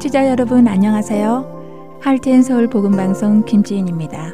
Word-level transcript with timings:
청취자 0.00 0.30
여러분 0.30 0.66
안녕하세요. 0.66 1.98
할트앤서울 2.00 2.70
복음 2.70 2.92
방송 2.92 3.44
김지인입니다. 3.44 4.32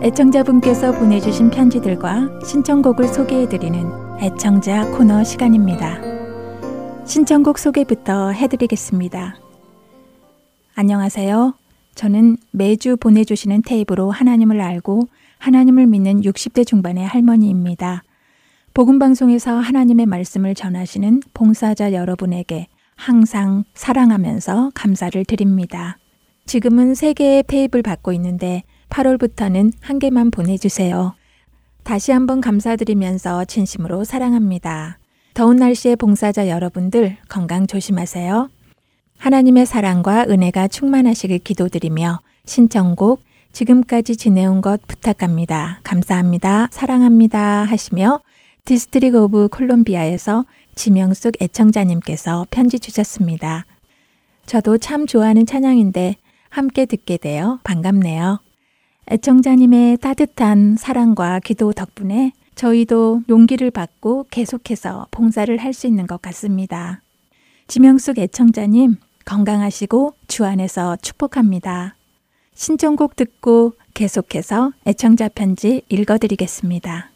애청자분께서 0.00 0.92
보내주신 0.92 1.50
편지들과 1.50 2.28
신청곡을 2.46 3.08
소개해드리는 3.08 3.84
애청자 4.20 4.88
코너 4.92 5.24
시간입니다. 5.24 6.00
신청곡 7.04 7.58
소개부터 7.58 8.30
해드리겠습니다. 8.30 9.34
안녕하세요. 10.76 11.54
저는 11.96 12.36
매주 12.52 12.96
보내주시는 12.96 13.62
테이프로 13.62 14.12
하나님을 14.12 14.60
알고 14.60 15.08
하나님을 15.38 15.88
믿는 15.88 16.20
60대 16.20 16.64
중반의 16.64 17.04
할머니입니다. 17.04 18.04
복음방송에서 18.74 19.52
하나님의 19.52 20.06
말씀을 20.06 20.54
전하시는 20.54 21.22
봉사자 21.34 21.92
여러분에게 21.92 22.68
항상 23.00 23.64
사랑하면서 23.72 24.72
감사를 24.74 25.24
드립니다. 25.24 25.96
지금은 26.44 26.92
3개의 26.92 27.46
테이프를 27.46 27.82
받고 27.82 28.12
있는데 28.12 28.62
8월부터는 28.90 29.72
한 29.80 29.98
개만 29.98 30.30
보내주세요. 30.30 31.14
다시 31.82 32.12
한번 32.12 32.42
감사드리면서 32.42 33.46
진심으로 33.46 34.04
사랑합니다. 34.04 34.98
더운 35.32 35.56
날씨에 35.56 35.96
봉사자 35.96 36.48
여러분들 36.48 37.16
건강 37.30 37.66
조심하세요. 37.66 38.50
하나님의 39.16 39.64
사랑과 39.64 40.26
은혜가 40.28 40.68
충만하시길 40.68 41.38
기도드리며 41.38 42.20
신청곡 42.44 43.22
지금까지 43.52 44.16
지내온 44.16 44.60
것 44.60 44.86
부탁합니다. 44.86 45.80
감사합니다. 45.84 46.68
사랑합니다. 46.70 47.64
하시며 47.64 48.20
District 48.66 49.14
of 49.14 49.48
Columbia에서 49.48 50.44
지명숙 50.80 51.42
애청자님께서 51.42 52.46
편지 52.50 52.80
주셨습니다. 52.80 53.66
저도 54.46 54.78
참 54.78 55.06
좋아하는 55.06 55.44
찬양인데 55.44 56.16
함께 56.48 56.86
듣게 56.86 57.18
되어 57.18 57.58
반갑네요. 57.64 58.40
애청자님의 59.10 59.98
따뜻한 59.98 60.76
사랑과 60.78 61.38
기도 61.40 61.74
덕분에 61.74 62.32
저희도 62.54 63.24
용기를 63.28 63.70
받고 63.70 64.28
계속해서 64.30 65.08
봉사를 65.10 65.54
할 65.58 65.74
수 65.74 65.86
있는 65.86 66.06
것 66.06 66.22
같습니다. 66.22 67.02
지명숙 67.68 68.18
애청자님 68.18 68.96
건강하시고 69.26 70.14
주 70.28 70.46
안에서 70.46 70.96
축복합니다. 71.02 71.94
신청곡 72.54 73.16
듣고 73.16 73.74
계속해서 73.92 74.72
애청자 74.86 75.28
편지 75.28 75.82
읽어드리겠습니다. 75.90 77.10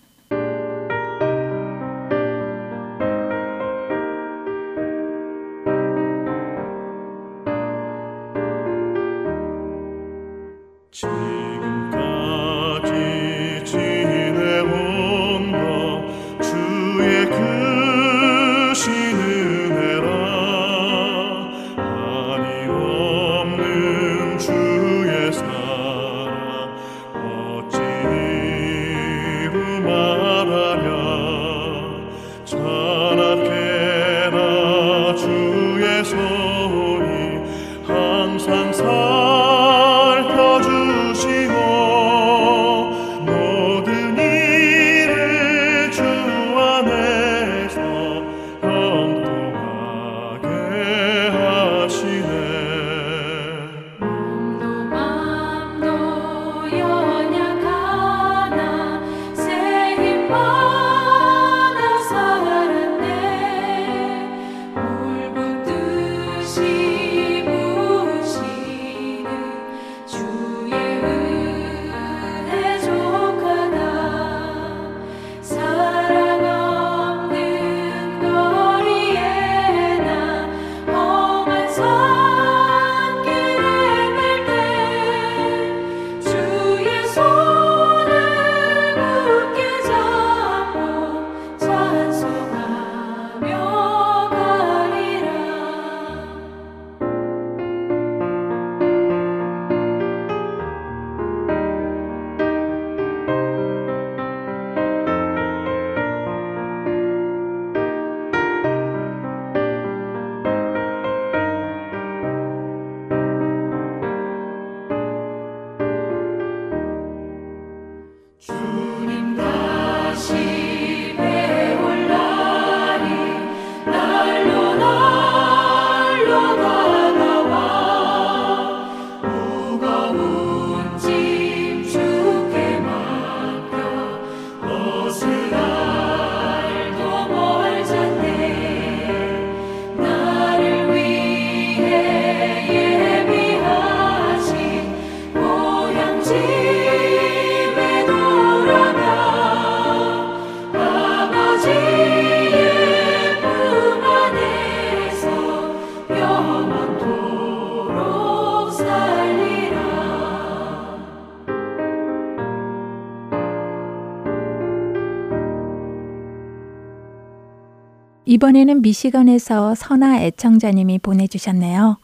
이번에는 168.34 168.82
미시건에서 168.82 169.76
선아 169.76 170.22
애청자님이 170.22 170.98
보내주셨네요. 170.98 171.98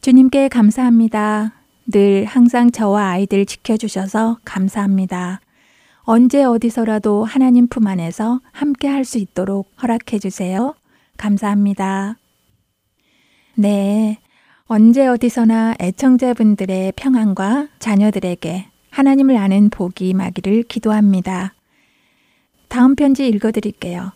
주님께 0.00 0.46
감사합니다. 0.46 1.54
늘 1.90 2.24
항상 2.24 2.70
저와 2.70 3.08
아이들 3.08 3.44
지켜주셔서 3.44 4.38
감사합니다. 4.44 5.40
언제 6.02 6.44
어디서라도 6.44 7.24
하나님 7.24 7.66
품 7.66 7.88
안에서 7.88 8.40
함께 8.52 8.86
할 8.86 9.04
수 9.04 9.18
있도록 9.18 9.68
허락해 9.82 10.20
주세요. 10.20 10.76
감사합니다. 11.16 12.16
네. 13.56 14.20
언제 14.66 15.08
어디서나 15.08 15.74
애청자분들의 15.80 16.92
평안과 16.94 17.66
자녀들에게 17.80 18.66
하나님을 18.90 19.36
아는 19.36 19.68
복이 19.70 20.10
임하기를 20.10 20.62
기도합니다. 20.62 21.54
다음 22.68 22.94
편지 22.94 23.26
읽어드릴게요. 23.26 24.12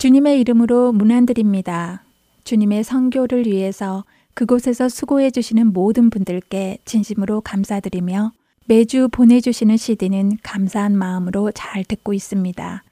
주님의 0.00 0.40
이름으로 0.40 0.92
문안드립니다. 0.92 2.04
주님의 2.44 2.84
선교를 2.84 3.44
위해서 3.44 4.04
그곳에서 4.32 4.88
수고해 4.88 5.30
주시는 5.30 5.74
모든 5.74 6.08
분들께 6.08 6.78
진심으로 6.86 7.42
감사드리며 7.42 8.32
매주 8.64 9.10
보내주시는 9.12 9.76
CD는 9.76 10.38
감사한 10.42 10.96
마음으로 10.96 11.50
잘 11.52 11.84
듣고 11.84 12.14
있습니다. 12.14 12.82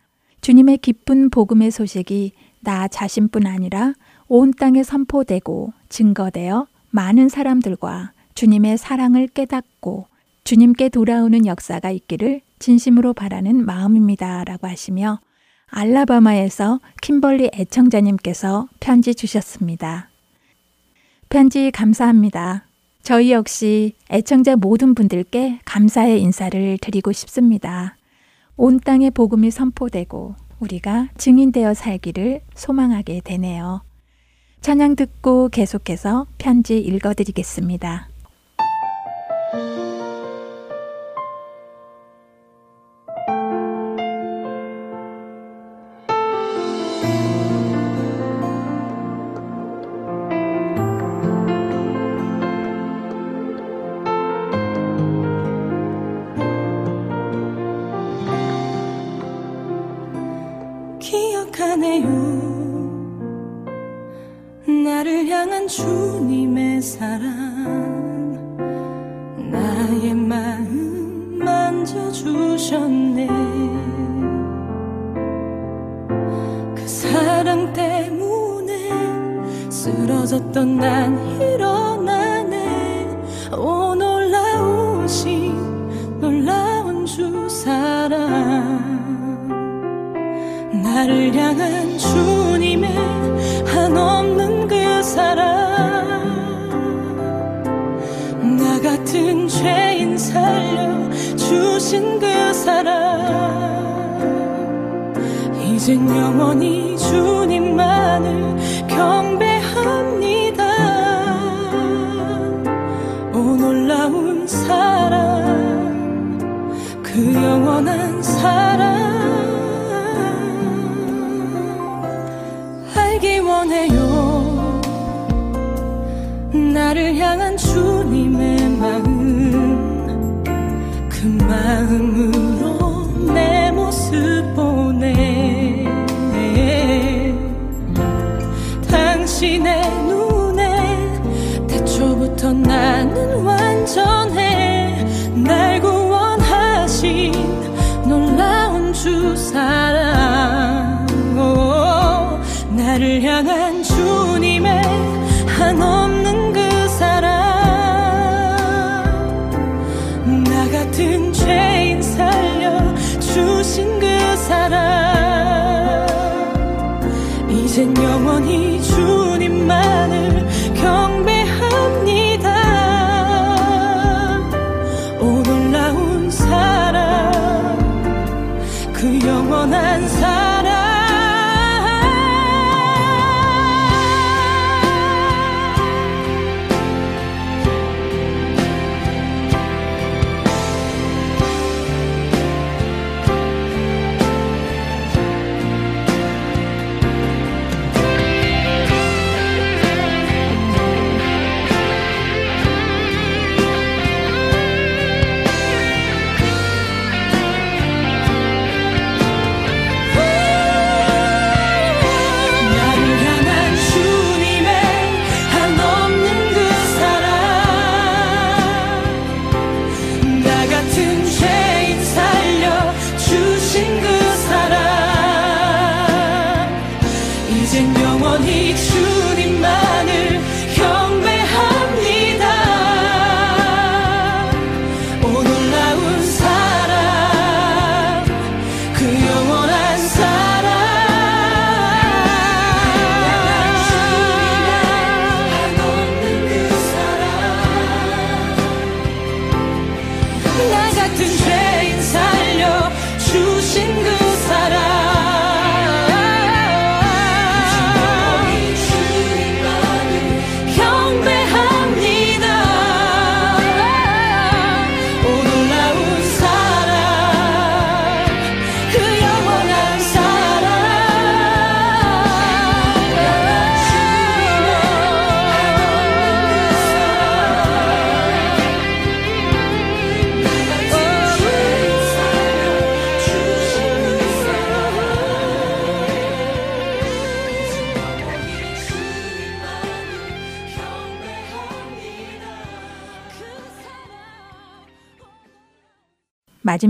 주님의 0.43 0.77
기쁜 0.77 1.31
복음의 1.31 1.71
소식이 1.71 2.33
나 2.61 2.87
자신뿐 2.89 3.47
아니라 3.47 3.95
온 4.27 4.53
땅에 4.53 4.83
선포되고 4.83 5.73
증거되어 5.89 6.67
많은 6.91 7.31
사람들과 7.31 8.13
주님의 8.35 8.77
사랑을 8.77 9.29
깨닫고 9.29 10.09
주님께 10.45 10.91
돌아오는 10.91 11.47
역사가 11.47 11.91
있기를 11.91 12.43
진심으로 12.59 13.15
바라는 13.15 13.65
마음입니다. 13.65 14.45
라고 14.45 14.67
하시며 14.67 15.21
알라바마에서 15.71 16.81
킴벌리 17.03 17.51
애청자님께서 17.55 18.69
편지 18.81 19.15
주셨습니다. 19.15 20.09
편지 21.29 21.71
감사합니다. 21.71 22.65
저희 23.03 23.33
역시 23.33 23.95
애청자 24.11 24.57
모든 24.57 24.95
분들께 24.95 25.61
감사의 25.65 26.21
인사를 26.23 26.79
드리고 26.79 27.13
싶습니다. 27.13 27.97
온 28.57 28.81
땅에 28.81 29.11
복음이 29.11 29.51
선포되고 29.51 30.35
우리가 30.61 31.09
증인되어 31.17 31.75
살기를 31.75 32.41
소망하게 32.55 33.21
되네요. 33.25 33.83
찬양 34.61 34.97
듣고 34.97 35.49
계속해서 35.49 36.27
편지 36.39 36.79
읽어드리겠습니다. 36.79 38.09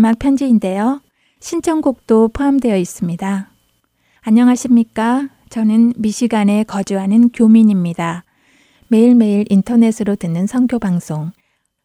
마지막 0.08 0.18
편지인데요. 0.18 1.02
신청곡도 1.40 2.28
포함되어 2.28 2.78
있습니다. 2.78 3.50
안녕하십니까? 4.22 5.28
저는 5.50 5.92
미시간에 5.98 6.64
거주하는 6.64 7.28
교민입니다. 7.28 8.24
매일매일 8.88 9.44
인터넷으로 9.50 10.16
듣는 10.16 10.46
선교 10.46 10.78
방송. 10.78 11.30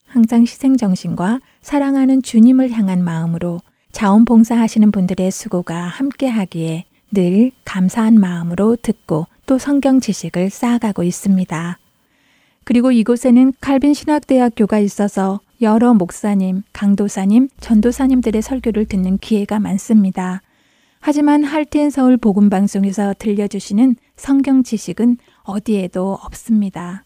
항상 0.05 0.43
희생 0.43 0.77
정신과 0.77 1.41
사랑하는 1.61 2.21
주님을 2.21 2.71
향한 2.71 3.03
마음으로 3.03 3.59
자원봉사하시는 3.91 4.91
분들의 4.91 5.29
수고가 5.29 5.75
함께하기에 5.75 6.85
늘 7.11 7.51
감사한 7.65 8.15
마음으로 8.15 8.77
듣고 8.77 9.27
또 9.45 9.57
성경 9.57 9.99
지식을 9.99 10.49
쌓아가고 10.49 11.03
있습니다. 11.03 11.77
그리고 12.63 12.93
이곳에는 12.93 13.53
칼빈 13.59 13.93
신학대학교가 13.93 14.79
있어서 14.79 15.41
여러 15.61 15.93
목사님, 15.93 16.63
강도사님, 16.73 17.49
전도사님들의 17.59 18.41
설교를 18.41 18.85
듣는 18.85 19.17
기회가 19.17 19.59
많습니다. 19.59 20.41
하지만 20.99 21.43
할텐 21.43 21.89
서울 21.89 22.17
복음 22.17 22.49
방송에서 22.49 23.13
들려주시는 23.19 23.97
성경 24.15 24.63
지식은 24.63 25.17
어디에도 25.43 26.13
없습니다. 26.13 27.03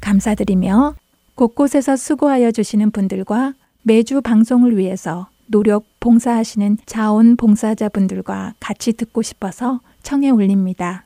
감사드리며 0.00 0.94
곳곳에서 1.34 1.96
수고하여 1.96 2.50
주시는 2.50 2.90
분들과 2.90 3.54
매주 3.82 4.20
방송을 4.22 4.76
위해서 4.76 5.28
노력 5.46 5.84
봉사하시는 6.00 6.78
자원 6.86 7.36
봉사자분들과 7.36 8.54
같이 8.60 8.92
듣고 8.92 9.20
싶어서 9.20 9.80
청해 10.02 10.30
올립니다. 10.30 11.04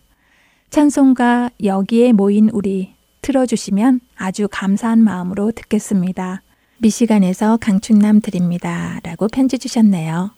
찬송가 0.70 1.50
여기에 1.62 2.12
모인 2.12 2.48
우리 2.50 2.94
틀어주시면 3.22 4.00
아주 4.16 4.46
감사한 4.50 5.02
마음으로 5.02 5.50
듣겠습니다. 5.52 6.42
미시간에서 6.84 7.56
강춘남 7.56 8.20
드립니다. 8.20 9.00
라고 9.04 9.26
편지 9.26 9.58
주셨네요. 9.58 10.32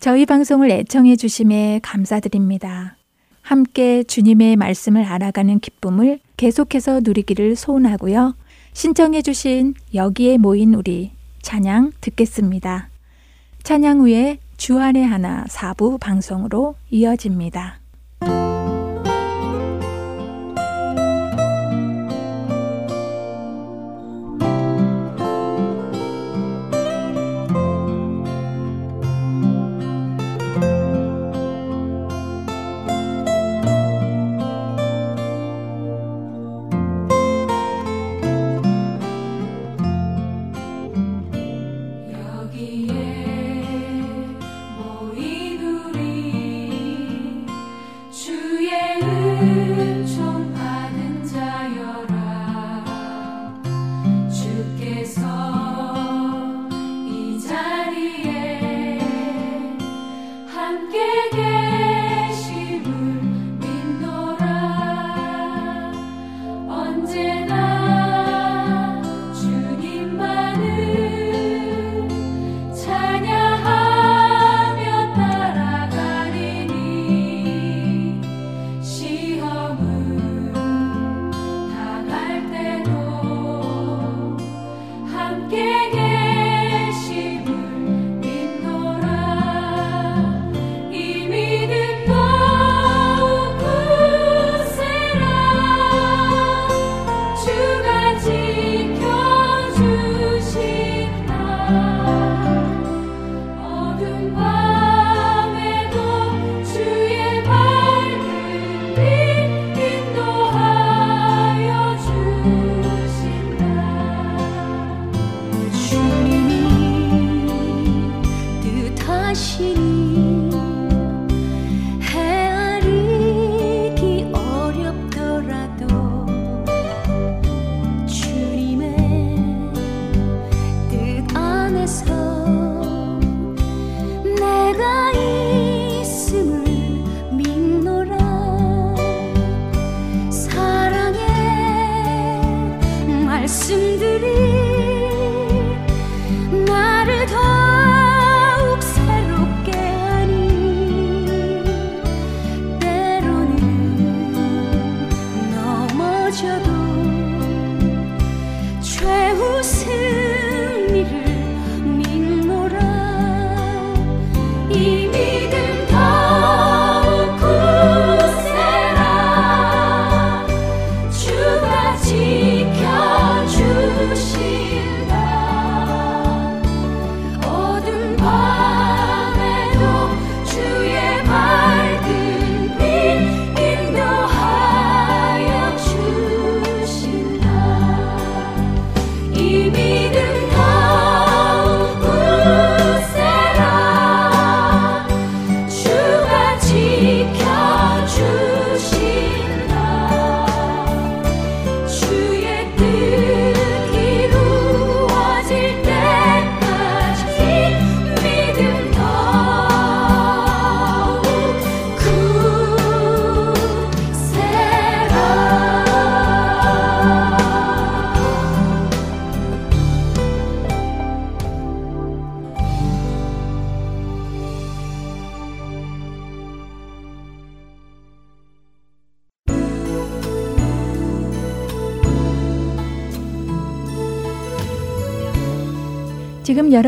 저희 0.00 0.26
방송을 0.26 0.70
애청해 0.70 1.16
주심에 1.16 1.80
감사드립니다. 1.82 2.98
함께 3.40 4.04
주님의 4.04 4.56
말씀을 4.56 5.02
알아가는 5.04 5.60
기쁨을 5.60 6.20
계속해서 6.36 7.00
누리기를 7.02 7.56
소원하고요. 7.56 8.36
신청해 8.74 9.22
주신 9.22 9.72
여기에 9.94 10.36
모인 10.36 10.74
우리 10.74 11.12
찬양 11.40 11.92
듣겠습니다. 12.02 12.90
찬양 13.62 14.00
후에 14.00 14.40
주안의 14.58 15.06
하나 15.06 15.46
사부 15.48 15.96
방송으로 15.96 16.74
이어집니다. 16.90 17.81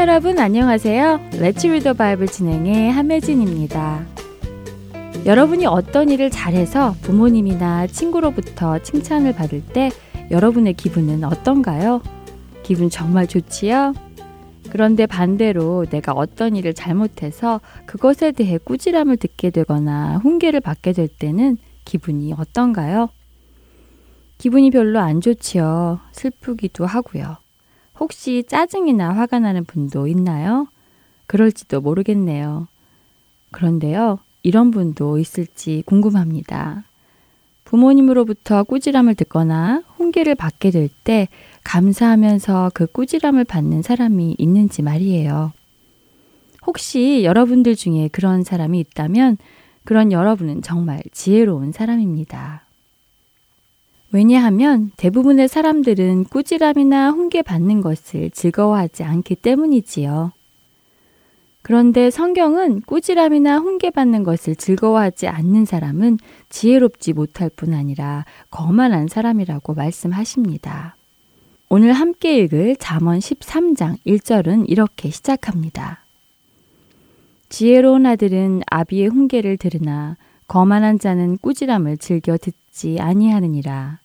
여러분 0.00 0.38
안녕하세요. 0.38 1.28
레츠 1.40 1.66
리더 1.66 1.92
바이블 1.92 2.26
진행의 2.26 2.90
함혜진입니다. 2.90 4.06
여러분이 5.26 5.66
어떤 5.66 6.08
일을 6.08 6.30
잘해서 6.30 6.94
부모님이나 7.02 7.86
친구로부터 7.86 8.78
칭찬을 8.78 9.34
받을 9.34 9.62
때 9.62 9.90
여러분의 10.30 10.72
기분은 10.72 11.22
어떤가요? 11.24 12.00
기분 12.62 12.88
정말 12.88 13.26
좋지요? 13.26 13.92
그런데 14.70 15.04
반대로 15.04 15.84
내가 15.90 16.12
어떤 16.12 16.56
일을 16.56 16.72
잘못해서 16.72 17.60
그것에 17.84 18.32
대해 18.32 18.56
꾸지람을 18.56 19.18
듣게 19.18 19.50
되거나 19.50 20.16
훈계를 20.22 20.60
받게 20.60 20.94
될 20.94 21.08
때는 21.08 21.58
기분이 21.84 22.32
어떤가요? 22.32 23.10
기분이 24.38 24.70
별로 24.70 24.98
안 24.98 25.20
좋지요. 25.20 26.00
슬프기도 26.12 26.86
하고요. 26.86 27.36
혹시 28.00 28.42
짜증이나 28.48 29.14
화가 29.14 29.38
나는 29.38 29.64
분도 29.64 30.08
있나요? 30.08 30.66
그럴지도 31.26 31.80
모르겠네요. 31.80 32.66
그런데요, 33.52 34.18
이런 34.42 34.70
분도 34.70 35.18
있을지 35.18 35.82
궁금합니다. 35.86 36.84
부모님으로부터 37.64 38.64
꾸지람을 38.64 39.14
듣거나 39.14 39.82
훈계를 39.96 40.34
받게 40.34 40.70
될 40.72 40.88
때 41.04 41.28
감사하면서 41.62 42.72
그 42.74 42.86
꾸지람을 42.86 43.44
받는 43.44 43.82
사람이 43.82 44.34
있는지 44.38 44.82
말이에요. 44.82 45.52
혹시 46.66 47.22
여러분들 47.22 47.76
중에 47.76 48.08
그런 48.08 48.42
사람이 48.42 48.80
있다면 48.80 49.36
그런 49.84 50.10
여러분은 50.10 50.62
정말 50.62 51.02
지혜로운 51.12 51.72
사람입니다. 51.72 52.64
왜냐하면 54.12 54.90
대부분의 54.96 55.48
사람들은 55.48 56.24
꾸지람이나 56.24 57.10
훈계 57.10 57.42
받는 57.42 57.80
것을 57.80 58.30
즐거워하지 58.30 59.04
않기 59.04 59.36
때문이지요. 59.36 60.32
그런데 61.62 62.10
성경은 62.10 62.80
꾸지람이나 62.82 63.58
훈계받는 63.58 64.24
것을 64.24 64.56
즐거워하지 64.56 65.28
않는 65.28 65.66
사람은 65.66 66.18
지혜롭지 66.48 67.12
못할 67.12 67.50
뿐 67.50 67.74
아니라 67.74 68.24
거만한 68.50 69.08
사람이라고 69.08 69.74
말씀하십니다. 69.74 70.96
오늘 71.68 71.92
함께 71.92 72.38
읽을 72.38 72.76
잠언 72.76 73.20
13장 73.20 73.98
1절은 74.04 74.64
이렇게 74.68 75.10
시작합니다. 75.10 76.04
지혜로운 77.50 78.06
아들은 78.06 78.62
아비의 78.66 79.08
훈계를 79.08 79.56
들으나 79.56 80.16
거만한 80.48 80.98
자는 80.98 81.38
꾸지람을 81.38 81.98
즐겨 81.98 82.36
듣지 82.36 82.98
아니하느니라. 82.98 83.99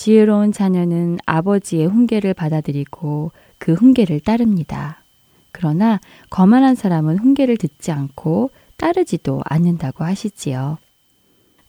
지혜로운 0.00 0.50
자녀는 0.50 1.18
아버지의 1.26 1.84
훈계를 1.84 2.32
받아들이고 2.32 3.32
그 3.58 3.74
훈계를 3.74 4.20
따릅니다. 4.20 5.04
그러나 5.52 6.00
거만한 6.30 6.74
사람은 6.74 7.18
훈계를 7.18 7.58
듣지 7.58 7.92
않고 7.92 8.50
따르지도 8.78 9.42
않는다고 9.44 10.04
하시지요. 10.04 10.78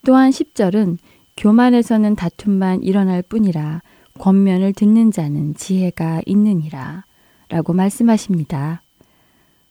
또한 0.05 0.29
10절은 0.29 0.97
교만에서는 1.35 2.15
다툼만 2.15 2.83
일어날 2.83 3.21
뿐이라 3.21 3.81
권면을 4.17 4.71
듣는 4.71 5.11
자는 5.11 5.53
지혜가 5.55 6.21
있느니라 6.25 7.03
라고 7.49 7.73
말씀하십니다. 7.73 8.81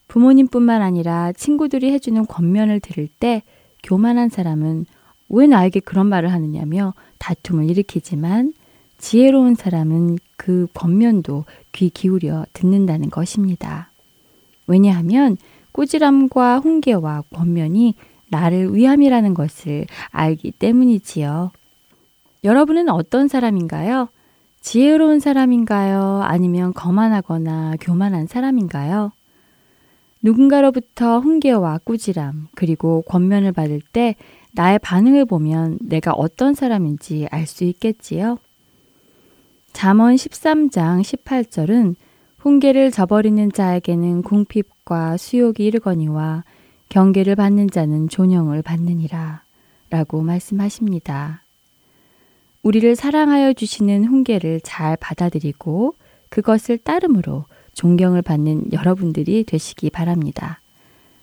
부모님뿐만 0.07 0.83
아니라 0.83 1.33
친구들이 1.33 1.93
해주는 1.93 2.27
권면을 2.27 2.81
들을 2.81 3.09
때 3.09 3.43
교만한 3.83 4.29
사람은 4.29 4.85
왜 5.31 5.47
나에게 5.47 5.81
그런 5.81 6.07
말을 6.07 6.33
하느냐며 6.33 6.95
다툼을 7.19 7.71
일으키지만 7.71 8.53
지혜로운 8.99 9.55
사람은 9.55 10.19
그 10.37 10.67
권면도 10.75 11.45
귀 11.73 11.89
기울여 11.89 12.45
듣는다는 12.53 13.09
것입니다. 13.09 13.91
왜냐하면 14.67 15.37
꾸지람과 15.73 16.59
훈계와 16.59 17.25
권면이 17.33 17.95
나를 18.29 18.75
위함이라는 18.75 19.35
것을 19.35 19.87
알기 20.11 20.53
때문이지요. 20.53 21.51
여러분은 22.45 22.89
어떤 22.89 23.29
사람인가요? 23.29 24.09
지혜로운 24.61 25.21
사람인가요? 25.21 26.23
아니면 26.23 26.73
거만하거나 26.75 27.77
교만한 27.81 28.27
사람인가요? 28.27 29.13
누군가로부터 30.23 31.19
훈계와 31.21 31.79
꾸지람, 31.85 32.49
그리고 32.55 33.03
권면을 33.03 33.53
받을 33.53 33.81
때 33.81 34.17
나의 34.53 34.79
반응을 34.81 35.25
보면 35.27 35.79
내가 35.81 36.13
어떤 36.13 36.55
사람인지 36.55 37.29
알 37.31 37.47
수 37.47 37.65
있겠지요? 37.65 38.39
잠언 39.73 40.15
13장 40.17 41.03
18절은 41.03 41.95
훈계를 42.39 42.91
저버리는 42.91 43.53
자에게는 43.53 44.23
궁핍과 44.23 45.17
수욕이 45.17 45.57
이르거니와 45.59 46.45
경계를 46.89 47.37
받는 47.37 47.71
자는 47.71 48.09
존영을 48.09 48.63
받느니라. 48.63 49.43
라고 49.91 50.23
말씀하십니다. 50.23 51.43
우리를 52.63 52.95
사랑하여 52.95 53.53
주시는 53.55 54.05
훈계를 54.05 54.61
잘 54.63 54.97
받아들이고 54.97 55.95
그것을 56.29 56.79
따름으로 56.79 57.45
존경을 57.75 58.23
받는 58.23 58.73
여러분들이 58.73 59.45
되시기 59.45 59.91
바랍니다. 59.91 60.61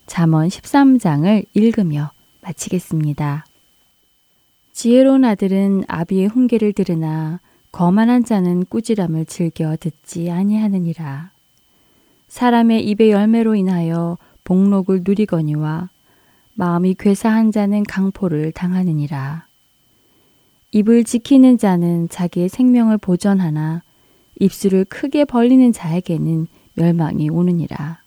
잠언 0.06 0.48
13장을 0.48 1.46
읽으며 1.54 2.12
마치겠습니다. 2.48 3.46
지혜로운 4.72 5.26
아들은 5.26 5.84
아비의 5.88 6.28
훈계를 6.28 6.74
들으나 6.74 7.40
거만한 7.72 8.24
자는 8.24 8.66
꾸지람을 8.66 9.26
즐겨 9.26 9.76
듣지 9.76 10.32
아니하느니라. 10.32 11.32
사람의 12.28 12.86
입의 12.88 13.12
열매로 13.12 13.56
인하여 13.56 14.18
복록을 14.44 15.02
누리거니와 15.04 15.90
마음이 16.54 16.96
괴사한 16.98 17.52
자는 17.52 17.84
강포를 17.84 18.52
당하느니라. 18.52 19.46
입을 20.72 21.04
지키는 21.04 21.58
자는 21.58 22.10
자기의 22.10 22.50
생명을 22.50 22.98
보전하나 22.98 23.84
입술을 24.40 24.86
크게 24.86 25.26
벌리는 25.26 25.72
자에게는 25.72 26.48
멸망이 26.76 27.30
오느니라. 27.30 28.07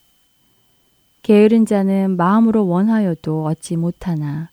게으른 1.23 1.67
자는 1.67 2.17
마음으로 2.17 2.67
원하여도 2.67 3.45
얻지 3.45 3.77
못하나 3.77 4.51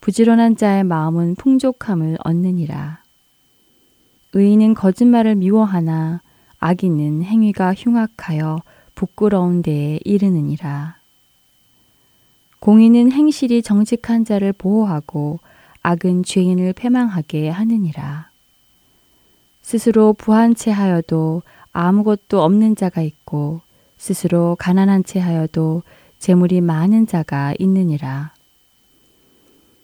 부지런한 0.00 0.56
자의 0.56 0.84
마음은 0.84 1.34
풍족함을 1.34 2.18
얻느니라. 2.22 3.02
의인은 4.34 4.74
거짓말을 4.74 5.34
미워하나 5.34 6.20
악인은 6.58 7.22
행위가 7.22 7.74
흉악하여 7.74 8.60
부끄러운 8.94 9.62
데에 9.62 9.98
이르느니라. 10.04 10.96
공인은 12.60 13.12
행실이 13.12 13.62
정직한 13.62 14.24
자를 14.24 14.52
보호하고 14.52 15.40
악은 15.82 16.22
죄인을 16.24 16.72
패망하게 16.72 17.48
하느니라. 17.48 18.30
스스로 19.62 20.12
부한 20.12 20.54
채 20.54 20.70
하여도 20.70 21.42
아무것도 21.72 22.42
없는 22.42 22.76
자가 22.76 23.02
있고 23.02 23.60
스스로 23.96 24.56
가난한 24.58 25.04
채 25.04 25.20
하여도 25.20 25.82
재물이 26.18 26.60
많은 26.60 27.06
자가 27.06 27.54
있느니라. 27.58 28.32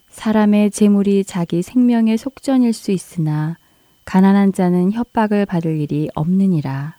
사람의 0.09 0.71
재물이 0.71 1.23
자기 1.23 1.61
생명의 1.61 2.17
속전일 2.17 2.73
수 2.73 2.91
있으나 2.91 3.57
가난한 4.05 4.53
자는 4.53 4.91
협박을 4.91 5.45
받을 5.45 5.79
일이 5.79 6.09
없느니라. 6.13 6.97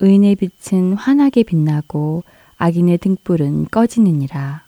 의인의 0.00 0.36
빛은 0.36 0.94
환하게 0.94 1.42
빛나고 1.42 2.24
악인의 2.56 2.98
등불은 2.98 3.66
꺼지느니라. 3.70 4.64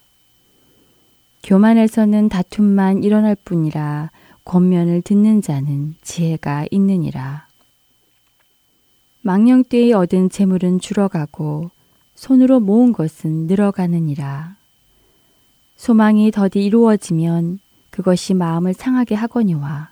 교만에서는 1.43 2.29
다툼만 2.29 3.03
일어날 3.03 3.37
뿐이라 3.45 4.11
권면을 4.45 5.03
듣는 5.03 5.43
자는 5.43 5.95
지혜가 6.03 6.67
있느니라. 6.71 7.44
망령되이 9.27 9.95
얻은 9.95 10.29
재물은 10.29 10.81
줄어가고 10.81 11.71
손으로 12.15 12.61
모은 12.61 12.93
것은 12.93 13.47
늘어가느니라. 13.47 14.55
소망이 15.77 16.31
더디 16.31 16.63
이루어지면 16.63 17.59
그것이 17.89 18.35
마음을 18.35 18.75
상하게 18.75 19.15
하거니와 19.15 19.89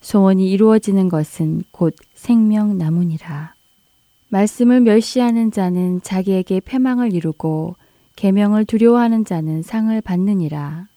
소원이 0.00 0.50
이루어지는 0.50 1.08
것은 1.08 1.62
곧 1.70 1.94
생명나무니라. 2.14 3.54
말씀을 4.30 4.80
멸시하는 4.80 5.52
자는 5.52 6.02
자기에게 6.02 6.58
패망을 6.58 7.12
이루고 7.14 7.76
계명을 8.16 8.64
두려워하는 8.64 9.24
자는 9.24 9.62
상을 9.62 10.00
받느니라. 10.00 10.88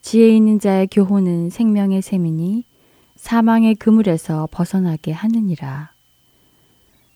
지혜 0.00 0.34
있는 0.34 0.58
자의 0.58 0.86
교훈은 0.86 1.50
생명의 1.50 2.00
셈이니 2.00 2.64
사망의 3.16 3.74
그물에서 3.74 4.48
벗어나게 4.50 5.12
하느니라. 5.12 5.93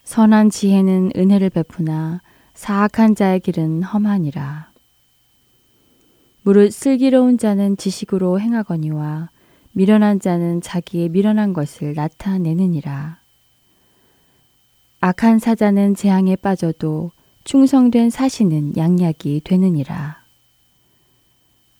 선한 0.09 0.49
지혜는 0.49 1.11
은혜를 1.15 1.51
베푸나 1.51 2.21
사악한 2.55 3.13
자의 3.13 3.39
길은 3.39 3.83
험하니라. 3.83 4.71
무릇 6.41 6.73
슬기로운 6.73 7.37
자는 7.37 7.77
지식으로 7.77 8.39
행하거니와 8.39 9.29
미련한 9.71 10.19
자는 10.19 10.61
자기의 10.61 11.09
미련한 11.09 11.53
것을 11.53 11.93
나타내느니라. 11.93 13.19
악한 14.99 15.37
사자는 15.37 15.93
재앙에 15.93 16.35
빠져도 16.37 17.11
충성된 17.43 18.09
사신은 18.09 18.77
양약이 18.77 19.41
되느니라. 19.43 20.23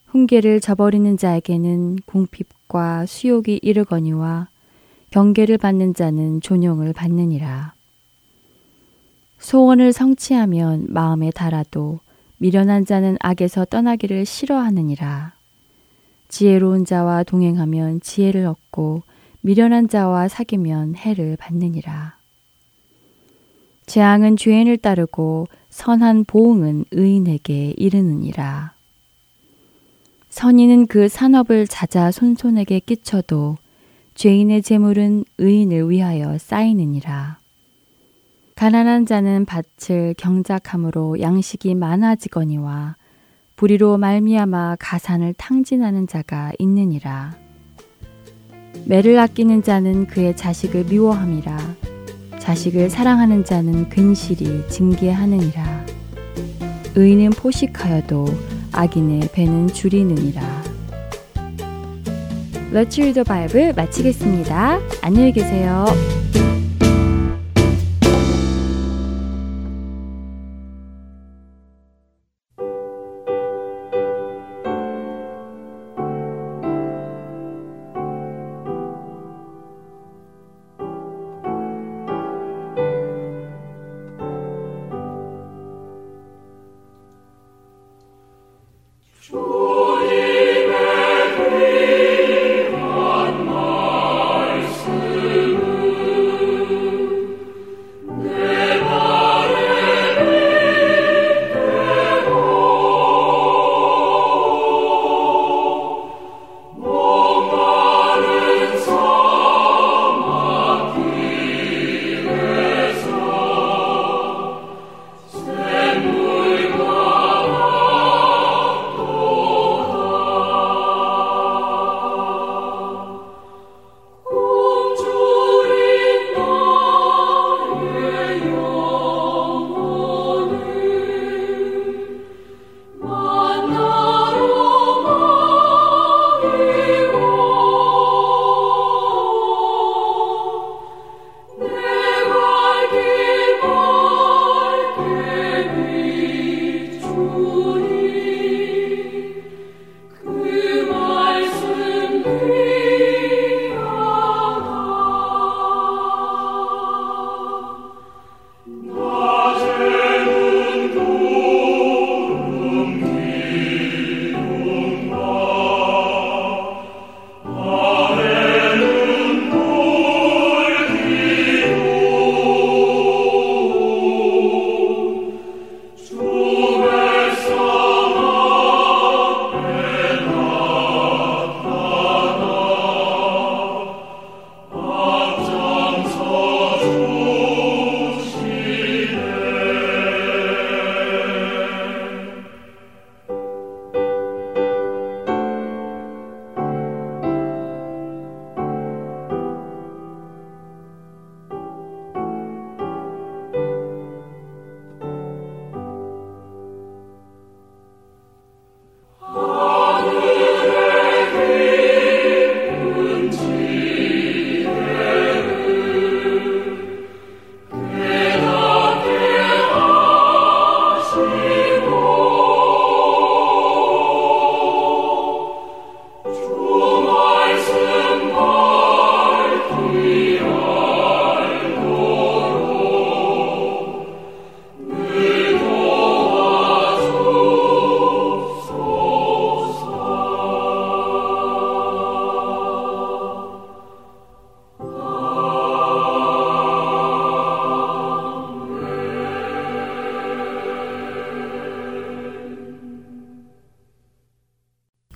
훈계를 0.05 0.61
저버리는 0.61 1.17
자에게는 1.17 1.97
궁핍과 2.05 3.07
수욕이 3.07 3.61
이르거니와 3.63 4.49
경계를 5.09 5.57
받는 5.57 5.95
자는 5.95 6.41
존용을 6.41 6.93
받느니라. 6.93 7.78
소원을 9.39 9.93
성취하면 9.93 10.87
마음에 10.89 11.31
달아도 11.31 11.99
미련한 12.37 12.85
자는 12.85 13.17
악에서 13.19 13.65
떠나기를 13.65 14.25
싫어하느니라. 14.25 15.33
지혜로운 16.27 16.85
자와 16.85 17.23
동행하면 17.23 18.01
지혜를 18.01 18.45
얻고 18.45 19.03
미련한 19.41 19.87
자와 19.87 20.27
사귀면 20.27 20.95
해를 20.95 21.37
받느니라. 21.37 22.17
재앙은 23.85 24.37
죄인을 24.37 24.77
따르고 24.77 25.47
선한 25.69 26.25
보응은 26.25 26.85
의인에게 26.91 27.73
이르느니라. 27.75 28.73
선인은 30.29 30.85
그 30.87 31.07
산업을 31.07 31.65
찾아 31.65 32.11
손손에게 32.11 32.81
끼쳐도 32.81 33.57
죄인의 34.13 34.61
재물은 34.61 35.25
의인을 35.39 35.89
위하여 35.89 36.37
쌓이느니라. 36.37 37.38
가난한 38.59 39.05
자는 39.05 39.45
밭을 39.45 40.15
경작함으로 40.17 41.21
양식이 41.21 41.75
많아지거니와 41.75 42.97
불의로 43.55 43.97
말미암아 43.97 44.75
가산을 44.77 45.33
탕진하는 45.37 46.07
자가 46.07 46.51
있느니라. 46.59 47.37
매를 48.83 49.17
아끼는 49.17 49.63
자는 49.63 50.07
그의 50.07 50.35
자식을 50.35 50.87
미워함이라. 50.89 51.57
자식을 52.39 52.89
사랑하는 52.89 53.45
자는 53.45 53.87
근실이 53.87 54.67
징계하느니라. 54.67 55.85
의인은 56.95 57.29
포식하여도 57.29 58.25
악인의 58.73 59.29
배는 59.31 59.67
줄이느니라. 59.67 60.41
Let's 62.73 62.99
read 62.99 63.13
the 63.13 63.23
Bible 63.23 63.71
마치겠습니다. 63.71 64.79
안녕히 65.01 65.31
계세요. 65.31 65.85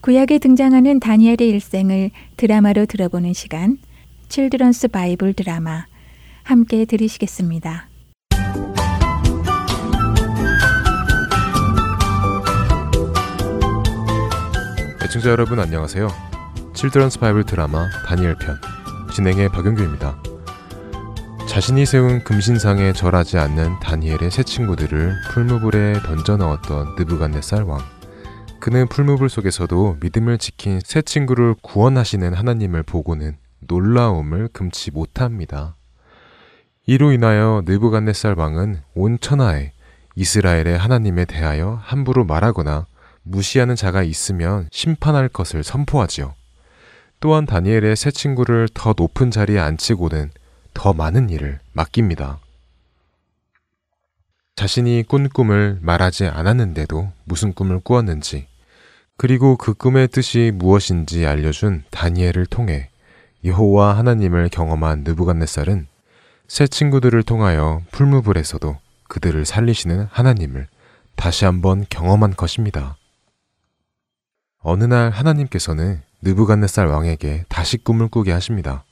구약에 0.03 0.37
등장하는 0.37 0.99
다니엘의 0.99 1.47
일생을 1.47 2.11
드라마로 2.35 2.85
들어보는 2.87 3.31
시간, 3.31 3.77
Children's 4.27 4.89
Bible 4.89 5.31
드라마 5.31 5.85
함께 6.43 6.83
들으시겠습니다. 6.83 7.87
애청자 15.05 15.29
여러분 15.29 15.61
안녕하세요. 15.61 16.09
Children's 16.73 17.19
Bible 17.19 17.45
드라마 17.45 17.87
다니엘 18.05 18.35
편 18.39 18.59
진행의 19.13 19.47
박영규입니다. 19.53 20.21
자신이 21.47 21.85
세운 21.85 22.21
금신상에 22.25 22.91
절하지 22.91 23.37
않는 23.37 23.79
다니엘의 23.79 24.31
세 24.31 24.43
친구들을 24.43 25.13
풀무불에 25.31 26.01
던져 26.05 26.35
넣었던 26.35 26.95
느부갓네살 26.97 27.63
왕. 27.63 27.79
그는 28.63 28.87
풀무불 28.87 29.27
속에서도 29.27 29.97
믿음을 29.99 30.37
지킨 30.37 30.79
새 30.81 31.01
친구를 31.01 31.53
구원하시는 31.61 32.33
하나님을 32.33 32.83
보고는 32.83 33.35
놀라움을 33.59 34.47
금치 34.53 34.89
못합니다. 34.91 35.75
이로 36.85 37.11
인하여 37.11 37.63
느부갓네살 37.65 38.35
왕은 38.35 38.79
온 38.93 39.19
천하에 39.19 39.73
이스라엘의 40.15 40.77
하나님에 40.77 41.25
대하여 41.25 41.81
함부로 41.83 42.23
말하거나 42.23 42.85
무시하는 43.23 43.75
자가 43.75 44.01
있으면 44.01 44.69
심판할 44.71 45.27
것을 45.27 45.65
선포하지요. 45.65 46.33
또한 47.19 47.45
다니엘의 47.45 47.97
새 47.97 48.11
친구를 48.11 48.69
더 48.73 48.93
높은 48.95 49.29
자리에 49.29 49.59
앉히고는 49.59 50.31
더 50.73 50.93
많은 50.93 51.29
일을 51.29 51.59
맡깁니다. 51.73 52.39
자신이 54.55 55.03
꾼 55.05 55.27
꿈을 55.27 55.79
말하지 55.81 56.27
않았는데도 56.27 57.11
무슨 57.25 57.51
꿈을 57.51 57.81
꾸었는지, 57.81 58.52
그리고 59.17 59.57
그 59.57 59.73
꿈의 59.73 60.07
뜻이 60.07 60.51
무엇인지 60.53 61.25
알려준 61.25 61.83
다니엘을 61.91 62.47
통해 62.47 62.89
여호와 63.43 63.97
하나님을 63.97 64.49
경험한 64.49 65.03
느부갓네살은 65.03 65.87
새 66.47 66.67
친구들을 66.67 67.23
통하여 67.23 67.81
풀무불에서도 67.91 68.77
그들을 69.07 69.45
살리시는 69.45 70.07
하나님을 70.09 70.67
다시 71.15 71.45
한번 71.45 71.85
경험한 71.89 72.35
것입니다. 72.35 72.97
어느 74.59 74.85
날 74.85 75.11
하나님께서는 75.11 76.01
느부갓네살 76.21 76.87
왕에게 76.87 77.45
다시 77.49 77.77
꿈을 77.77 78.07
꾸게 78.07 78.31
하십니다. 78.31 78.83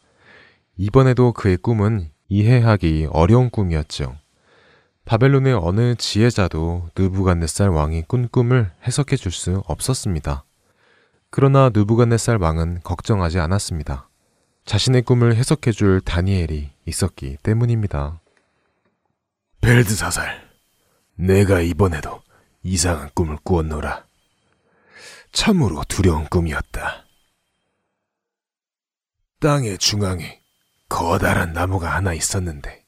이번에도 0.77 1.31
그의 1.31 1.57
꿈은 1.57 2.09
이해하기 2.29 3.07
어려운 3.11 3.49
꿈이었죠. 3.49 4.15
바벨론의 5.05 5.53
어느 5.53 5.95
지혜자도 5.95 6.89
느부갓네살 6.95 7.69
왕이 7.69 8.03
꾼 8.07 8.27
꿈을 8.29 8.71
해석해 8.85 9.15
줄 9.15 9.31
수 9.31 9.63
없었습니다. 9.65 10.45
그러나 11.29 11.69
느부갓네살 11.73 12.37
왕은 12.37 12.81
걱정하지 12.83 13.39
않았습니다. 13.39 14.09
자신의 14.65 15.01
꿈을 15.01 15.35
해석해 15.35 15.71
줄 15.71 16.01
다니엘이 16.01 16.71
있었기 16.85 17.37
때문입니다. 17.41 18.21
벨드사살, 19.61 20.49
내가 21.15 21.61
이번에도 21.61 22.21
이상한 22.63 23.09
꿈을 23.13 23.37
꾸었노라. 23.43 24.05
참으로 25.31 25.83
두려운 25.87 26.25
꿈이었다. 26.25 27.05
땅의 29.39 29.77
중앙에 29.79 30.41
커다란 30.89 31.53
나무가 31.53 31.95
하나 31.95 32.13
있었는데 32.13 32.80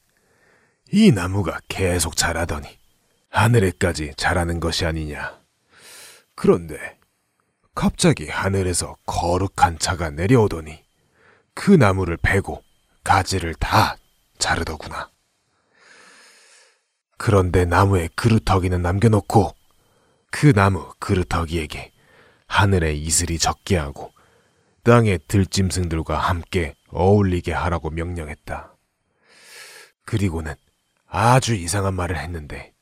이 0.96 1.12
나무가 1.12 1.60
계속 1.68 2.16
자라더니 2.16 2.68
하늘에까지 3.30 4.14
자라는 4.16 4.60
것이 4.60 4.86
아니냐. 4.86 5.40
그런데 6.36 7.00
갑자기 7.74 8.28
하늘에서 8.28 8.98
거룩한 9.08 9.80
차가 9.80 10.12
내려오더니 10.12 10.84
그 11.56 11.72
나무를 11.72 12.18
베고 12.18 12.64
가지를 13.04 13.56
다 13.56 13.98
자르더구나. 14.38 15.10
그런데 17.18 17.66
나무에 17.66 18.10
그루터기는 18.16 18.80
남겨놓고 18.80 19.56
그 20.30 20.54
나무 20.54 20.94
그루터기에게 21.00 21.92
하늘의 22.46 23.02
이슬이 23.02 23.40
적게 23.40 23.78
하고 23.78 24.14
땅의 24.84 25.22
들짐승들과 25.28 26.20
함께 26.20 26.76
어울리게 26.90 27.52
하라고 27.52 27.90
명령했다. 27.90 28.76
그리고는 30.06 30.54
아주 31.16 31.54
이상한 31.54 31.94
말을 31.94 32.18
했는데 32.18 32.74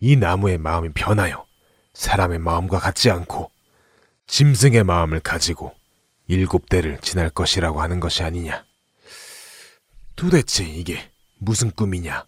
이 0.00 0.16
나무의 0.16 0.58
마음이 0.58 0.88
변하여 0.88 1.46
사람의 1.94 2.40
마음과 2.40 2.80
같지 2.80 3.12
않고 3.12 3.48
짐승의 4.26 4.82
마음을 4.82 5.20
가지고 5.20 5.72
일곱 6.26 6.68
대를 6.68 6.98
지날 7.00 7.30
것이라고 7.30 7.80
하는 7.80 8.00
것이 8.00 8.24
아니냐. 8.24 8.64
도대체 10.16 10.64
이게 10.64 11.12
무슨 11.38 11.70
꿈이냐? 11.70 12.26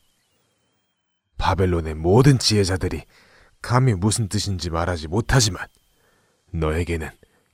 바벨론의 1.39 1.95
모든 1.95 2.39
지혜자들이 2.39 3.03
감히 3.61 3.95
무슨 3.95 4.29
뜻인지 4.29 4.71
말하지 4.71 5.09
못하지만 5.09 5.67
너에게는 6.53 7.11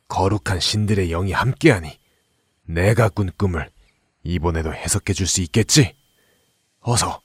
거룩한 0.08 0.60
신들의 0.60 1.08
영이 1.08 1.32
함께하니 1.32 1.98
내가 2.64 3.08
꾼 3.08 3.30
꿈을 3.38 3.70
이번에도 4.24 4.74
해석해 4.74 5.14
줄 5.14 5.26
수 5.26 5.40
있겠지? 5.40 5.96
어서, 6.80 7.22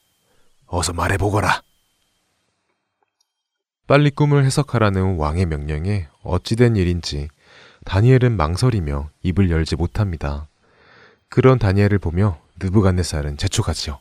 어서 0.73 0.91
말해보거라. 0.91 1.62
빨리 3.86 4.09
꿈을 4.09 4.43
해석하라는 4.43 5.17
왕의 5.17 5.45
명령에 5.45 6.07
어찌된 6.23 6.77
일인지 6.77 7.29
다니엘은 7.86 8.36
망설이며 8.36 9.12
입을 9.21 9.51
열지 9.51 9.75
못합니다. 9.75 10.47
그런 11.29 11.59
다니엘을 11.59 11.99
보며 11.99 12.41
느부갓네살은 12.59 13.38
재촉하지요. 13.38 13.99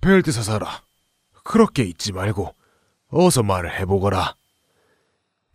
벨드사사라, 0.00 0.82
그렇게 1.42 1.82
있지 1.82 2.12
말고 2.12 2.54
어서 3.08 3.42
말을 3.42 3.78
해보거라. 3.80 4.34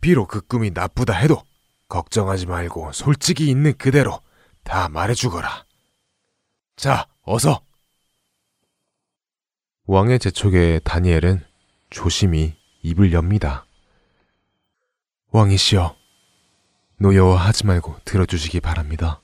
비록 0.00 0.28
그 0.28 0.42
꿈이 0.42 0.70
나쁘다 0.70 1.12
해도 1.12 1.42
걱정하지 1.88 2.46
말고 2.46 2.92
솔직히 2.92 3.50
있는 3.50 3.76
그대로 3.76 4.20
다 4.62 4.88
말해주거라. 4.88 5.64
자, 6.76 7.08
어서! 7.22 7.68
왕의 9.92 10.20
재촉에 10.20 10.78
다니엘은 10.84 11.40
조심히 11.90 12.54
입을 12.82 13.12
엽니다. 13.12 13.66
왕이시여, 15.32 15.96
노여워하지 16.98 17.66
말고 17.66 17.96
들어주시기 18.04 18.60
바랍니다. 18.60 19.20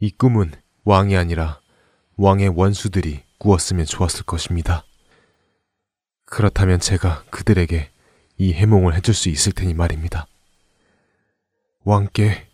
이 0.00 0.10
꿈은 0.10 0.50
왕이 0.84 1.14
아니라 1.14 1.60
왕의 2.16 2.54
원수들이 2.56 3.22
꾸었으면 3.36 3.84
좋았을 3.84 4.24
것입니다. 4.24 4.86
그렇다면 6.24 6.80
제가 6.80 7.22
그들에게 7.24 7.90
이 8.38 8.52
해몽을 8.54 8.94
해줄 8.94 9.12
수 9.12 9.28
있을 9.28 9.52
테니 9.52 9.74
말입니다. 9.74 10.26
왕께 11.84 12.48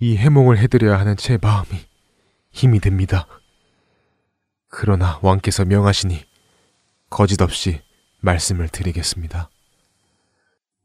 이 0.00 0.16
해몽을 0.16 0.56
해드려야 0.56 0.98
하는 0.98 1.14
제 1.18 1.36
마음이 1.36 1.78
힘이 2.52 2.80
듭니다. 2.80 3.28
그러나 4.76 5.20
왕께서 5.22 5.64
명하시니 5.64 6.26
거짓 7.08 7.40
없이 7.40 7.80
말씀을 8.18 8.68
드리겠습니다. 8.68 9.48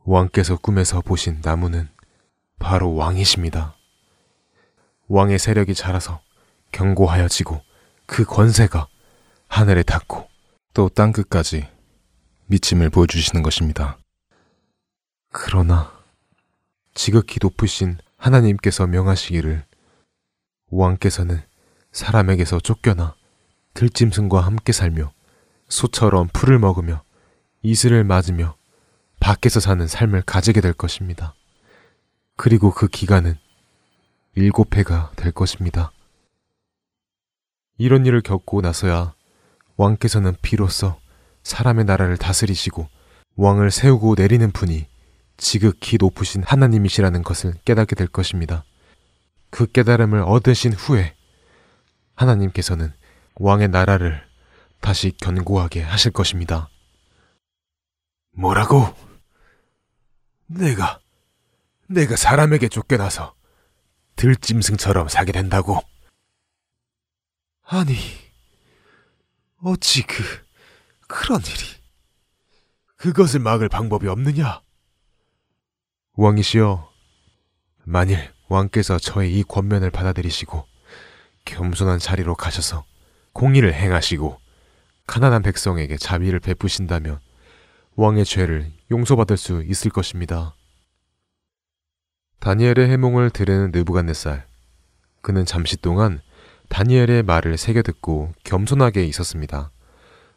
왕께서 0.06 0.58
꿈에서 0.58 1.02
보신 1.02 1.42
나무는 1.42 1.90
바로 2.60 2.94
왕이십니다. 2.94 3.76
왕의 5.08 5.40
세력이 5.40 5.74
자라서 5.74 6.22
견고하여지고 6.72 7.64
그 8.06 8.26
권세가 8.26 8.88
하늘에 9.48 9.82
닿고 9.82 10.30
또 10.76 10.90
땅 10.90 11.12
끝까지 11.12 11.68
미침을 12.46 12.92
보여주시는 12.92 13.42
것입니다. 13.42 13.98
그러나 15.32 15.92
지극히 16.94 17.40
높으신 17.42 17.98
하나님께서 18.18 18.86
명하시기를 18.86 19.66
왕께서는 20.70 21.42
사람에게서 21.92 22.60
쫓겨나 22.60 23.16
들짐승과 23.74 24.42
함께 24.42 24.72
살며 24.72 25.12
소처럼 25.68 26.28
풀을 26.34 26.60
먹으며 26.60 27.04
이슬을 27.62 28.04
맞으며 28.04 28.56
밖에서 29.20 29.60
사는 29.60 29.86
삶을 29.86 30.24
가지게 30.24 30.62
될 30.62 30.74
것입니다. 30.74 31.34
그리고 32.36 32.72
그 32.72 32.88
기간은 32.88 33.36
일곱 34.36 34.76
해가 34.76 35.12
될 35.16 35.32
것입니다. 35.32 35.92
이런 37.78 38.06
일을 38.06 38.22
겪고 38.22 38.62
나서야 38.62 39.14
왕께서는 39.76 40.36
비로소 40.42 40.96
사람의 41.44 41.86
나라를 41.86 42.18
다스리시고 42.18 42.88
왕을 43.36 43.72
세우고 43.72 44.16
내리는 44.18 44.52
분이 44.52 44.88
지극히 45.38 45.98
높으신 46.00 46.44
하나님이시라는 46.44 47.24
것을 47.24 47.54
깨닫게 47.64 47.96
될 47.96 48.08
것입니다. 48.08 48.66
그 49.50 49.66
깨달음을 49.66 50.22
얻으신 50.22 50.74
후에 50.74 51.16
하나님께서는 52.16 52.94
왕의 53.36 53.70
나라를 53.70 54.28
다시 54.82 55.12
견고하게 55.12 55.82
하실 55.82 56.12
것입니다. 56.12 56.70
뭐라고? 58.32 58.94
내가 60.48 61.00
내가 61.88 62.16
사람에게 62.16 62.70
쫓겨나서 62.70 63.34
들짐승처럼 64.16 65.08
살게 65.08 65.32
된다고. 65.32 65.82
아니, 67.64 67.96
어찌 69.62 70.04
그, 70.04 70.24
그런 71.08 71.42
일이. 71.42 71.80
그것을 72.96 73.40
막을 73.40 73.70
방법이 73.70 74.08
없느냐? 74.08 74.62
왕이시여, 76.14 76.92
만일 77.86 78.34
왕께서 78.50 79.00
저의 79.00 79.38
이 79.38 79.44
권면을 79.44 79.90
받아들이시고 79.90 80.68
겸손한 81.46 82.00
자리로 82.00 82.36
가셔서 82.36 82.86
공의를 83.40 83.74
행하시고 83.74 84.38
가난한 85.08 85.44
백성에게 85.44 85.96
자비를 85.96 86.42
베푸신다면 86.42 87.22
왕의 87.96 88.26
죄를 88.26 88.70
용서받을 88.92 89.38
수 89.38 89.64
있을 89.64 89.92
것입니다. 89.92 90.56
다니엘의 92.40 92.90
해몽을 92.90 93.30
들은 93.30 93.72
느부갓네살. 93.72 94.46
그는 95.22 95.46
잠시 95.46 95.78
동안 95.78 96.20
다니엘의 96.68 97.24
말을 97.24 97.58
새겨 97.58 97.82
듣고 97.82 98.34
겸손하게 98.44 99.06
있었습니다. 99.06 99.72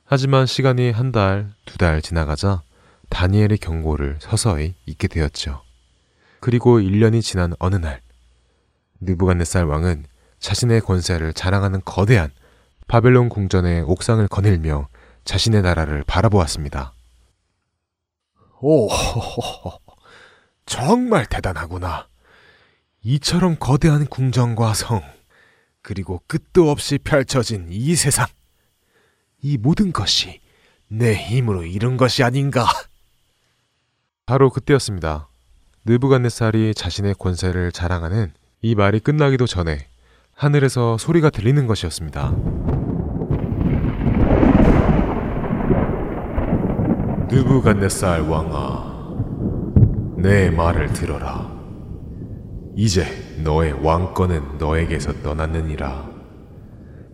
하지만 0.05 0.47
시간이 0.47 0.93
한 0.93 1.11
달, 1.11 1.51
두 1.65 1.79
달 1.79 2.03
지나가자 2.03 2.63
다니엘의 3.09 3.59
경고를 3.59 4.19
서서히 4.21 4.77
잊게 4.87 5.09
되었죠. 5.09 5.63
그리고 6.39 6.79
1년이 6.79 7.21
지난 7.21 7.53
어느 7.59 7.75
날, 7.75 8.01
느부갓네살 9.01 9.65
왕은 9.65 10.07
자신의 10.39 10.83
권세를 10.83 11.33
자랑하는 11.33 11.83
거대한 11.85 12.31
바벨론 12.93 13.31
궁전의 13.31 13.85
옥상을 13.87 14.29
거닐며 14.29 14.87
자신의 15.25 15.63
나라를 15.63 16.05
바라보았습니다. 16.07 16.93
오, 18.61 18.91
정말 20.67 21.25
대단하구나. 21.25 22.07
이처럼 23.03 23.57
거대한 23.59 24.05
궁전과 24.05 24.75
성, 24.75 25.01
그리고 25.81 26.21
끝도 26.27 26.71
없이 26.71 26.99
펼쳐진 26.99 27.69
이 27.71 27.95
세상. 27.95 28.27
이 29.41 29.57
모든 29.57 29.95
것이 29.95 30.43
내 30.89 31.15
힘으로 31.15 31.65
이룬 31.65 31.97
것이 31.97 32.23
아닌가. 32.23 32.67
바로 34.27 34.51
그때였습니다. 34.51 35.29
느부갓네살이 35.87 36.75
자신의 36.75 37.15
권세를 37.15 37.73
자랑하는 37.73 38.35
이 38.61 38.75
말이 38.75 39.01
끝나기도 39.01 39.47
전에 39.47 39.89
하늘에서 40.35 40.99
소리가 40.99 41.31
들리는 41.31 41.67
것이었습니다. 41.67 42.72
느부갓네살 47.33 48.29
왕아, 48.29 49.17
내 50.19 50.51
말을 50.51 50.93
들어라. 50.93 51.51
이제 52.77 53.07
너의 53.43 53.73
왕권은 53.83 54.59
너에게서 54.59 55.15
떠났느니라. 55.23 56.11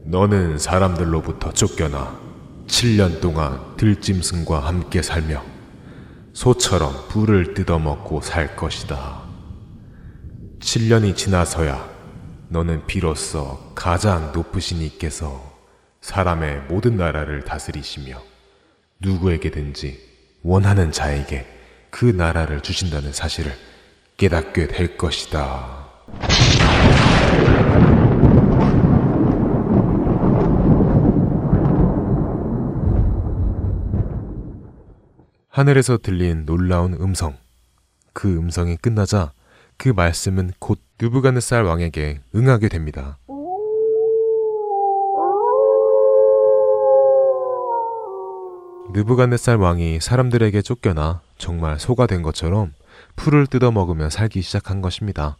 너는 0.07 0.59
사람들로부터 0.59 1.53
쫓겨나 1.53 2.19
7년 2.67 3.21
동안 3.21 3.77
들짐승과 3.77 4.59
함께 4.59 5.03
살며 5.03 5.41
소처럼 6.33 6.93
불을 7.11 7.55
뜯어먹고 7.55 8.21
살 8.21 8.57
것이다. 8.57 9.23
7년이 10.59 11.15
지나서야 11.15 11.89
너는 12.49 12.87
비로소 12.87 13.73
가장 13.77 14.33
높으신 14.33 14.79
이께서 14.79 15.41
사람의 16.01 16.63
모든 16.69 16.97
나라를 16.97 17.45
다스리시며 17.45 18.21
누구에게든지 19.01 20.08
원하는 20.49 20.91
자에게 20.93 21.45
그 21.91 22.07
나라를 22.07 22.63
주신다는 22.63 23.13
사실을 23.13 23.53
깨닫게 24.17 24.69
될 24.69 24.97
것이다. 24.97 25.87
하늘에서 35.51 35.99
들린 35.99 36.47
놀라운 36.47 36.95
음성. 36.95 37.37
그 38.15 38.35
음성이 38.35 38.79
끝나자 38.79 39.33
그 39.77 39.91
말씀은 39.91 40.53
곧 40.59 40.81
느부갓네살 40.99 41.63
왕에게 41.63 42.21
응하게 42.35 42.71
됩니다. 42.71 43.19
느부갓네살 48.91 49.57
왕이 49.57 50.01
사람들에게 50.01 50.63
쫓겨나 50.63 51.21
정말 51.37 51.79
소가 51.79 52.07
된 52.07 52.23
것처럼 52.23 52.73
풀을 53.17 53.47
뜯어 53.47 53.71
먹으며 53.71 54.09
살기 54.09 54.41
시작한 54.43 54.81
것입니다. 54.81 55.37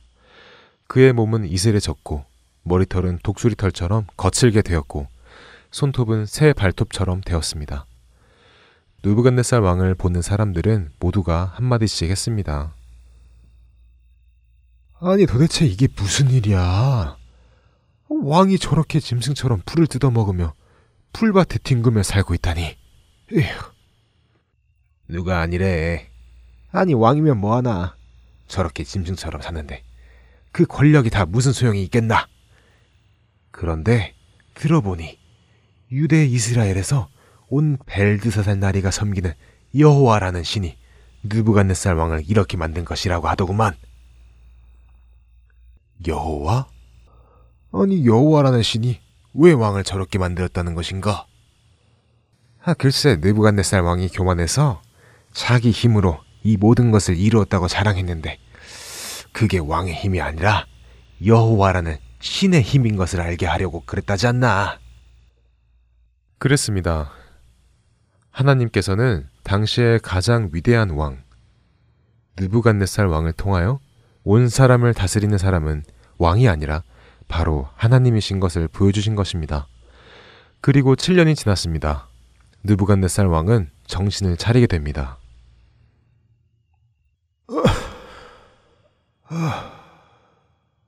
그의 0.87 1.13
몸은 1.13 1.47
이슬해졌고 1.47 2.25
머리털은 2.63 3.21
독수리 3.23 3.57
털처럼 3.57 4.07
거칠게 4.17 4.63
되었고 4.63 5.07
손톱은 5.71 6.27
새 6.27 6.53
발톱처럼 6.53 7.23
되었습니다. 7.23 7.87
누부갓네살 9.03 9.61
왕을 9.61 9.95
보는 9.95 10.23
사람들은 10.23 10.93
모두가 11.01 11.53
한마디씩 11.55 12.11
했습니다. 12.11 12.75
아니 15.01 15.27
도대체 15.27 15.65
이게 15.65 15.89
무슨 15.97 16.31
일이야? 16.31 17.17
왕이 18.09 18.59
저렇게 18.59 19.01
짐승처럼 19.01 19.63
풀을 19.65 19.87
뜯어먹으며 19.87 20.53
풀밭에 21.13 21.59
뒹구며 21.59 22.03
살고 22.03 22.35
있다니. 22.35 22.78
에휴. 23.33 23.57
누가 25.09 25.41
아니래. 25.41 26.11
아니 26.71 26.95
왕이면 26.95 27.39
뭐하나. 27.39 27.97
저렇게 28.47 28.85
짐승처럼 28.85 29.43
사는데 29.43 29.83
그 30.53 30.65
권력이 30.65 31.11
다 31.11 31.27
무슨 31.27 31.53
소용이 31.53 31.83
있겠나. 31.85 32.27
그런데 33.51 34.15
들어보니 34.55 35.19
유대 35.93 36.25
이스라엘에서 36.25 37.09
온 37.49 37.79
벨드사살 37.87 38.59
나리가 38.59 38.91
섬기는 38.91 39.33
여호와라는 39.77 40.43
신이 40.43 40.77
느부갓네살 41.25 41.95
왕을 41.97 42.25
이렇게 42.29 42.57
만든 42.57 42.85
것이라고 42.85 43.29
하더구만. 43.29 43.75
여호와? 46.07 46.69
아니 47.73 48.07
여호와라는 48.07 48.63
신이 48.63 49.01
왜 49.35 49.53
왕을 49.53 49.85
저렇게 49.85 50.19
만들었다는 50.19 50.75
것인가? 50.75 51.27
아 52.63 52.75
글쎄 52.75 53.17
느부갓네살 53.21 53.83
왕이 53.83 54.09
교만해서 54.09 54.83
자기 55.33 55.71
힘으로 55.71 56.19
이 56.43 56.57
모든 56.57 56.91
것을 56.91 57.17
이루었다고 57.17 57.69
자랑했는데 57.69 58.39
그게 59.33 59.59
왕의 59.59 59.95
힘이 59.95 60.21
아니라 60.21 60.67
여호와라는 61.25 61.97
신의 62.21 62.63
힘인 62.63 62.97
것을 62.97 63.21
알게 63.21 63.47
하려고 63.47 63.83
그랬다지 63.85 64.27
않나? 64.27 64.79
그랬습니다. 66.39 67.13
하나님께서는 68.31 69.29
당시의 69.45 70.01
가장 70.01 70.51
위대한 70.53 70.91
왕, 70.91 71.23
느부갓네살 72.39 73.07
왕을 73.07 73.33
통하여 73.33 73.81
온 74.25 74.49
사람을 74.49 74.95
다스리는 74.95 75.37
사람은 75.39 75.85
왕이 76.19 76.49
아니라 76.49 76.83
바로 77.29 77.69
하나님이신 77.75 78.41
것을 78.41 78.69
보여주신 78.69 79.15
것입니다. 79.15 79.67
그리고 80.61 80.97
7년이 80.97 81.37
지났습니다. 81.37 82.08
느부갓네살 82.69 83.27
왕은 83.27 83.71
정신을 83.87 84.37
차리게 84.37 84.67
됩니다. 84.67 85.17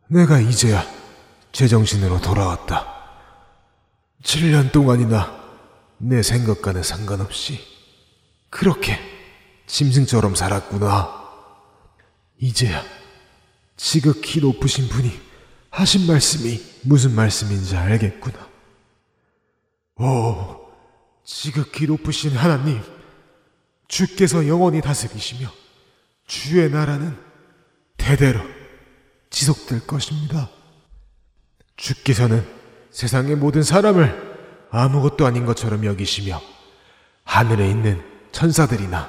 내가 0.09 0.39
이제야 0.39 0.85
제정신으로 1.53 2.21
돌아왔다. 2.21 2.87
7년 4.23 4.73
동안이나 4.73 5.41
내 5.97 6.23
생각과는 6.23 6.83
상관없이 6.83 7.61
그렇게 8.51 8.99
짐승처럼 9.67 10.35
살았구나. 10.35 11.19
이제야 12.39 12.83
지극히 13.77 14.41
높으신 14.41 14.89
분이 14.89 15.19
하신 15.71 16.07
말씀이 16.07 16.63
무슨 16.83 17.15
말씀인지 17.15 17.77
알겠구나. 17.77 18.51
오, 19.97 20.60
지극히 21.33 21.87
높으신 21.87 22.37
하나님, 22.37 22.83
주께서 23.87 24.49
영원히 24.49 24.81
다스리시며 24.81 25.49
주의 26.27 26.69
나라는 26.69 27.17
대대로 27.97 28.41
지속될 29.31 29.87
것입니다. 29.87 30.51
주께서는 31.77 32.45
세상의 32.91 33.37
모든 33.37 33.63
사람을 33.63 34.69
아무것도 34.71 35.25
아닌 35.25 35.47
것처럼 35.47 35.85
여기시며 35.85 36.43
하늘에 37.23 37.71
있는 37.71 38.03
천사들이나 38.33 39.09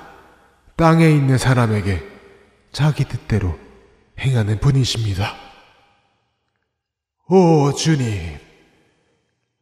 땅에 0.75 1.09
있는 1.09 1.39
사람에게 1.39 2.07
자기 2.71 3.03
뜻대로 3.03 3.59
행하는 4.19 4.59
분이십니다. 4.59 5.35
오 7.27 7.73
주님, 7.73 8.37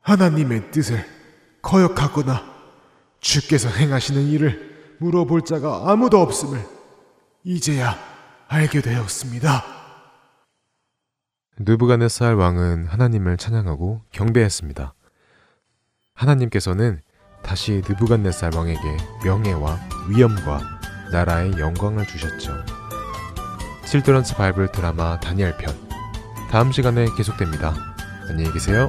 하나님의 0.02 0.72
뜻을 0.72 1.19
거역하거나 1.62 2.44
주께서 3.20 3.70
행하시는 3.70 4.22
일을 4.28 4.98
물어볼 5.00 5.44
자가 5.44 5.92
아무도 5.92 6.20
없음을 6.22 6.60
이제야 7.44 7.98
알게 8.48 8.82
되었습니다. 8.82 9.64
느부갓네살 11.60 12.36
왕은 12.36 12.88
하나님을 12.88 13.38
찬양하고 13.38 14.02
경배했습니다. 14.12 14.94
하나님께서는 16.14 17.02
다시 17.44 17.82
느부갓네살 17.88 18.54
왕에게 18.56 18.80
명예와 19.24 19.80
위엄과 20.10 20.62
나라의 21.12 21.54
영광을 21.58 22.06
주셨죠. 22.06 22.54
칠드런스 23.86 24.36
바이블 24.36 24.72
드라마 24.72 25.20
다니엘 25.20 25.58
편 25.58 25.76
다음 26.50 26.72
시간에 26.72 27.08
계속됩니다. 27.16 27.74
안녕히 28.30 28.52
계세요. 28.52 28.88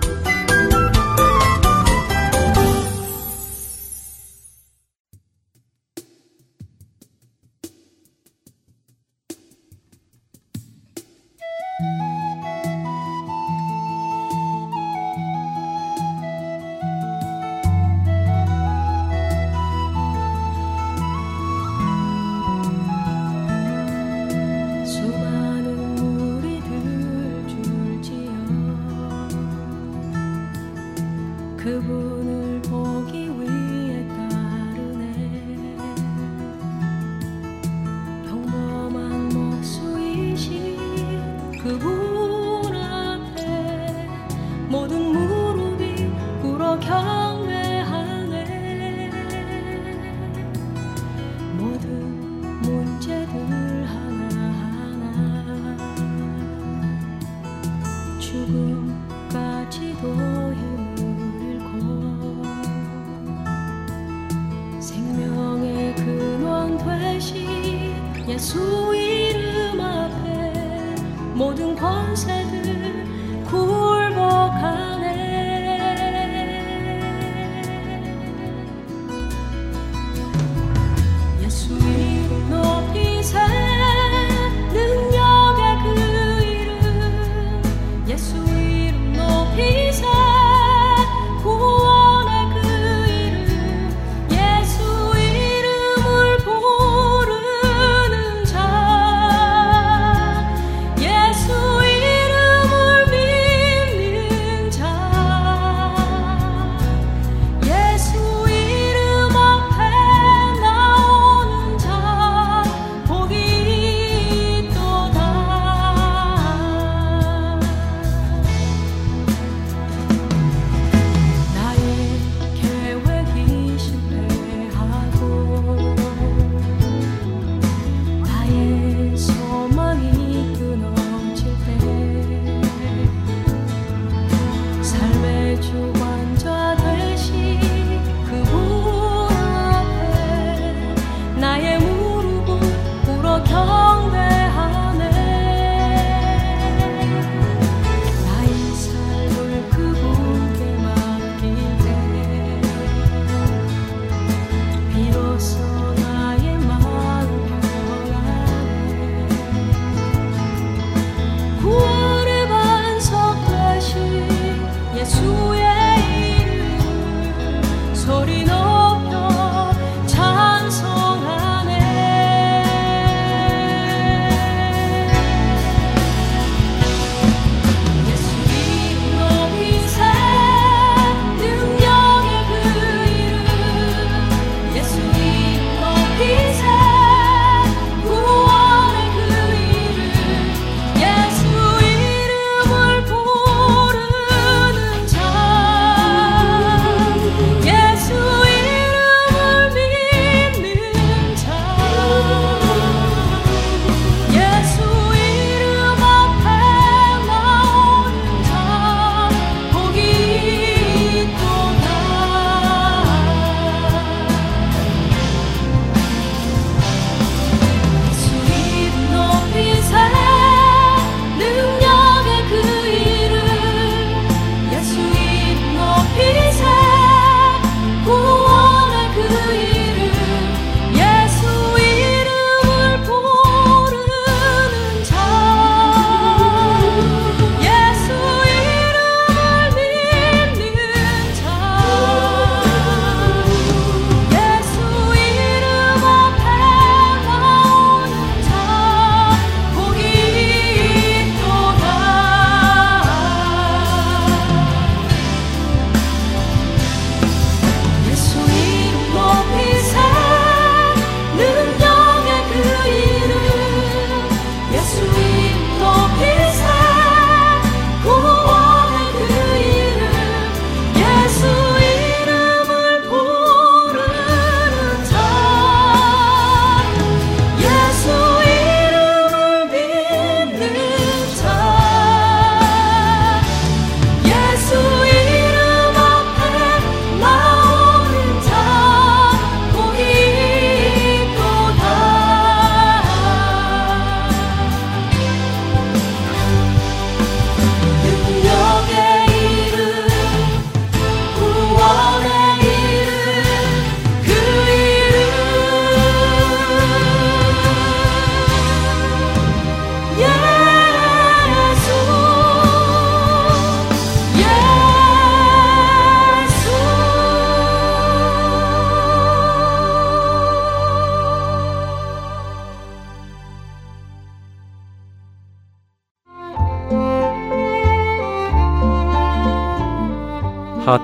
예수 32.11 33.07
이름 33.13 33.30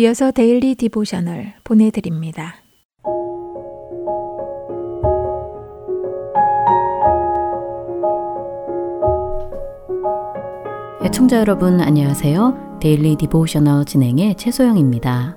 이어서 0.00 0.30
Daily 0.30 0.76
Devotional 0.76 1.52
보내드립니다. 1.62 2.54
애청자 11.04 11.40
여러분 11.40 11.82
안녕하세요. 11.82 12.78
Daily 12.80 13.16
Devotional 13.16 13.84
진행의 13.84 14.36
최소영입니다. 14.38 15.36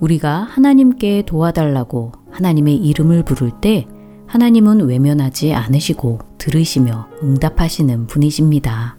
우리가 0.00 0.40
하나님께 0.42 1.22
도와달라고 1.22 2.12
하나님의 2.30 2.76
이름을 2.76 3.22
부를 3.22 3.52
때 3.62 3.86
하나님은 4.26 4.86
외면하지 4.86 5.54
않으시고 5.54 6.18
들으시며 6.36 7.08
응답하시는 7.22 8.06
분이십니다. 8.06 8.98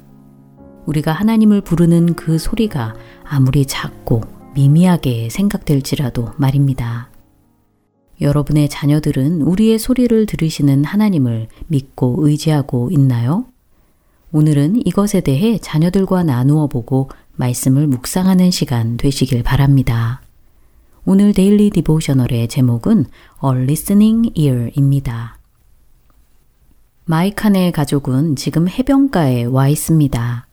우리가 0.88 1.12
하나님을 1.12 1.62
부르는 1.62 2.16
그 2.16 2.40
소리가 2.40 2.96
아무리 3.24 3.68
작고 3.68 4.39
미미하게 4.54 5.30
생각될지라도 5.30 6.34
말입니다. 6.38 7.10
여러분의 8.22 8.68
자녀들은 8.68 9.42
우리의 9.42 9.80
소리를 9.80 10.26
들으시는 10.26 10.84
하나님을 10.84 11.48
믿고 11.68 12.18
의지하고 12.20 12.90
있나요? 12.92 13.46
오늘은 14.32 14.86
이것에 14.86 15.22
대해 15.22 15.58
자녀들과 15.58 16.24
나누어 16.24 16.68
보고 16.68 17.10
말씀을 17.36 17.88
묵상하는 17.88 18.52
시간 18.52 18.98
되시길 18.98 19.44
바랍니다. 19.44 20.22
오늘 21.06 21.34
데일리 21.34 21.70
디보셔널의 21.70 22.50
제목은 22.50 23.06
A 23.44 23.64
Listening 23.64 24.32
Ear입니다. 24.36 25.40
마이칸의 27.06 27.72
가족은 27.72 28.36
지금 28.36 28.68
해변가에 28.68 29.46
와 29.46 29.70
있습니다. 29.70 30.48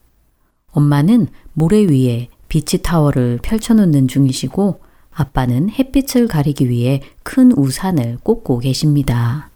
엄마는 0.71 1.27
모래 1.53 1.85
위에 1.85 2.29
비치 2.57 2.81
타워를 2.81 3.39
펼쳐놓는 3.43 4.09
중이시고 4.09 4.81
아빠는 5.13 5.69
햇빛을 5.69 6.27
가리기 6.27 6.71
위해 6.71 7.03
큰 7.23 7.53
우산을 7.53 8.17
꽂고 8.23 8.61
계십니다. 8.61 9.51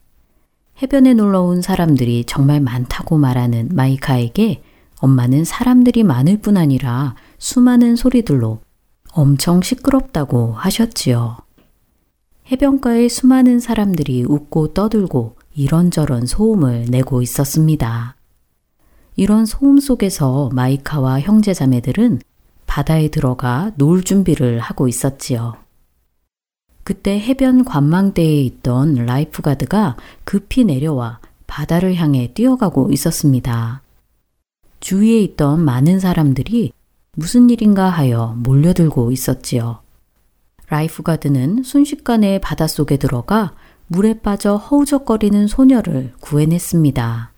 해변에 0.83 1.15
놀러 1.15 1.41
온 1.41 1.63
사람들이 1.63 2.25
정말 2.27 2.61
많다고 2.61 3.17
말하는 3.17 3.71
마이카에게 3.73 4.63
엄마는 4.99 5.47
사람들이 5.47 6.03
많을 6.03 6.43
뿐 6.43 6.59
아니라 6.59 7.15
수많은 7.39 7.97
소리들로 7.97 8.61
엄청 9.13 9.63
시끄럽다고 9.63 10.53
하셨지요. 10.53 11.39
해변가에 12.53 13.09
수많은 13.09 13.61
사람들이 13.61 14.27
웃고 14.29 14.75
떠들고 14.75 15.37
이런저런 15.55 16.27
소음을 16.27 16.85
내고 16.91 17.23
있었습니다. 17.23 18.15
이런 19.17 19.47
소음 19.47 19.81
속에서 19.81 20.51
마이카와 20.53 21.21
형제 21.21 21.55
자매들은 21.55 22.21
바다에 22.71 23.09
들어가 23.09 23.73
놀 23.75 24.05
준비를 24.05 24.61
하고 24.61 24.87
있었지요. 24.87 25.57
그때 26.85 27.19
해변 27.19 27.65
관망대에 27.65 28.43
있던 28.43 28.95
lifeguard가 28.95 29.97
급히 30.23 30.65
내려와 30.65 31.19
바다를 31.49 31.97
향해 31.97 32.33
뛰어가고 32.33 32.93
있었습니다. 32.93 33.83
주위에 34.79 35.21
있던 35.23 35.65
많은 35.65 35.99
사람들이 35.99 36.73
무슨 37.17 37.51
일인가 37.51 37.89
하여 37.89 38.37
몰려들고 38.39 39.11
있었지요. 39.11 39.81
lifeguard는 40.69 41.65
순식간에 41.65 42.39
바닷속에 42.39 42.99
들어가 42.99 43.53
물에 43.89 44.21
빠져 44.21 44.55
허우적거리는 44.55 45.49
소녀를 45.49 46.13
구해냈습니다. 46.21 47.33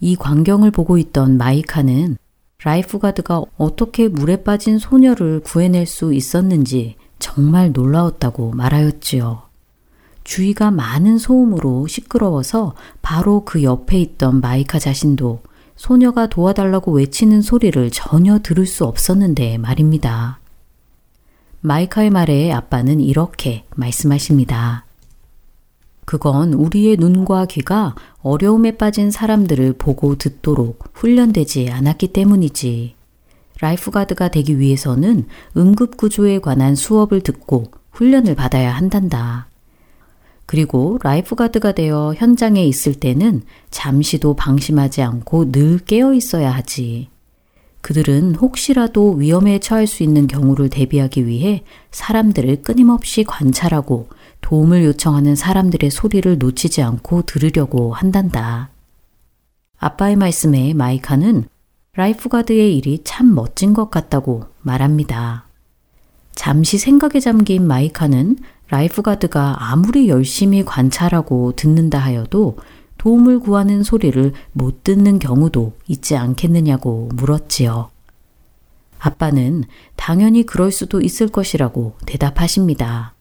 이 0.00 0.16
광경을 0.16 0.70
보고 0.70 0.96
있던 0.96 1.36
마이카는 1.36 2.16
lifeguard가 2.64 3.42
어떻게 3.58 4.08
물에 4.08 4.42
빠진 4.42 4.78
소녀를 4.78 5.40
구해낼 5.40 5.86
수 5.86 6.14
있었는지 6.14 6.96
정말 7.18 7.72
놀라웠다고 7.72 8.52
말하였지요. 8.52 9.42
주위가 10.24 10.70
많은 10.70 11.18
소음으로 11.18 11.86
시끄러워서 11.86 12.74
바로 13.02 13.44
그 13.44 13.62
옆에 13.62 14.00
있던 14.00 14.40
마이카 14.40 14.78
자신도 14.78 15.42
소녀가 15.76 16.26
도와달라고 16.26 16.92
외치는 16.92 17.42
소리를 17.42 17.90
전혀 17.90 18.38
들을 18.38 18.64
수 18.66 18.84
없었는데 18.84 19.58
말입니다. 19.58 20.40
마이카의 21.60 22.10
말에 22.10 22.52
아빠는 22.52 23.00
이렇게 23.00 23.64
말씀하십니다. 23.76 24.86
그건 26.06 26.54
우리의 26.54 26.96
눈과 26.96 27.46
귀가 27.46 27.94
어려움에 28.24 28.78
빠진 28.78 29.10
사람들을 29.10 29.74
보고 29.74 30.16
듣도록 30.16 30.88
훈련되지 30.94 31.70
않았기 31.70 32.08
때문이지. 32.08 32.94
lifeguard가 33.60 34.28
되기 34.28 34.58
위해서는 34.58 35.26
응급구조에 35.56 36.38
관한 36.38 36.74
수업을 36.74 37.20
듣고 37.20 37.64
훈련을 37.92 38.34
받아야 38.34 38.72
한단다. 38.72 39.48
그리고 40.46 40.98
lifeguard가 41.02 41.72
되어 41.72 42.14
현장에 42.16 42.64
있을 42.64 42.94
때는 42.94 43.42
잠시도 43.70 44.34
방심하지 44.34 45.02
않고 45.02 45.52
늘 45.52 45.78
깨어 45.78 46.14
있어야 46.14 46.50
하지. 46.50 47.08
그들은 47.84 48.36
혹시라도 48.36 49.12
위험에 49.12 49.58
처할 49.58 49.86
수 49.86 50.02
있는 50.02 50.26
경우를 50.26 50.70
대비하기 50.70 51.26
위해 51.26 51.64
사람들을 51.90 52.62
끊임없이 52.62 53.24
관찰하고 53.24 54.08
도움을 54.40 54.84
요청하는 54.84 55.36
사람들의 55.36 55.90
소리를 55.90 56.38
놓치지 56.38 56.80
않고 56.80 57.22
들으려고 57.26 57.92
한단다. 57.92 58.70
아빠의 59.76 60.16
말씀에 60.16 60.72
마이카는 60.72 61.44
lifeguard의 61.92 62.74
일이 62.74 63.02
참 63.04 63.34
멋진 63.34 63.74
것 63.74 63.90
같다고 63.90 64.44
말합니다. 64.62 65.44
잠시 66.32 66.78
생각에 66.78 67.20
잠긴 67.20 67.66
마이카는 67.66 68.38
lifeguard가 68.70 69.56
아무리 69.58 70.08
열심히 70.08 70.64
관찰하고 70.64 71.52
듣는다 71.52 71.98
하여도 71.98 72.56
도움을 73.04 73.38
구하는 73.38 73.82
소리를 73.82 74.32
못 74.52 74.82
듣는 74.82 75.18
경우도 75.18 75.74
있지 75.88 76.16
않겠느냐고 76.16 77.10
물었지요. 77.14 77.90
아빠는 78.98 79.64
당연히 79.94 80.46
그럴 80.46 80.72
수도 80.72 81.02
있을 81.02 81.28
것이라고 81.28 81.96
대답하십니다. 82.06 83.12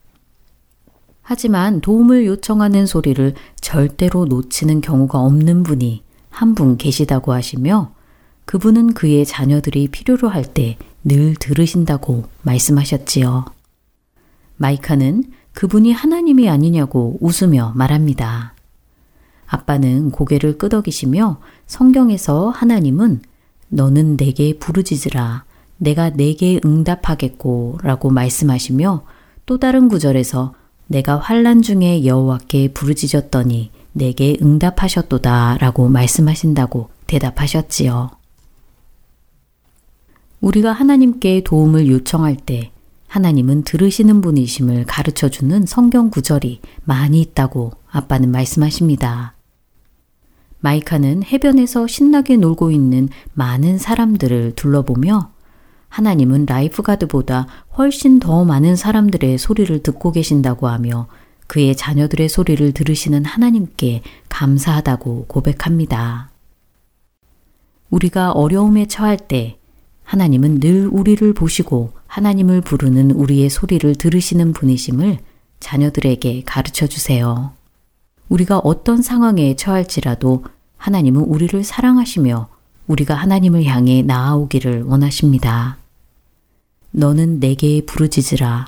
하지만 1.21 1.81
도움을 1.81 2.25
요청하는 2.25 2.85
소리를 2.85 3.33
절대로 3.59 4.23
놓치는 4.23 4.79
경우가 4.79 5.19
없는 5.19 5.63
분이 5.63 6.01
한 6.29 6.55
분 6.55 6.77
계시다고 6.77 7.33
하시며 7.33 7.91
그분은 8.45 8.93
그의 8.93 9.25
자녀들이 9.25 9.89
필요로 9.89 10.29
할 10.29 10.45
때 10.53 10.77
늘 11.03 11.35
들으신다고 11.35 12.23
말씀하셨지요. 12.43 13.43
마이카는 14.55 15.25
그분이 15.53 15.91
하나님이 15.91 16.47
아니냐고 16.47 17.17
웃으며 17.19 17.73
말합니다. 17.75 18.52
아빠는 19.53 20.09
고개를 20.09 20.57
끄덕이시며 20.57 21.37
성경에서 21.67 22.49
하나님은 22.49 23.21
너는 23.69 24.17
내게 24.17 24.57
부르짖으라 24.57 25.45
내가 25.77 26.09
내게 26.09 26.59
응답하겠고 26.65 27.77
라고 27.83 28.09
말씀하시며 28.09 29.03
또 29.45 29.59
다른 29.59 29.89
구절에서 29.89 30.55
내가 30.87 31.17
환란 31.17 31.61
중에 31.61 32.03
여호와께 32.03 32.73
부르짖었더니 32.73 33.69
내게 33.91 34.37
응답하셨도다 34.41 35.57
라고 35.59 35.87
말씀하신다고 35.87 36.89
대답하셨지요. 37.05 38.09
우리가 40.41 40.71
하나님께 40.71 41.43
도움을 41.43 41.89
요청할 41.89 42.37
때 42.37 42.71
하나님은 43.07 43.63
들으시는 43.63 44.21
분이심을 44.21 44.85
가르쳐 44.85 45.29
주는 45.29 45.67
성경 45.67 46.09
구절이 46.09 46.61
많이 46.85 47.21
있다고 47.21 47.71
아빠는 47.91 48.31
말씀하십니다. 48.31 49.32
마이카는 50.63 51.23
해변에서 51.23 51.87
신나게 51.87 52.37
놀고 52.37 52.71
있는 52.71 53.09
많은 53.33 53.77
사람들을 53.77 54.53
둘러보며 54.55 55.29
하나님은 55.89 56.45
lifeguard보다 56.45 57.47
훨씬 57.77 58.19
더 58.19 58.45
많은 58.45 58.77
사람들의 58.77 59.37
소리를 59.37 59.83
듣고 59.83 60.13
계신다고 60.13 60.69
하며 60.69 61.07
그의 61.47 61.75
자녀들의 61.75 62.29
소리를 62.29 62.71
들으시는 62.71 63.25
하나님께 63.25 64.03
감사하다고 64.29 65.25
고백합니다. 65.27 66.29
우리가 67.89 68.31
어려움에 68.31 68.87
처할 68.87 69.17
때 69.17 69.57
하나님은 70.05 70.61
늘 70.61 70.87
우리를 70.87 71.33
보시고 71.33 71.91
하나님을 72.07 72.61
부르는 72.61 73.11
우리의 73.11 73.49
소리를 73.49 73.95
들으시는 73.95 74.53
분이심을 74.53 75.17
자녀들에게 75.59 76.43
가르쳐 76.45 76.87
주세요. 76.87 77.51
우리가 78.29 78.59
어떤 78.59 79.01
상황에 79.01 79.55
처할지라도 79.55 80.45
하나님은 80.83 81.21
우리를 81.21 81.63
사랑하시며 81.63 82.49
우리가 82.87 83.15
하나님을 83.15 83.63
향해 83.63 84.01
나아오기를 84.01 84.83
원하십니다. 84.83 85.77
너는 86.91 87.39
내게 87.39 87.85
부르짖으라. 87.85 88.67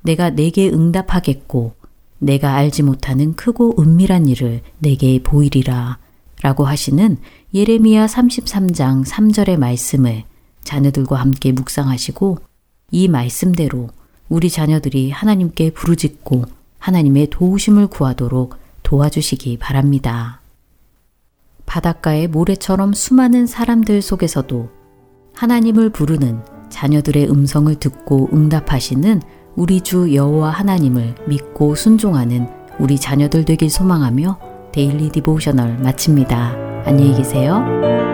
내가 0.00 0.30
내게 0.30 0.70
응답하겠고 0.70 1.74
내가 2.18 2.54
알지 2.54 2.82
못하는 2.82 3.34
크고 3.34 3.74
은밀한 3.78 4.26
일을 4.26 4.62
내게 4.78 5.22
보이리라. 5.22 5.98
라고 6.40 6.64
하시는 6.64 7.18
예레미야 7.52 8.06
33장 8.06 9.04
3절의 9.04 9.58
말씀을 9.58 10.24
자녀들과 10.64 11.16
함께 11.16 11.52
묵상하시고 11.52 12.38
이 12.90 13.06
말씀대로 13.08 13.90
우리 14.30 14.48
자녀들이 14.48 15.10
하나님께 15.10 15.74
부르짖고 15.74 16.44
하나님의 16.78 17.28
도우심을 17.28 17.88
구하도록 17.88 18.56
도와주시기 18.82 19.58
바랍니다. 19.58 20.39
바닷가의 21.70 22.26
모래처럼 22.26 22.92
수많은 22.92 23.46
사람들 23.46 24.02
속에서도 24.02 24.68
하나님을 25.34 25.90
부르는 25.90 26.40
자녀들의 26.68 27.30
음성을 27.30 27.72
듣고 27.76 28.28
응답하시는 28.32 29.22
우리 29.54 29.80
주 29.80 30.12
여호와 30.12 30.50
하나님을 30.50 31.14
믿고 31.28 31.76
순종하는 31.76 32.48
우리 32.80 32.98
자녀들 32.98 33.44
되길 33.44 33.70
소망하며 33.70 34.38
데일리 34.72 35.10
디보셔널 35.10 35.78
마칩니다. 35.78 36.56
안녕히 36.86 37.14
계세요. 37.14 38.09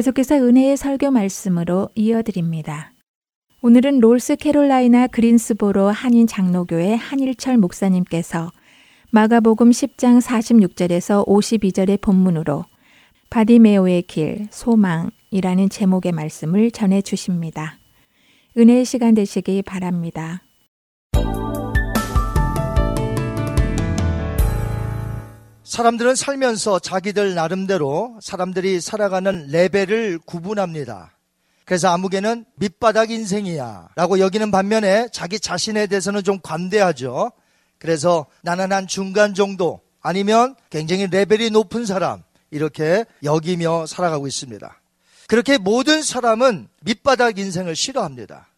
계속해서 0.00 0.36
은혜의 0.36 0.78
설교 0.78 1.10
말씀으로 1.10 1.90
이어드립니다. 1.94 2.94
오늘은 3.60 4.00
롤스 4.00 4.36
캐롤라이나 4.36 5.08
그린스보로 5.08 5.88
한인 5.88 6.26
장로교회 6.26 6.94
한일철 6.94 7.58
목사님께서 7.58 8.50
마가복음 9.10 9.68
10장 9.68 10.22
46절에서 10.22 11.28
52절의 11.28 12.00
본문으로 12.00 12.64
바디메오의 13.28 14.04
길, 14.04 14.48
소망이라는 14.50 15.68
제목의 15.68 16.12
말씀을 16.12 16.70
전해 16.70 17.02
주십니다. 17.02 17.78
은혜의 18.56 18.86
시간 18.86 19.12
되시기 19.12 19.60
바랍니다. 19.60 20.40
사람들은 25.70 26.16
살면서 26.16 26.80
자기들 26.80 27.36
나름대로 27.36 28.18
사람들이 28.20 28.80
살아가는 28.80 29.46
레벨을 29.52 30.18
구분합니다. 30.18 31.16
그래서 31.64 31.90
아무개는 31.90 32.44
밑바닥 32.56 33.12
인생이야 33.12 33.90
라고 33.94 34.18
여기는 34.18 34.50
반면에 34.50 35.06
자기 35.12 35.38
자신에 35.38 35.86
대해서는 35.86 36.24
좀 36.24 36.40
관대하죠. 36.42 37.30
그래서 37.78 38.26
나는 38.42 38.72
한 38.72 38.88
중간 38.88 39.32
정도 39.32 39.80
아니면 40.00 40.56
굉장히 40.70 41.06
레벨이 41.06 41.50
높은 41.50 41.86
사람 41.86 42.24
이렇게 42.50 43.04
여기며 43.22 43.86
살아가고 43.86 44.26
있습니다. 44.26 44.80
그렇게 45.28 45.56
모든 45.56 46.02
사람은 46.02 46.66
밑바닥 46.80 47.38
인생을 47.38 47.76
싫어합니다. 47.76 48.48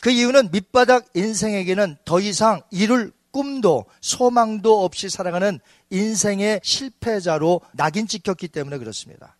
그 0.00 0.08
이유는 0.08 0.52
밑바닥 0.52 1.04
인생에게는 1.12 1.98
더 2.06 2.18
이상 2.18 2.62
이룰 2.70 3.12
꿈도 3.36 3.84
소망도 4.00 4.82
없이 4.82 5.10
살아가는 5.10 5.60
인생의 5.90 6.60
실패자로 6.62 7.60
낙인 7.72 8.06
찍혔기 8.06 8.48
때문에 8.48 8.78
그렇습니다. 8.78 9.36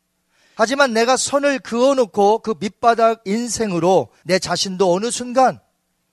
하지만 0.55 0.93
내가 0.93 1.17
선을 1.17 1.59
그어놓고 1.59 2.39
그 2.39 2.55
밑바닥 2.59 3.23
인생으로 3.27 4.09
내 4.25 4.39
자신도 4.39 4.93
어느 4.93 5.11
순간 5.11 5.61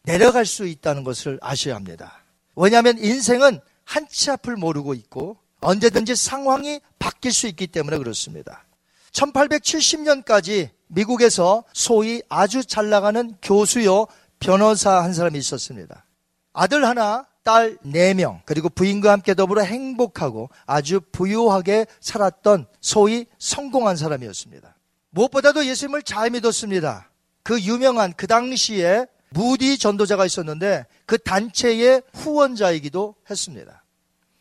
내려갈 0.03 0.45
수 0.45 0.67
있다는 0.67 1.03
것을 1.03 1.39
아셔야 1.41 1.75
합니다. 1.75 2.23
왜냐하면 2.55 2.97
인생은 2.97 3.61
한치 3.86 4.31
앞을 4.31 4.57
모르고 4.57 4.93
있고 4.95 5.38
언제든지 5.61 6.15
상황이 6.15 6.81
바뀔 6.99 7.31
수 7.31 7.47
있기 7.47 7.67
때문에 7.67 7.97
그렇습니다. 7.97 8.65
1870년까지 9.13 10.69
미국에서 10.88 11.63
소위 11.73 12.21
아주 12.27 12.65
잘 12.65 12.89
나가는 12.89 13.36
교수요 13.41 14.07
변호사 14.39 15.01
한 15.01 15.13
사람이 15.13 15.39
있었습니다. 15.39 16.05
아들 16.51 16.86
하나, 16.86 17.25
딸 17.43 17.77
4명, 17.85 18.41
그리고 18.45 18.69
부인과 18.69 19.11
함께 19.11 19.33
더불어 19.33 19.61
행복하고 19.61 20.49
아주 20.65 21.01
부유하게 21.11 21.85
살았던 21.99 22.67
소위 22.81 23.25
성공한 23.37 23.95
사람이었습니다. 23.97 24.75
무엇보다도 25.09 25.65
예수님을 25.65 26.03
잘 26.03 26.29
믿었습니다. 26.31 27.09
그 27.43 27.59
유명한 27.61 28.13
그 28.15 28.25
당시에 28.25 29.05
무디 29.29 29.77
전도자가 29.77 30.25
있었는데 30.25 30.85
그 31.05 31.17
단체의 31.17 32.03
후원자이기도 32.13 33.15
했습니다. 33.29 33.83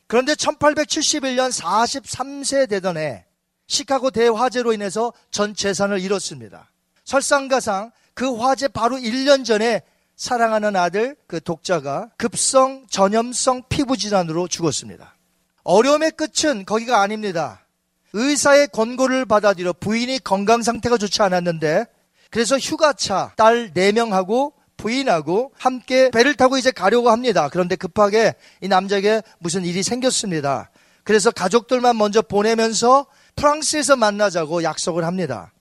그런데 0.06 0.34
1871년 0.34 1.50
43세 1.50 2.68
되던 2.68 2.98
해 2.98 3.24
시카고 3.66 4.10
대화재로 4.10 4.72
인해서 4.74 5.12
전 5.30 5.54
재산을 5.54 6.00
잃었습니다. 6.00 6.70
설상가상 7.04 7.90
그 8.14 8.36
화재 8.36 8.68
바로 8.68 8.96
1년 8.96 9.44
전에 9.44 9.82
사랑하는 10.16 10.76
아들 10.76 11.16
그 11.26 11.40
독자가 11.40 12.10
급성 12.16 12.86
전염성 12.88 13.64
피부 13.68 13.96
질환으로 13.96 14.48
죽었습니다. 14.48 15.16
어려움의 15.64 16.12
끝은 16.12 16.64
거기가 16.64 17.00
아닙니다. 17.00 17.66
의사의 18.12 18.68
권고를 18.68 19.24
받아들여 19.24 19.72
부인이 19.72 20.18
건강 20.20 20.62
상태가 20.62 20.98
좋지 20.98 21.22
않았는데 21.22 21.86
그래서 22.30 22.58
휴가차 22.58 23.32
딸 23.36 23.72
4명하고 23.72 24.52
부인하고 24.76 25.52
함께 25.56 26.10
배를 26.10 26.34
타고 26.34 26.58
이제 26.58 26.70
가려고 26.70 27.10
합니다. 27.10 27.48
그런데 27.50 27.76
급하게 27.76 28.34
이 28.60 28.68
남자에게 28.68 29.22
무슨 29.38 29.64
일이 29.64 29.82
생겼습니다. 29.82 30.70
그래서 31.04 31.30
가족들만 31.30 31.96
먼저 31.96 32.22
보내면서 32.22 33.06
프랑스에서 33.36 33.96
만나자고 33.96 34.62
약속을 34.62 35.04
합니다. 35.04 35.52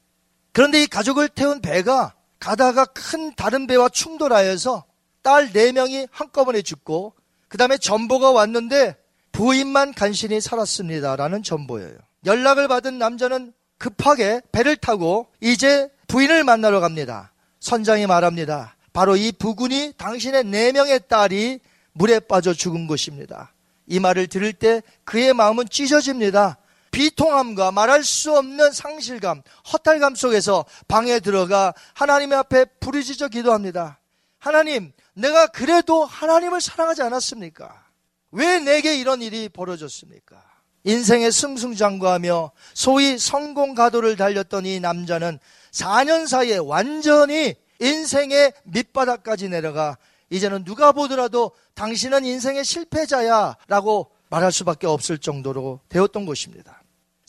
그런데 0.54 0.84
이 0.84 0.88
가족을 0.88 1.30
태운 1.30 1.62
배가 1.62 2.14
가다가 2.42 2.86
큰 2.86 3.34
다른 3.36 3.68
배와 3.68 3.88
충돌하여서 3.88 4.84
딸 5.22 5.54
4명이 5.54 6.08
한꺼번에 6.12 6.62
죽고 6.62 7.14
그 7.48 7.58
다음에 7.58 7.78
전보가 7.78 8.32
왔는데 8.32 8.98
부인만 9.32 9.94
간신히 9.94 10.42
살았습니다. 10.42 11.16
라는 11.16 11.44
전보예요. 11.44 11.96
연락을 12.26 12.68
받은 12.68 12.98
남자는 12.98 13.54
급하게 13.78 14.42
배를 14.52 14.76
타고 14.76 15.28
이제 15.40 15.90
부인을 16.08 16.44
만나러 16.44 16.80
갑니다. 16.80 17.32
선장이 17.60 18.08
말합니다. 18.08 18.76
바로 18.92 19.16
이 19.16 19.32
부군이 19.32 19.94
당신의 19.98 20.44
4명의 20.46 21.08
딸이 21.08 21.60
물에 21.94 22.20
빠져 22.22 22.54
죽은 22.54 22.88
것입니다. 22.88 23.54
이 23.86 24.00
말을 24.00 24.28
들을 24.28 24.52
때 24.52 24.82
그의 25.04 25.34
마음은 25.34 25.70
찢어집니다. 25.70 26.58
비통함과 26.92 27.72
말할 27.72 28.04
수 28.04 28.36
없는 28.38 28.72
상실감, 28.72 29.42
허탈감 29.72 30.16
속에서 30.16 30.66
방에 30.88 31.20
들어가 31.20 31.74
하나님 31.94 32.34
앞에 32.34 32.66
부르짖어 32.80 33.30
기도합니다. 33.30 34.00
하나님, 34.40 34.92
내가 35.14 35.48
그래도 35.48 36.06
하나님을 36.06 36.62
사랑하지 36.62 37.02
않았습니까? 37.02 37.86
왜 38.32 38.60
내게 38.60 38.98
이런 38.98 39.22
일이 39.22 39.50
벌어졌습니까? 39.50 40.42
인생의 40.84 41.32
승승장구하며 41.32 42.52
소위 42.74 43.18
성공 43.18 43.76
가도를 43.76 44.16
달렸던 44.16 44.66
이 44.66 44.80
남자는 44.80 45.40
4년 45.72 46.28
사이에 46.28 46.58
완전히 46.58 47.56
인생의 47.80 48.54
밑바닥까지 48.64 49.50
내려가 49.50 49.98
이제는 50.30 50.64
누가 50.64 50.92
보더라도 50.92 51.52
당신은 51.76 52.26
인생의 52.26 52.64
실패자야 52.64 53.58
라고 53.68 54.12
말할 54.30 54.52
수밖에 54.52 54.88
없을 54.88 55.18
정도로 55.18 55.82
되었던 55.90 56.26
것입니다. 56.26 56.81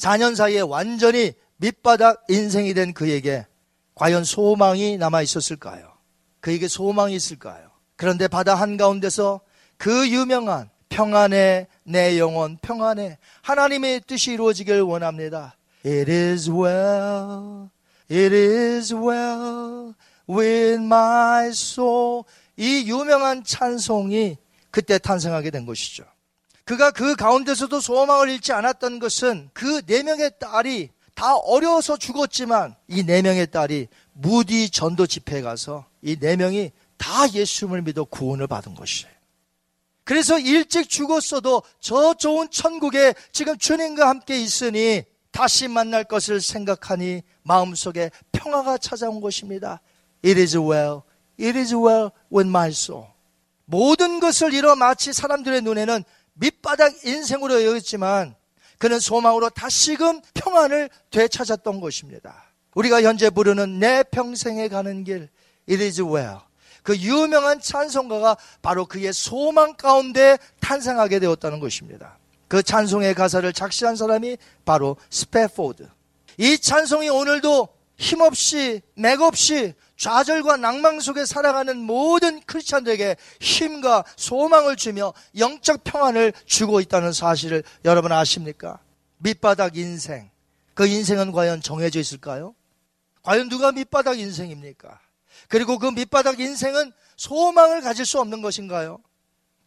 4년 0.02 0.34
사이에 0.34 0.60
완전히 0.60 1.32
밑바닥 1.58 2.24
인생이 2.28 2.74
된 2.74 2.92
그에게 2.92 3.46
과연 3.94 4.24
소망이 4.24 4.98
남아 4.98 5.22
있었을까요? 5.22 5.92
그에게 6.40 6.66
소망이 6.66 7.14
있을까요? 7.14 7.70
그런데 7.94 8.26
바다 8.26 8.56
한가운데서 8.56 9.40
그 9.76 10.08
유명한 10.08 10.70
평안의 10.88 11.68
내 11.84 12.18
영혼 12.18 12.58
평안의 12.60 13.16
하나님의 13.42 14.00
뜻이 14.06 14.32
이루어지길 14.32 14.80
원합니다. 14.80 15.56
It 15.86 16.10
is 16.10 16.50
well, 16.50 17.68
it 18.10 18.34
is 18.34 18.92
well 18.92 19.94
with 20.28 20.82
my 20.82 21.48
soul. 21.50 22.24
이 22.56 22.90
유명한 22.90 23.44
찬송이 23.44 24.36
그때 24.72 24.98
탄생하게 24.98 25.50
된 25.50 25.64
것이죠. 25.64 26.04
그가 26.72 26.90
그 26.90 27.14
가운데서도 27.16 27.80
소망을 27.82 28.30
잃지 28.30 28.52
않았던 28.54 28.98
것은 28.98 29.50
그 29.52 29.82
네 29.84 30.02
명의 30.02 30.30
딸이 30.40 30.88
다 31.14 31.36
어려워서 31.36 31.98
죽었지만 31.98 32.74
이 32.88 33.04
네 33.04 33.20
명의 33.20 33.46
딸이 33.50 33.88
무디 34.14 34.70
전도 34.70 35.06
집회에 35.06 35.42
가서 35.42 35.84
이 36.00 36.16
네 36.18 36.36
명이 36.36 36.70
다 36.96 37.28
예수님을 37.30 37.82
믿어 37.82 38.04
구원을 38.04 38.46
받은 38.46 38.74
것이에요. 38.74 39.12
그래서 40.04 40.38
일찍 40.38 40.88
죽었어도 40.88 41.62
저 41.78 42.14
좋은 42.14 42.48
천국에 42.50 43.12
지금 43.32 43.58
주님과 43.58 44.08
함께 44.08 44.40
있으니 44.40 45.02
다시 45.30 45.68
만날 45.68 46.04
것을 46.04 46.40
생각하니 46.40 47.20
마음속에 47.42 48.10
평화가 48.32 48.78
찾아온 48.78 49.20
것입니다. 49.20 49.82
It 50.24 50.40
is 50.40 50.56
well, 50.56 51.02
it 51.38 51.58
is 51.58 51.74
well 51.74 52.10
with 52.32 52.48
my 52.48 52.70
soul. 52.70 53.08
모든 53.66 54.20
것을 54.20 54.54
잃어 54.54 54.74
마치 54.74 55.12
사람들의 55.12 55.60
눈에는 55.62 56.02
밑바닥 56.34 57.04
인생으로 57.04 57.64
여겼지만 57.64 58.34
그는 58.78 58.98
소망으로 58.98 59.50
다시금 59.50 60.20
평안을 60.34 60.90
되찾았던 61.10 61.80
것입니다. 61.80 62.52
우리가 62.74 63.02
현재 63.02 63.30
부르는 63.30 63.78
내 63.78 64.02
평생에 64.02 64.68
가는 64.68 65.04
길, 65.04 65.28
it 65.68 65.82
is 65.82 66.02
well. 66.02 66.38
그 66.82 66.96
유명한 66.96 67.60
찬송가가 67.60 68.36
바로 68.60 68.86
그의 68.86 69.12
소망 69.12 69.76
가운데 69.76 70.36
탄생하게 70.60 71.20
되었다는 71.20 71.60
것입니다. 71.60 72.18
그 72.48 72.62
찬송의 72.62 73.14
가사를 73.14 73.50
작시한 73.52 73.94
사람이 73.94 74.36
바로 74.64 74.96
스패포드. 75.10 75.88
이 76.38 76.58
찬송이 76.58 77.08
오늘도 77.08 77.68
힘없이, 77.96 78.82
맥없이 78.94 79.74
좌절과 80.02 80.56
낭망 80.56 80.98
속에 80.98 81.24
살아가는 81.24 81.78
모든 81.78 82.40
크리스천들에게 82.40 83.14
힘과 83.38 84.02
소망을 84.16 84.74
주며 84.74 85.14
영적 85.38 85.84
평안을 85.84 86.32
주고 86.44 86.80
있다는 86.80 87.12
사실을 87.12 87.62
여러분 87.84 88.10
아십니까? 88.10 88.80
밑바닥 89.18 89.76
인생. 89.76 90.28
그 90.74 90.88
인생은 90.88 91.30
과연 91.30 91.62
정해져 91.62 92.00
있을까요? 92.00 92.56
과연 93.22 93.48
누가 93.48 93.70
밑바닥 93.70 94.18
인생입니까? 94.18 94.98
그리고 95.46 95.78
그 95.78 95.86
밑바닥 95.86 96.40
인생은 96.40 96.92
소망을 97.16 97.80
가질 97.80 98.04
수 98.04 98.18
없는 98.18 98.42
것인가요? 98.42 98.98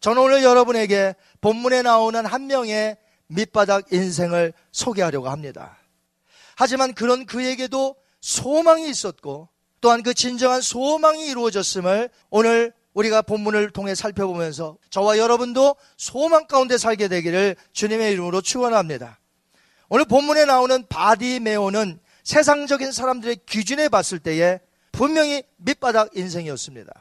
저는 0.02 0.22
오늘 0.22 0.44
여러분에게 0.44 1.16
본문에 1.40 1.82
나오는 1.82 2.26
한 2.26 2.48
명의 2.48 2.98
밑바닥 3.28 3.94
인생을 3.94 4.52
소개하려고 4.74 5.30
합니다. 5.30 5.78
하지만 6.58 6.94
그런 6.94 7.26
그에게도 7.26 7.96
소망이 8.20 8.90
있었고 8.90 9.55
또한 9.86 10.02
그 10.02 10.16
진정한 10.16 10.62
소망이 10.62 11.28
이루어졌음을 11.28 12.10
오늘 12.32 12.74
우리가 12.96 13.22
본문을 13.22 13.70
통해 13.70 13.94
살펴보면서 13.94 14.80
저와 14.90 15.20
여러분도 15.20 15.76
소망 15.96 16.48
가운데 16.48 16.80
살게 16.80 17.08
되기를 17.08 17.56
주님의 17.72 18.14
이름으로 18.14 18.42
축원합니다. 18.42 19.20
오늘 19.90 20.06
본문에 20.06 20.46
나오는 20.46 20.84
바디메오는 20.90 22.00
세상적인 22.24 22.92
사람들의 22.92 23.42
기준에 23.46 23.88
봤을 23.88 24.18
때에 24.18 24.60
분명히 24.92 25.44
밑바닥 25.58 26.18
인생이었습니다. 26.18 26.92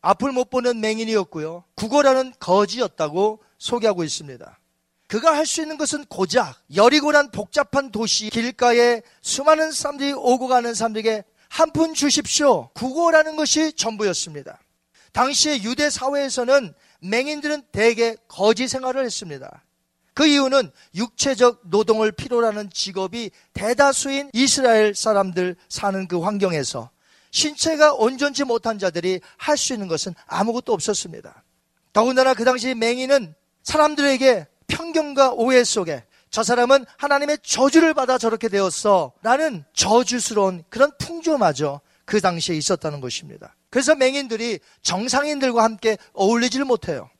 앞을 0.00 0.30
못 0.30 0.50
보는 0.50 0.80
맹인이었고요. 0.80 1.64
국어라는 1.74 2.32
거지였다고 2.38 3.40
소개하고 3.58 4.04
있습니다. 4.04 4.60
그가 5.08 5.36
할 5.36 5.46
수 5.46 5.62
있는 5.62 5.76
것은 5.76 6.04
고작 6.04 6.54
여리고란 6.76 7.32
복잡한 7.32 7.90
도시 7.90 8.30
길가에 8.30 9.02
수많은 9.20 9.72
사람들이 9.72 10.12
오고 10.12 10.46
가는 10.46 10.74
사람들에게 10.74 11.24
한 11.50 11.72
푼 11.72 11.94
주십시오. 11.94 12.70
국어라는 12.74 13.34
것이 13.36 13.72
전부였습니다. 13.72 14.60
당시의 15.12 15.64
유대 15.64 15.90
사회에서는 15.90 16.72
맹인들은 17.00 17.62
대개 17.72 18.14
거지 18.28 18.68
생활을 18.68 19.04
했습니다. 19.04 19.64
그 20.14 20.26
이유는 20.26 20.70
육체적 20.94 21.62
노동을 21.64 22.12
필요로 22.12 22.46
하는 22.46 22.70
직업이 22.70 23.30
대다수인 23.52 24.30
이스라엘 24.32 24.94
사람들 24.94 25.56
사는 25.68 26.06
그 26.06 26.20
환경에서 26.20 26.90
신체가 27.32 27.94
온전치 27.94 28.44
못한 28.44 28.78
자들이 28.78 29.20
할 29.36 29.56
수 29.56 29.72
있는 29.72 29.88
것은 29.88 30.14
아무것도 30.26 30.72
없었습니다. 30.72 31.42
더군다나 31.92 32.34
그 32.34 32.44
당시 32.44 32.74
맹인은 32.74 33.34
사람들에게 33.64 34.46
편견과 34.68 35.32
오해 35.32 35.64
속에 35.64 36.04
저 36.30 36.44
사람은 36.44 36.86
하나님의 36.96 37.38
저주를 37.42 37.92
받아 37.94 38.16
저렇게 38.16 38.48
되었어. 38.48 39.12
라는 39.22 39.64
저주스러운 39.72 40.62
그런 40.68 40.92
풍조마저 40.98 41.80
그 42.04 42.20
당시에 42.20 42.56
있었다는 42.56 43.00
것입니다. 43.00 43.54
그래서 43.68 43.94
맹인들이 43.94 44.60
정상인들과 44.82 45.62
함께 45.62 45.96
어울리지를 46.12 46.64
못해요. 46.64 47.10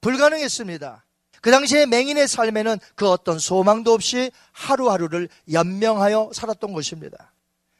불가능했습니다. 0.00 1.04
그 1.40 1.50
당시에 1.50 1.86
맹인의 1.86 2.26
삶에는 2.26 2.78
그 2.94 3.08
어떤 3.08 3.38
소망도 3.38 3.92
없이 3.92 4.30
하루하루를 4.52 5.28
연명하여 5.52 6.30
살았던 6.32 6.72
것입니다. 6.72 7.32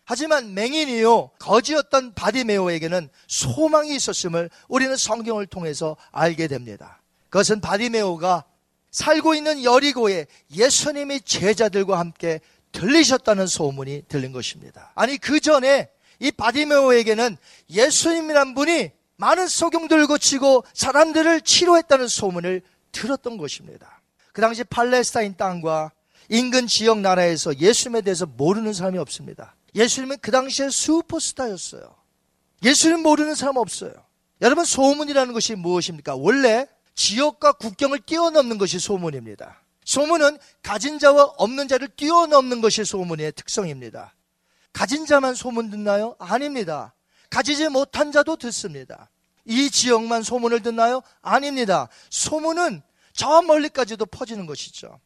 하지만 0.05 0.55
맹인이요 0.55 1.33
거지였던 1.39 2.15
바디메오에게는 2.15 3.09
소망이 3.27 3.95
있었음을 3.95 4.49
우리는 4.69 4.97
성경을 4.97 5.47
통해서 5.47 5.97
알게 6.13 6.47
됩니다. 6.47 7.03
그것은 7.31 7.61
바디메오가 7.61 8.45
살고 8.91 9.35
있는 9.35 9.65
여리고에 9.65 10.27
예수님이 10.51 11.21
제자들과 11.21 11.99
함께 11.99 12.41
들리셨다는 12.73 13.47
소문이 13.47 14.03
들린 14.09 14.33
것입니다. 14.33 14.93
아니 14.95 15.19
그 15.19 15.41
전에 15.41 15.89
이 16.21 16.31
바디메오에게는 16.31 17.37
예수님이란 17.71 18.55
분이 18.55 18.91
많은 19.17 19.49
소경들을 19.49 20.07
고치고 20.07 20.65
사람들을 20.75 21.41
치료했다는 21.43 22.09
소문을 22.09 22.63
들었던 22.93 23.37
것입니다. 23.37 24.01
그 24.33 24.41
당시 24.41 24.65
팔레스타인 24.65 25.37
땅과 25.37 25.93
인근 26.29 26.67
지역 26.67 27.01
나라에서 27.01 27.59
예수님에 27.59 28.03
대해서 28.03 28.27
모르는 28.27 28.73
사람이 28.73 28.99
없습니다. 28.99 29.57
예수님은 29.75 30.19
그 30.21 30.31
당시에 30.31 30.71
슈퍼스타였어요. 30.71 31.95
예수님 32.63 33.03
모르는 33.03 33.35
사람 33.35 33.57
없어요. 33.57 33.93
여러분 34.41 34.65
소문이라는 34.65 35.33
것이 35.33 35.55
무엇입니까? 35.55 36.15
원래 36.17 36.69
지역과 36.99 37.53
국경을 37.53 38.01
뛰어넘는 38.01 38.59
것이 38.59 38.81
소문입니다. 38.81 39.63
소문은 39.85 40.37
가진 40.63 40.99
자와 40.99 41.23
없는 41.39 41.69
자를 41.69 41.87
뛰어넘는 41.87 42.61
것이 42.61 42.85
소문의 42.85 43.33
특성입니다. 43.33 44.15
가진 44.73 45.07
자만 45.07 45.37
소문 45.37 45.71
듣나요? 45.71 46.17
아닙니다. 46.19 46.93
가지지 47.31 47.69
못한 47.69 48.11
자도 48.11 48.35
듣습니다. 48.37 49.11
이 49.45 49.71
지역만 49.71 50.25
소문을 50.25 50.61
듣나요? 50.63 51.03
아닙니다. 51.23 51.89
소문은 52.11 52.83
저 53.13 53.43
멀리까지도 53.43 54.05
퍼지는 54.07 54.47
것이죠. 54.47 55.01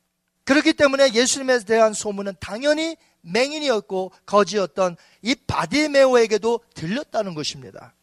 그렇기 0.45 0.73
때문에 0.73 1.13
예수님에 1.13 1.59
대한 1.61 1.93
소문은 1.93 2.37
당연히 2.41 2.97
맹인이었고 3.21 4.13
거지였던 4.25 4.97
이 5.21 5.35
바디메오에게도 5.35 6.61
들렸다는 6.75 7.35
것입니다. 7.35 7.95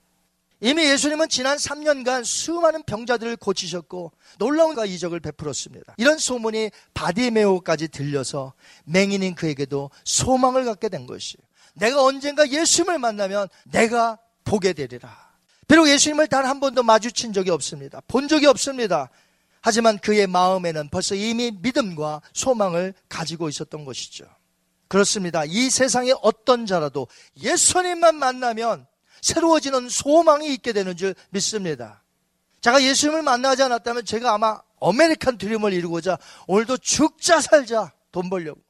이미 0.62 0.84
예수님은 0.84 1.30
지난 1.30 1.58
3년간 1.58 2.26
수많은 2.26 2.84
병자들을 2.84 3.38
고치셨고 3.38 4.12
놀라운 4.40 4.76
이적을 4.86 5.20
베풀었습니다. 5.22 5.96
이런 5.98 6.18
소문이 6.18 6.72
바디메오까지 6.94 7.88
들려서 7.90 8.54
맹인인 8.86 9.36
그에게도 9.36 9.90
소망을 10.04 10.66
갖게 10.66 10.90
된 10.90 11.08
것이에요. 11.08 11.42
내가 11.76 12.04
언젠가 12.04 12.50
예수님을 12.50 13.00
만나면 13.00 13.48
내가 13.72 14.18
보게 14.44 14.74
되리라. 14.74 15.30
비록 15.68 15.88
예수님을 15.88 16.28
단 16.28 16.46
한 16.46 16.60
번도 16.60 16.84
마주친 16.84 17.32
적이 17.32 17.52
없습니다. 17.52 18.02
본 18.08 18.28
적이 18.28 18.48
없습니다. 18.48 19.10
하지만 19.62 19.98
그의 20.00 20.28
마음에는 20.28 20.90
벌써 20.90 21.16
이미 21.16 21.52
믿음과 21.52 22.22
소망을 22.34 22.94
가지고 23.08 23.48
있었던 23.50 23.86
것이죠. 23.86 24.26
그렇습니다. 24.88 25.46
이 25.46 25.70
세상에 25.70 26.12
어떤 26.22 26.66
자라도 26.66 27.08
예수님만 27.42 28.16
만나면 28.16 28.88
새로워지는 29.22 29.90
소망이 29.90 30.54
있게 30.54 30.74
되는 30.74 30.96
줄 30.96 31.16
믿습니다. 31.30 32.04
제가 32.62 32.84
예수님을 32.84 33.22
만나지 33.22 33.64
않았다면 33.64 34.06
제가 34.06 34.34
아마 34.34 34.62
아메리칸 34.82 35.38
드림을 35.38 35.74
이루고자 35.74 36.18
오늘도 36.48 36.78
죽자 36.78 37.42
살자 37.42 37.94
돈 38.12 38.30
벌려고. 38.30 38.62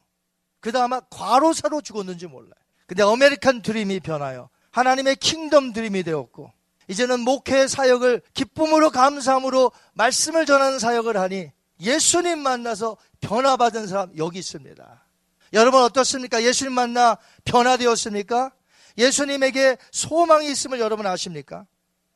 그러다 0.60 0.84
아마 0.84 1.00
과로사로 1.00 1.82
죽었는지 1.82 2.28
몰라요. 2.28 2.54
근데 2.86 3.04
아메리칸 3.04 3.62
드림이 3.62 4.00
변하여 4.00 4.50
하나님의 4.72 5.16
kingdom 5.18 5.74
dream이 5.74 6.04
되었고 6.04 6.52
이제는 6.88 7.20
목회 7.22 7.68
사역을 7.68 8.22
기쁨으로 8.34 8.90
감사함으로 8.90 9.72
말씀을 9.94 10.46
전하는 10.46 10.80
사역을 10.80 11.18
하니 11.18 11.52
예수님 11.80 12.40
만나서 12.40 12.98
변화받은 13.22 13.88
사람 13.88 14.12
여기 14.18 14.40
있습니다. 14.40 15.06
여러분 15.54 15.82
어떻습니까? 15.82 16.44
예수님 16.44 16.74
만나 16.74 17.18
변화되었습니까? 17.46 18.52
예수님에게 18.98 19.78
소망이 19.92 20.50
있음을 20.52 20.80
여러분 20.80 21.06
아십니까? 21.06 21.66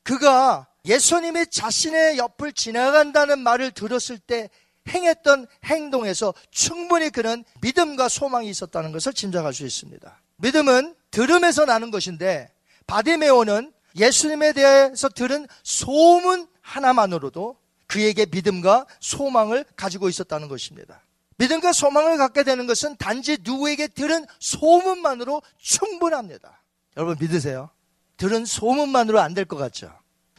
그가 0.04 0.68
예수님이 0.86 1.48
자신의 1.48 2.18
옆을 2.18 2.54
지나간다는 2.54 3.40
말을 3.40 3.72
들었을 3.72 4.20
때 4.20 4.50
행했던 4.90 5.48
행동에서 5.64 6.34
충분히 6.52 7.10
그는 7.10 7.46
믿음과 7.62 8.10
소망이 8.10 8.50
있었다는 8.50 8.92
것을 8.92 9.14
짐작할 9.14 9.54
수 9.54 9.66
있습니다. 9.66 10.22
믿음은 10.38 10.96
들음에서 11.12 11.66
나는 11.66 11.90
것인데 11.90 12.52
바디메오는 12.86 13.72
예수님에 13.96 14.54
대해서 14.54 15.08
들은 15.08 15.48
소문 15.64 16.48
하나만으로도 16.62 17.58
그에게 17.88 18.26
믿음과 18.26 18.88
소망을 19.00 19.66
가지고 19.76 20.10
있었다는 20.10 20.48
것입니다. 20.48 21.04
믿음과 21.38 21.74
소망을 21.74 22.18
갖게 22.18 22.44
되는 22.44 22.68
것은 22.68 22.98
단지 22.98 23.38
누구에게 23.42 23.88
들은 23.88 24.26
소문만으로 24.40 25.42
충분합니다. 25.60 26.63
여러분 26.98 27.18
믿으세요? 27.20 27.70
들은 28.18 28.46
소문만으로 28.46 29.20
안 29.20 29.34
될 29.34 29.46
것 29.46 29.58
같죠? 29.58 29.92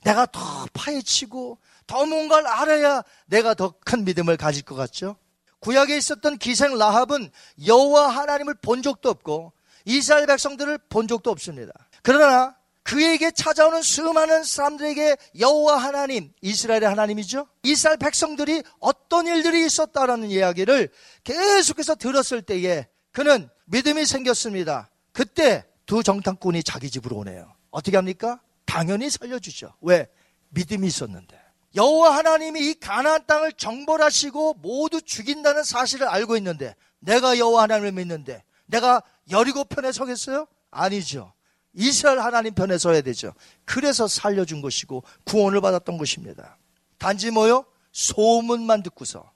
내가 0.02 0.26
더 0.26 0.40
파헤치고 0.74 1.59
더 1.86 2.07
뭔가를 2.07 2.46
알아야 2.46 3.02
내가 3.26 3.55
더 3.55 3.74
큰 3.84 4.05
믿음을 4.05 4.36
가질 4.36 4.62
것 4.62 4.74
같죠? 4.74 5.16
구약에 5.61 5.96
있었던 5.96 6.36
기생 6.38 6.76
라합은 6.76 7.30
여호와 7.66 8.09
하나님을 8.09 8.55
본 8.61 8.82
적도 8.82 9.09
없고 9.09 9.52
이스라엘 9.86 10.26
백성들을 10.26 10.78
본 10.90 11.09
적도 11.09 11.30
없습니다. 11.30 11.72
그러나 12.02 12.55
그에게 12.82 13.30
찾아오는 13.30 13.80
수많은 13.80 14.44
사람들에게 14.44 15.16
여호와 15.38 15.78
하나님, 15.78 16.30
이스라엘의 16.42 16.86
하나님이죠. 16.86 17.46
이스라엘 17.62 17.96
백성들이 17.96 18.62
어떤 18.78 19.26
일들이 19.26 19.64
있었다라는 19.64 20.28
이야기를 20.30 20.90
계속해서 21.24 21.94
들었을 21.94 22.42
때에 22.42 22.86
그는 23.11 23.48
믿음이 23.64 24.05
생겼습니다. 24.05 24.90
그때 25.12 25.64
두 25.87 26.03
정탐꾼이 26.03 26.62
자기 26.62 26.91
집으로 26.91 27.16
오네요. 27.18 27.55
어떻게 27.70 27.97
합니까? 27.97 28.41
당연히 28.64 29.11
살려주죠. 29.11 29.74
왜? 29.80 30.09
믿음이 30.51 30.87
있었는데. 30.87 31.39
여호와 31.74 32.16
하나님이 32.16 32.70
이 32.70 32.74
가나안 32.74 33.26
땅을 33.26 33.55
정벌하시고 33.55 34.55
모두 34.55 35.03
죽인다는 35.03 35.64
사실을 35.64 36.07
알고 36.07 36.37
있는데 36.37 36.74
내가 37.01 37.39
여호와 37.39 37.64
하나님을 37.64 37.93
믿는데 37.93 38.45
내가 38.66 39.03
여리고 39.30 39.64
편에 39.64 39.91
서겠어요? 39.93 40.47
아니죠. 40.70 41.32
이스라엘 41.74 42.20
하나님 42.20 42.55
편에 42.55 42.78
서야 42.78 43.01
되죠. 43.03 43.35
그래서 43.64 44.07
살려준 44.07 44.62
것이고 44.62 45.03
구원을 45.24 45.61
받았던 45.61 45.99
것입니다. 45.99 46.57
단지 46.99 47.30
뭐요? 47.30 47.64
소문만 47.91 48.82
듣고서. 48.85 49.32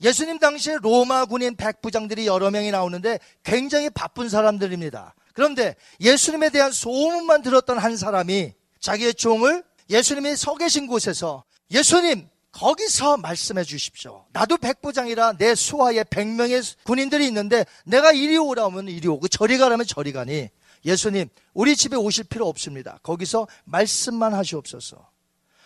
예수님 0.00 0.40
당시에 0.40 0.78
로마 0.82 1.24
군인 1.26 1.54
백부장들이 1.54 2.26
여러 2.26 2.50
명이 2.50 2.72
나오는데 2.72 3.20
굉장히 3.44 3.88
바쁜 3.88 4.28
사람들입니다. 4.28 5.14
그런데 5.32 5.76
예수님에 6.00 6.50
대한 6.50 6.72
소문만 6.72 7.42
들었던 7.42 7.78
한 7.78 7.96
사람이 7.96 8.52
자기의 8.80 9.14
종을 9.14 9.62
예수님이 9.90 10.36
서 10.36 10.56
계신 10.56 10.86
곳에서 10.86 11.44
예수님 11.70 12.28
거기서 12.52 13.16
말씀해 13.16 13.64
주십시오. 13.64 14.26
나도 14.32 14.58
백부장이라 14.58 15.38
내 15.38 15.54
수하에 15.54 16.04
백명의 16.04 16.62
군인들이 16.84 17.26
있는데 17.28 17.64
내가 17.84 18.12
이리 18.12 18.36
오라면 18.36 18.88
이리 18.88 19.08
오고 19.08 19.28
저리 19.28 19.56
가라면 19.56 19.86
저리 19.86 20.12
가니 20.12 20.50
예수님 20.84 21.28
우리 21.54 21.76
집에 21.76 21.96
오실 21.96 22.24
필요 22.24 22.46
없습니다. 22.48 22.98
거기서 23.02 23.48
말씀만 23.64 24.34
하시옵소서. 24.34 25.08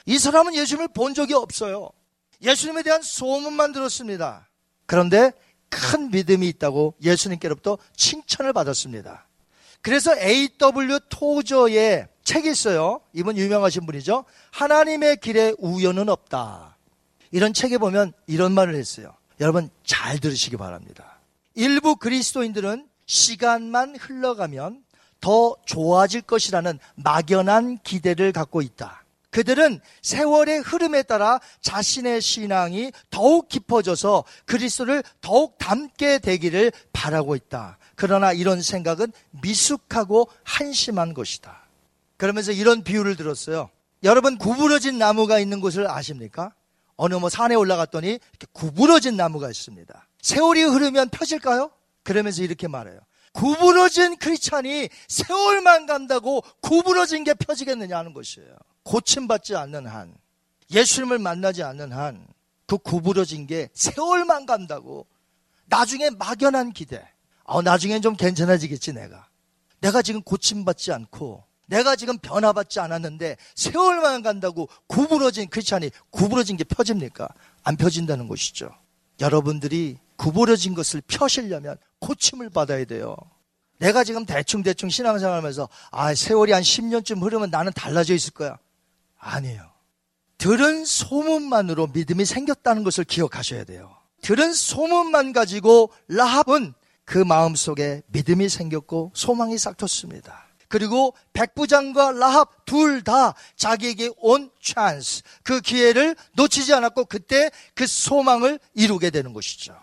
이 0.06 0.18
사람은 0.18 0.54
예수님을 0.54 0.88
본 0.88 1.14
적이 1.14 1.34
없어요. 1.34 1.90
예수님에 2.42 2.82
대한 2.84 3.02
소문만 3.02 3.72
들었습니다. 3.72 4.48
그런데 4.86 5.32
큰 5.68 6.10
믿음이 6.10 6.46
있다고 6.48 6.94
예수님께로부터 7.02 7.78
칭찬을 7.96 8.52
받았습니다. 8.52 9.25
그래서 9.86 10.16
A.W. 10.16 10.98
토저의 11.08 12.08
책이 12.24 12.50
있어요. 12.50 13.00
이분 13.12 13.38
유명하신 13.38 13.86
분이죠. 13.86 14.24
하나님의 14.50 15.18
길에 15.18 15.54
우연은 15.58 16.08
없다. 16.08 16.76
이런 17.30 17.54
책에 17.54 17.78
보면 17.78 18.12
이런 18.26 18.50
말을 18.50 18.74
했어요. 18.74 19.14
여러분 19.38 19.70
잘 19.84 20.18
들으시기 20.18 20.56
바랍니다. 20.56 21.20
일부 21.54 21.94
그리스도인들은 21.94 22.88
시간만 23.06 23.94
흘러가면 23.94 24.82
더 25.20 25.54
좋아질 25.66 26.22
것이라는 26.22 26.80
막연한 26.96 27.78
기대를 27.84 28.32
갖고 28.32 28.62
있다. 28.62 29.04
그들은 29.30 29.80
세월의 30.02 30.62
흐름에 30.62 31.04
따라 31.04 31.38
자신의 31.60 32.22
신앙이 32.22 32.90
더욱 33.10 33.48
깊어져서 33.48 34.24
그리스도를 34.46 35.04
더욱 35.20 35.58
닮게 35.58 36.18
되기를 36.18 36.72
바라고 36.92 37.36
있다. 37.36 37.78
그러나 37.96 38.32
이런 38.32 38.62
생각은 38.62 39.12
미숙하고 39.42 40.28
한심한 40.44 41.14
것이다. 41.14 41.62
그러면서 42.16 42.52
이런 42.52 42.84
비유를 42.84 43.16
들었어요. 43.16 43.70
여러분 44.04 44.38
구부러진 44.38 44.98
나무가 44.98 45.40
있는 45.40 45.60
곳을 45.60 45.90
아십니까? 45.90 46.52
어느 46.96 47.14
뭐 47.14 47.28
산에 47.28 47.54
올라갔더니 47.54 48.08
이렇게 48.08 48.46
구부러진 48.52 49.16
나무가 49.16 49.50
있습니다. 49.50 50.06
세월이 50.22 50.62
흐르면 50.62 51.08
펴질까요? 51.10 51.70
그러면서 52.02 52.42
이렇게 52.42 52.68
말해요. 52.68 53.00
구부러진 53.32 54.16
크리스찬이 54.16 54.88
세월만 55.08 55.86
간다고 55.86 56.42
구부러진 56.60 57.24
게 57.24 57.34
펴지겠느냐 57.34 57.98
하는 57.98 58.14
것이에요. 58.14 58.56
고침받지 58.82 59.56
않는 59.56 59.86
한, 59.86 60.14
예수님을 60.70 61.18
만나지 61.18 61.62
않는 61.62 61.92
한, 61.92 62.26
그 62.66 62.78
구부러진 62.78 63.46
게 63.46 63.68
세월만 63.74 64.46
간다고 64.46 65.06
나중에 65.66 66.10
막연한 66.10 66.72
기대. 66.72 67.06
어, 67.46 67.62
나중엔 67.62 68.02
좀 68.02 68.16
괜찮아지겠지, 68.16 68.92
내가. 68.92 69.26
내가 69.80 70.02
지금 70.02 70.22
고침받지 70.22 70.92
않고, 70.92 71.44
내가 71.66 71.96
지금 71.96 72.18
변화받지 72.18 72.80
않았는데, 72.80 73.36
세월만 73.54 74.22
간다고 74.22 74.68
구부러진 74.86 75.48
크리스찬이 75.48 75.90
구부러진 76.10 76.56
게 76.56 76.64
펴집니까? 76.64 77.28
안 77.62 77.76
펴진다는 77.76 78.28
것이죠. 78.28 78.70
여러분들이 79.20 79.98
구부러진 80.16 80.74
것을 80.74 81.02
펴시려면 81.06 81.76
고침을 82.00 82.50
받아야 82.50 82.84
돼요. 82.84 83.16
내가 83.78 84.04
지금 84.04 84.24
대충대충 84.24 84.88
신앙생활 84.88 85.36
하면서, 85.36 85.68
아, 85.90 86.14
세월이 86.14 86.52
한 86.52 86.62
10년쯤 86.62 87.22
흐르면 87.22 87.50
나는 87.50 87.72
달라져 87.72 88.14
있을 88.14 88.32
거야. 88.32 88.58
아니에요. 89.18 89.76
들은 90.38 90.84
소문만으로 90.84 91.88
믿음이 91.88 92.24
생겼다는 92.24 92.84
것을 92.84 93.04
기억하셔야 93.04 93.64
돼요. 93.64 93.96
들은 94.22 94.52
소문만 94.52 95.32
가지고 95.32 95.90
라합은 96.08 96.74
그 97.06 97.18
마음 97.18 97.54
속에 97.54 98.02
믿음이 98.08 98.50
생겼고 98.50 99.12
소망이 99.14 99.56
싹 99.56 99.78
텄습니다. 99.78 100.34
그리고 100.68 101.14
백부장과 101.32 102.10
라합 102.12 102.66
둘 102.66 103.02
다 103.04 103.34
자기에게 103.54 104.10
온 104.18 104.50
찬스, 104.60 105.22
그 105.44 105.60
기회를 105.60 106.16
놓치지 106.34 106.74
않았고 106.74 107.04
그때 107.04 107.50
그 107.74 107.86
소망을 107.86 108.58
이루게 108.74 109.10
되는 109.10 109.32
것이죠. 109.32 109.78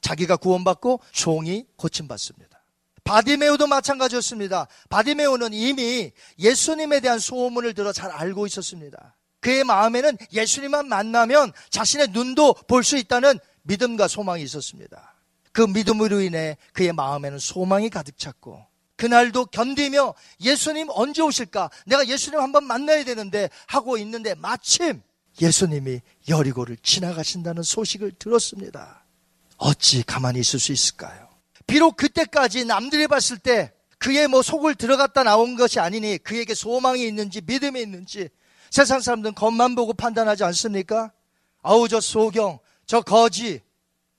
자기가 0.00 0.36
구원받고 0.36 1.00
종이 1.12 1.64
고침받습니다. 1.76 2.60
바디메오도 3.04 3.68
마찬가지였습니다. 3.68 4.66
바디메오는 4.88 5.52
이미 5.52 6.10
예수님에 6.38 6.98
대한 7.00 7.18
소문을 7.20 7.74
들어 7.74 7.92
잘 7.92 8.10
알고 8.10 8.46
있었습니다. 8.46 9.14
그의 9.40 9.62
마음에는 9.62 10.16
예수님만 10.32 10.88
만나면 10.88 11.52
자신의 11.70 12.08
눈도 12.08 12.54
볼 12.66 12.82
수 12.82 12.96
있다는 12.96 13.38
믿음과 13.62 14.08
소망이 14.08 14.42
있었습니다. 14.42 15.13
그 15.54 15.62
믿음으로 15.62 16.20
인해 16.20 16.58
그의 16.72 16.92
마음에는 16.92 17.38
소망이 17.38 17.88
가득 17.88 18.18
찼고 18.18 18.66
그날도 18.96 19.46
견디며 19.46 20.14
예수님 20.40 20.88
언제 20.90 21.22
오실까? 21.22 21.70
내가 21.86 22.06
예수님 22.06 22.40
한번 22.40 22.64
만나야 22.64 23.04
되는데 23.04 23.48
하고 23.68 23.96
있는데 23.96 24.34
마침 24.34 25.00
예수님이 25.40 26.00
여리고를 26.28 26.76
지나가신다는 26.82 27.62
소식을 27.62 28.12
들었습니다. 28.18 29.04
어찌 29.56 30.02
가만히 30.02 30.40
있을 30.40 30.58
수 30.58 30.72
있을까요? 30.72 31.28
비록 31.68 31.96
그때까지 31.96 32.64
남들이 32.64 33.06
봤을 33.06 33.38
때 33.38 33.72
그의 33.98 34.26
뭐 34.26 34.42
속을 34.42 34.74
들어갔다 34.74 35.22
나온 35.22 35.54
것이 35.54 35.78
아니니 35.78 36.18
그에게 36.18 36.54
소망이 36.54 37.06
있는지 37.06 37.40
믿음이 37.40 37.80
있는지 37.80 38.28
세상 38.70 39.00
사람들은 39.00 39.36
겉만 39.36 39.76
보고 39.76 39.92
판단하지 39.92 40.42
않습니까? 40.42 41.12
아우 41.62 41.86
저 41.86 42.00
소경, 42.00 42.58
저 42.86 43.02
거지 43.02 43.60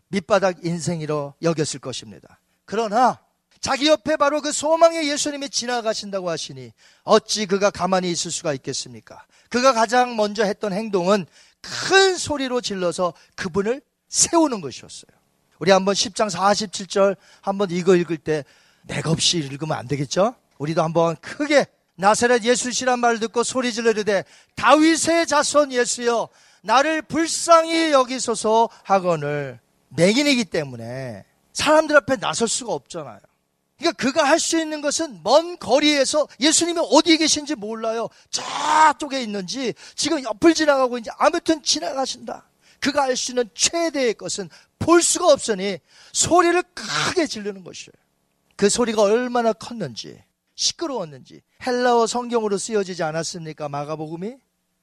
밑바닥 0.09 0.65
인생이로 0.65 1.35
여겼을 1.41 1.79
것입니다. 1.79 2.39
그러나 2.65 3.19
자기 3.59 3.87
옆에 3.87 4.15
바로 4.15 4.41
그 4.41 4.51
소망의 4.51 5.09
예수님이 5.09 5.49
지나가신다고 5.49 6.29
하시니 6.29 6.71
어찌 7.03 7.45
그가 7.45 7.71
가만히 7.71 8.11
있을 8.11 8.31
수가 8.31 8.53
있겠습니까? 8.53 9.25
그가 9.49 9.73
가장 9.73 10.15
먼저 10.15 10.43
했던 10.43 10.73
행동은 10.73 11.25
큰 11.61 12.17
소리로 12.17 12.61
질러서 12.61 13.13
그분을 13.35 13.81
세우는 14.07 14.61
것이었어요. 14.61 15.11
우리 15.59 15.71
한번 15.71 15.95
10장 15.95 16.29
47절 16.29 17.15
한번 17.41 17.71
이거 17.71 17.95
읽을 17.95 18.17
때 18.17 18.43
내가 18.83 19.09
없이 19.09 19.37
읽으면 19.37 19.75
안 19.77 19.87
되겠죠? 19.87 20.35
우리도 20.57 20.83
한번 20.83 21.15
크게 21.17 21.65
나사렛 21.95 22.43
예수시란 22.43 22.99
말을 22.99 23.19
듣고 23.19 23.43
소리 23.43 23.73
지르되 23.73 24.25
다윗의 24.55 25.27
자손 25.27 25.71
예수여 25.71 26.29
나를 26.61 27.01
불쌍히 27.01 27.91
여기소서 27.91 28.69
하거늘 28.83 29.59
맹인이기 29.89 30.45
때문에 30.45 31.25
사람들 31.53 31.95
앞에 31.97 32.17
나설 32.17 32.47
수가 32.47 32.73
없잖아요. 32.73 33.19
그러니까 33.77 34.01
그가 34.01 34.23
할 34.23 34.39
수 34.39 34.59
있는 34.59 34.81
것은 34.81 35.19
먼 35.23 35.57
거리에서 35.57 36.27
예수님이 36.39 36.79
어디에 36.91 37.17
계신지 37.17 37.55
몰라요. 37.55 38.07
저쪽에 38.29 39.21
있는지 39.21 39.73
지금 39.95 40.23
옆을 40.23 40.53
지나가고 40.53 40.97
있는지 40.97 41.09
아무튼 41.17 41.61
지나가신다. 41.61 42.49
그가 42.79 43.03
할 43.03 43.15
수 43.17 43.31
있는 43.31 43.49
최대의 43.53 44.13
것은 44.13 44.49
볼 44.79 45.01
수가 45.01 45.31
없으니 45.31 45.79
소리를 46.13 46.61
크게 46.73 47.27
지르는 47.27 47.63
것이에요. 47.63 47.91
그 48.55 48.69
소리가 48.69 49.01
얼마나 49.01 49.51
컸는지 49.51 50.21
시끄러웠는지 50.55 51.41
헬라어 51.65 52.07
성경으로 52.07 52.57
쓰여지지 52.57 53.03
않았습니까? 53.03 53.67
마가복음이 53.67 54.35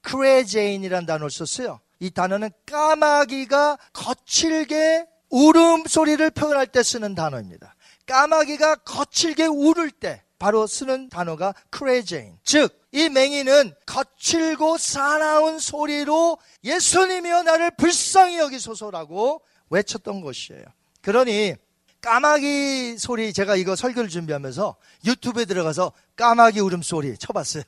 크레제인이라는 0.02 1.06
단어를 1.06 1.30
썼어요. 1.30 1.80
이 2.02 2.10
단어는 2.10 2.50
까마귀가 2.66 3.78
거칠게 3.92 5.06
울음소리를 5.30 6.32
표현할 6.32 6.66
때 6.66 6.82
쓰는 6.82 7.14
단어입니다. 7.14 7.76
까마귀가 8.06 8.74
거칠게 8.74 9.46
울을 9.46 9.92
때 9.92 10.24
바로 10.40 10.66
쓰는 10.66 11.08
단어가 11.08 11.54
크레제인. 11.70 12.36
즉, 12.42 12.76
이 12.90 13.08
맹인은 13.08 13.72
거칠고 13.86 14.78
사나운 14.78 15.60
소리로 15.60 16.38
예수님이여 16.64 17.44
나를 17.44 17.70
불쌍히 17.76 18.36
여기소서라고 18.38 19.40
외쳤던 19.70 20.22
것이에요. 20.22 20.64
그러니 21.02 21.54
까마귀 22.00 22.98
소리 22.98 23.32
제가 23.32 23.54
이거 23.54 23.76
설교를 23.76 24.10
준비하면서 24.10 24.74
유튜브에 25.06 25.44
들어가서 25.44 25.92
까마귀 26.16 26.58
울음소리 26.58 27.16
쳐봤어요. 27.18 27.62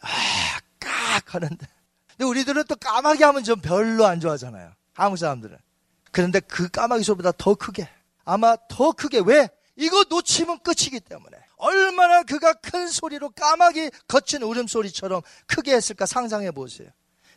아, 0.00 0.08
깍 0.80 1.34
하는데. 1.36 1.75
근데 2.16 2.24
우리들은 2.24 2.64
또 2.64 2.76
까마귀 2.76 3.22
하면 3.22 3.44
좀 3.44 3.60
별로 3.60 4.06
안 4.06 4.20
좋아하잖아요. 4.20 4.72
한국 4.94 5.18
사람들은. 5.18 5.56
그런데 6.10 6.40
그 6.40 6.68
까마귀 6.68 7.04
소리보다 7.04 7.32
더 7.32 7.54
크게. 7.54 7.88
아마 8.24 8.56
더 8.68 8.92
크게. 8.92 9.20
왜? 9.24 9.48
이거 9.76 10.04
놓치면 10.08 10.60
끝이기 10.60 11.00
때문에. 11.00 11.36
얼마나 11.58 12.22
그가 12.22 12.54
큰 12.54 12.88
소리로 12.88 13.30
까마귀 13.30 13.90
거친 14.08 14.42
울음소리처럼 14.42 15.22
크게 15.46 15.74
했을까 15.74 16.06
상상해 16.06 16.50
보세요. 16.50 16.88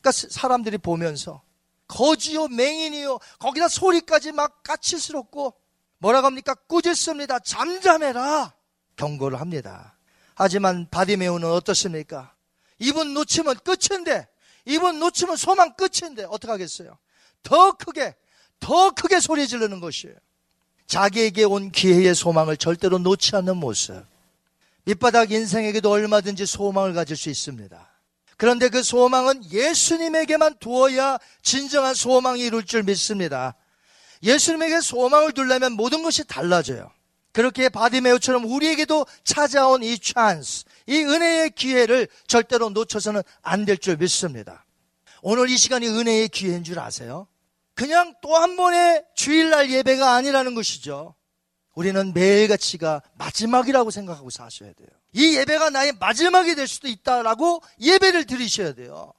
그러니까 0.02 0.12
사람들이 0.12 0.78
보면서 0.78 1.42
거지요 1.88 2.48
맹인이요 2.48 3.20
거기다 3.40 3.68
소리까지 3.68 4.32
막 4.32 4.64
까칠스럽고 4.64 5.56
뭐라고 5.98 6.28
합니까? 6.28 6.54
꾸짖습니다. 6.68 7.40
잠잠해라. 7.40 8.54
경고를 8.96 9.40
합니다. 9.42 9.98
하지만 10.36 10.88
바디메오는 10.90 11.50
어떻습니까? 11.50 12.34
이분 12.78 13.14
놓치면 13.14 13.58
끝인데 13.66 14.28
이분 14.70 15.00
놓치면 15.00 15.36
소망 15.36 15.74
끝인데 15.74 16.26
어떡하겠어요? 16.26 16.98
더 17.44 17.72
크게 17.72 18.16
더 18.60 18.92
크게 18.92 19.20
소리 19.20 19.48
지르는 19.48 19.80
것이에요. 19.80 20.16
자기에게 20.88 21.44
온 21.44 21.72
기회의 21.72 22.14
소망을 22.16 22.58
절대로 22.58 22.98
놓지 22.98 23.36
않는 23.36 23.58
모습. 23.58 24.06
밑바닥 24.86 25.32
인생에게도 25.32 25.90
얼마든지 25.90 26.46
소망을 26.46 26.94
가질 26.94 27.16
수 27.16 27.30
있습니다. 27.30 27.90
그런데 28.38 28.70
그 28.70 28.82
소망은 28.82 29.52
예수님에게만 29.52 30.56
두어야 30.60 31.20
진정한 31.42 31.94
소망이 31.94 32.42
이룰 32.42 32.66
줄 32.66 32.84
믿습니다. 32.84 33.56
예수님에게 34.24 34.82
소망을 34.82 35.34
두려면 35.34 35.74
모든 35.74 36.04
것이 36.04 36.24
달라져요. 36.26 36.92
그렇게 37.32 37.70
바디메오처럼 37.70 38.46
우리에게도 38.46 39.06
찾아온 39.24 39.84
이 39.84 40.00
찬스, 40.00 40.66
이 40.90 41.04
은혜의 41.04 41.52
기회를 41.52 42.08
절대로 42.28 42.70
놓쳐서는 42.70 43.22
안 43.42 43.66
될 43.66 43.78
줄 43.78 43.98
믿습니다. 43.98 44.66
오늘 45.22 45.50
이 45.50 45.58
시간이 45.58 45.88
은혜의 45.88 46.30
기회인 46.30 46.64
줄 46.64 46.80
아세요? 46.80 47.28
그냥 47.76 48.14
또 48.22 48.36
한 48.36 48.58
번의 48.58 49.06
주일날 49.16 49.70
예배가 49.72 50.14
아니라는 50.16 50.56
것이죠. 50.56 51.16
우리는 51.76 52.14
매일같이가 52.14 53.02
마지막이라고 53.14 53.92
생각하고 53.92 54.30
사셔야 54.30 54.74
돼요. 54.74 54.88
이 55.14 55.38
예배가 55.38 55.70
나의 55.70 55.94
마지막이 56.00 56.56
될 56.56 56.68
수도 56.68 56.88
있다라고 56.88 57.62
예배를 57.80 58.26
드리셔야 58.26 58.74
돼요. 58.74 59.14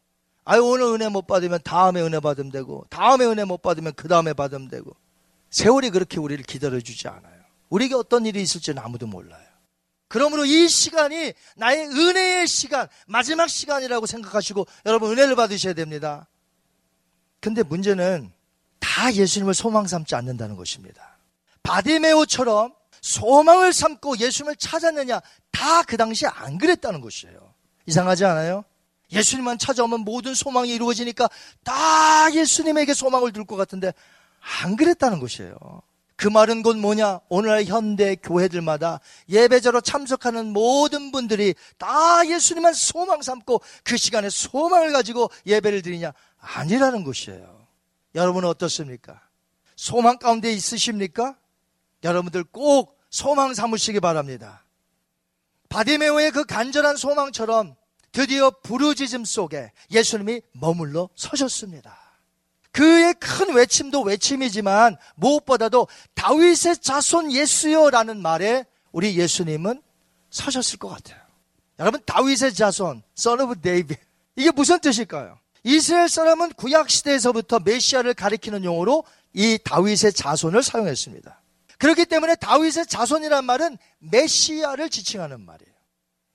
아유, 0.44 0.62
오늘 0.64 0.86
은혜 0.86 1.08
못 1.08 1.26
받으면 1.26 1.60
다음에 1.64 2.00
은혜 2.02 2.18
받으면 2.18 2.50
되고, 2.50 2.84
다음에 2.90 3.24
은혜 3.24 3.44
못 3.44 3.62
받으면 3.62 3.92
그 3.94 4.08
다음에 4.08 4.32
받으면 4.32 4.68
되고. 4.68 4.90
세월이 5.50 5.90
그렇게 5.90 6.18
우리를 6.18 6.42
기다려주지 6.44 7.08
않아요. 7.08 7.40
우리에게 7.68 7.94
어떤 7.94 8.26
일이 8.26 8.42
있을지는 8.42 8.82
아무도 8.82 9.06
몰라요. 9.06 9.49
그러므로 10.10 10.44
이 10.44 10.68
시간이 10.68 11.32
나의 11.54 11.86
은혜의 11.86 12.48
시간, 12.48 12.88
마지막 13.06 13.46
시간이라고 13.46 14.06
생각하시고 14.06 14.66
여러분 14.86 15.12
은혜를 15.12 15.36
받으셔야 15.36 15.72
됩니다. 15.72 16.26
근데 17.38 17.62
문제는 17.62 18.32
다 18.80 19.12
예수님을 19.14 19.54
소망 19.54 19.86
삼지 19.86 20.16
않는다는 20.16 20.56
것입니다. 20.56 21.16
바디메오처럼 21.62 22.74
소망을 23.00 23.72
삼고 23.72 24.18
예수님을 24.18 24.56
찾았느냐? 24.56 25.20
다 25.52 25.82
그 25.84 25.96
당시에 25.96 26.28
안 26.28 26.58
그랬다는 26.58 27.00
것이에요. 27.00 27.54
이상하지 27.86 28.24
않아요? 28.24 28.64
예수님만 29.12 29.58
찾아오면 29.58 30.00
모든 30.00 30.34
소망이 30.34 30.70
이루어지니까 30.74 31.30
다 31.62 32.32
예수님에게 32.34 32.94
소망을 32.94 33.32
둘 33.32 33.44
것 33.44 33.54
같은데 33.54 33.92
안 34.62 34.74
그랬다는 34.74 35.20
것이에요. 35.20 35.54
그 36.20 36.28
말은 36.28 36.62
곧 36.62 36.76
뭐냐? 36.76 37.20
오늘날 37.30 37.64
현대 37.64 38.14
교회들마다 38.14 39.00
예배자로 39.30 39.80
참석하는 39.80 40.52
모든 40.52 41.12
분들이 41.12 41.54
다 41.78 42.28
예수님만 42.28 42.74
소망 42.74 43.22
삼고 43.22 43.62
그 43.84 43.96
시간에 43.96 44.28
소망을 44.28 44.92
가지고 44.92 45.30
예배를 45.46 45.80
드리냐? 45.80 46.12
아니라는 46.38 47.04
것이에요. 47.04 47.66
여러분은 48.14 48.50
어떻습니까? 48.50 49.18
소망 49.76 50.18
가운데 50.18 50.52
있으십니까? 50.52 51.38
여러분들 52.04 52.44
꼭 52.44 52.98
소망 53.08 53.54
삼으시기 53.54 54.00
바랍니다. 54.00 54.66
바디메오의 55.70 56.32
그 56.32 56.44
간절한 56.44 56.96
소망처럼 56.96 57.76
드디어 58.12 58.50
부르짖음 58.50 59.24
속에 59.24 59.72
예수님이 59.90 60.42
머물러 60.52 61.08
서셨습니다. 61.16 61.99
그의 62.72 63.14
큰 63.14 63.54
외침도 63.54 64.02
외침이지만 64.02 64.96
무엇보다도 65.16 65.88
다윗의 66.14 66.78
자손 66.78 67.32
예수여라는 67.32 68.22
말에 68.22 68.64
우리 68.92 69.18
예수님은 69.18 69.82
서셨을 70.30 70.78
것 70.78 70.88
같아요. 70.88 71.20
여러분 71.78 72.00
다윗의 72.04 72.54
자손, 72.54 73.02
son 73.16 73.40
of 73.40 73.60
David 73.60 74.00
이게 74.36 74.50
무슨 74.50 74.78
뜻일까요? 74.78 75.38
이스라엘 75.64 76.08
사람은 76.08 76.52
구약 76.54 76.88
시대에서부터 76.88 77.60
메시아를 77.60 78.14
가리키는 78.14 78.64
용어로 78.64 79.04
이 79.34 79.58
다윗의 79.62 80.12
자손을 80.14 80.62
사용했습니다. 80.62 81.40
그렇기 81.78 82.06
때문에 82.06 82.36
다윗의 82.36 82.86
자손이란 82.86 83.44
말은 83.44 83.78
메시아를 83.98 84.90
지칭하는 84.90 85.40
말이에요. 85.44 85.70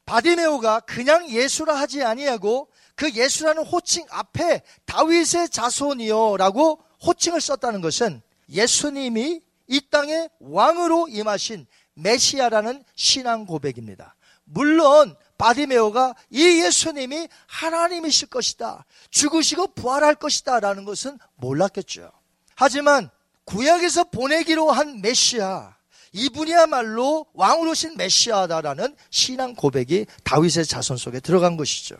바디메오가 0.05 0.81
그냥 0.81 1.29
예수라 1.29 1.75
하지 1.75 2.03
아니하고 2.03 2.67
그 2.95 3.11
예수라는 3.11 3.65
호칭 3.65 4.05
앞에 4.09 4.61
다윗의 4.85 5.49
자손이요라고 5.49 6.79
호칭을 7.05 7.41
썼다는 7.41 7.81
것은 7.81 8.21
예수님이 8.49 9.41
이 9.67 9.81
땅에 9.89 10.29
왕으로 10.39 11.07
임하신 11.09 11.65
메시아라는 11.95 12.83
신앙 12.95 13.45
고백입니다. 13.45 14.15
물론 14.45 15.15
바디메오가 15.37 16.15
이 16.29 16.63
예수님이 16.63 17.27
하나님이실 17.47 18.29
것이다. 18.29 18.85
죽으시고 19.09 19.73
부활할 19.73 20.15
것이다. 20.15 20.59
라는 20.59 20.85
것은 20.85 21.17
몰랐겠죠. 21.35 22.11
하지만 22.55 23.09
구약에서 23.43 24.05
보내기로 24.05 24.71
한 24.71 25.01
메시아, 25.01 25.75
이분이야말로 26.13 27.25
왕으로 27.33 27.71
오신 27.71 27.97
메시아다라는 27.97 28.95
신앙 29.09 29.55
고백이 29.55 30.05
다윗의 30.23 30.65
자손 30.65 30.97
속에 30.97 31.19
들어간 31.19 31.57
것이죠. 31.57 31.97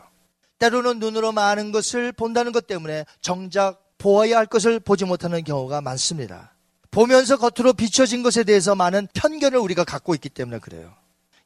때로는 0.58 0.98
눈으로 0.98 1.32
많은 1.32 1.72
것을 1.72 2.12
본다는 2.12 2.52
것 2.52 2.66
때문에 2.66 3.04
정작 3.20 3.82
보아야 3.98 4.38
할 4.38 4.46
것을 4.46 4.80
보지 4.80 5.04
못하는 5.04 5.42
경우가 5.44 5.80
많습니다. 5.80 6.54
보면서 6.90 7.36
겉으로 7.36 7.74
비춰진 7.74 8.22
것에 8.22 8.44
대해서 8.44 8.74
많은 8.74 9.08
편견을 9.12 9.58
우리가 9.58 9.84
갖고 9.84 10.14
있기 10.14 10.28
때문에 10.28 10.58
그래요. 10.58 10.94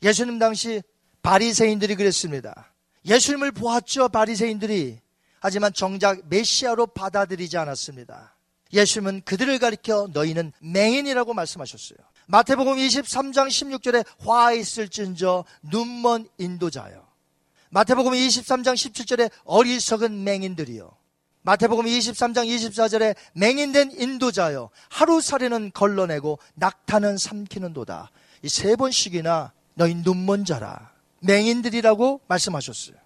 예수님 0.02 0.38
당시 0.38 0.82
바리새인들이 1.22 1.96
그랬습니다. 1.96 2.72
예수님을 3.04 3.52
보았죠, 3.52 4.08
바리새인들이. 4.08 5.00
하지만 5.40 5.72
정작 5.72 6.20
메시아로 6.28 6.88
받아들이지 6.88 7.56
않았습니다. 7.56 8.36
예수님은 8.72 9.22
그들을 9.24 9.58
가리켜 9.58 10.08
너희는 10.12 10.52
맹인이라고 10.60 11.34
말씀하셨어요. 11.34 11.98
마태복음 12.26 12.76
23장 12.76 13.48
16절에 13.48 14.04
화 14.20 14.52
있을진저 14.52 15.44
눈먼 15.62 16.28
인도자요. 16.38 17.09
마태복음 17.70 18.12
23장 18.12 18.74
17절에 18.74 19.30
어리석은 19.44 20.24
맹인들이요. 20.24 20.90
마태복음 21.42 21.86
23장 21.86 22.46
24절에 22.46 23.14
맹인된 23.34 23.92
인도자요. 23.92 24.70
하루살이는 24.90 25.70
걸러내고 25.72 26.38
낙타는 26.54 27.16
삼키는 27.16 27.72
도다. 27.72 28.10
이 28.42 28.48
세 28.48 28.74
번씩이나 28.76 29.52
너희 29.74 29.94
눈먼 29.94 30.44
자라. 30.44 30.92
맹인들이라고 31.20 32.22
말씀하셨어요. 32.26 32.96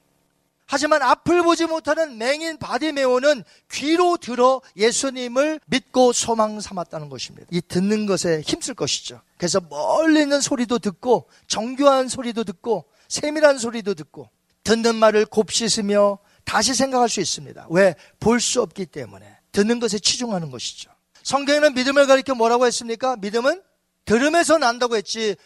하지만 0.66 1.02
앞을 1.02 1.42
보지 1.42 1.66
못하는 1.66 2.16
맹인 2.16 2.56
바디메오는 2.56 3.44
귀로 3.70 4.16
들어 4.16 4.62
예수님을 4.76 5.60
믿고 5.66 6.12
소망 6.12 6.58
삼았다는 6.58 7.10
것입니다. 7.10 7.46
이 7.50 7.60
듣는 7.60 8.06
것에 8.06 8.40
힘쓸 8.40 8.74
것이죠. 8.74 9.20
그래서 9.36 9.60
멀리 9.60 10.22
있는 10.22 10.40
소리도 10.40 10.78
듣고 10.78 11.28
정교한 11.48 12.08
소리도 12.08 12.44
듣고 12.44 12.86
세밀한 13.08 13.58
소리도 13.58 13.92
듣고 13.94 14.30
듣는 14.64 14.96
말을 14.96 15.26
곱씹으며 15.26 16.18
다시 16.44 16.74
생각할 16.74 17.08
수 17.08 17.20
있습니다. 17.20 17.66
왜? 17.70 17.94
볼 18.20 18.40
수 18.40 18.60
없기 18.62 18.86
때문에 18.86 19.38
듣는 19.52 19.78
것에 19.80 19.98
치중하는 19.98 20.50
것이죠. 20.50 20.90
성경에는 21.22 21.74
믿음을 21.74 22.06
가리켜 22.06 22.34
뭐라고 22.34 22.66
했습니까? 22.66 23.16
믿음은 23.16 23.62
들음에서 24.04 24.58
난다고 24.58 24.96
했지 24.96 25.36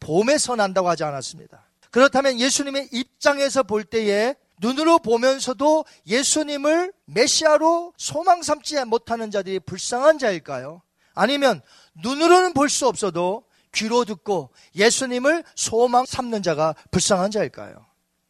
봄에서 0.00 0.56
난다고 0.56 0.88
하지 0.88 1.04
않았습니다. 1.04 1.66
그렇다면 1.90 2.38
예수님의 2.38 2.88
입장에서 2.92 3.62
볼 3.62 3.84
때에 3.84 4.34
눈으로 4.60 4.98
보면서도 4.98 5.84
예수님을 6.06 6.92
메시아로 7.06 7.92
소망 7.98 8.42
삼지 8.42 8.82
못하는 8.84 9.30
자들이 9.30 9.60
불쌍한 9.60 10.18
자일까요? 10.18 10.80
아니면 11.14 11.60
눈으로는 12.02 12.52
볼 12.54 12.68
수 12.70 12.86
없어도 12.86 13.44
귀로 13.74 14.04
듣고 14.06 14.50
예수님을 14.74 15.44
소망 15.54 16.06
삼는 16.06 16.42
자가 16.42 16.74
불쌍한 16.90 17.30
자일까요? 17.30 17.84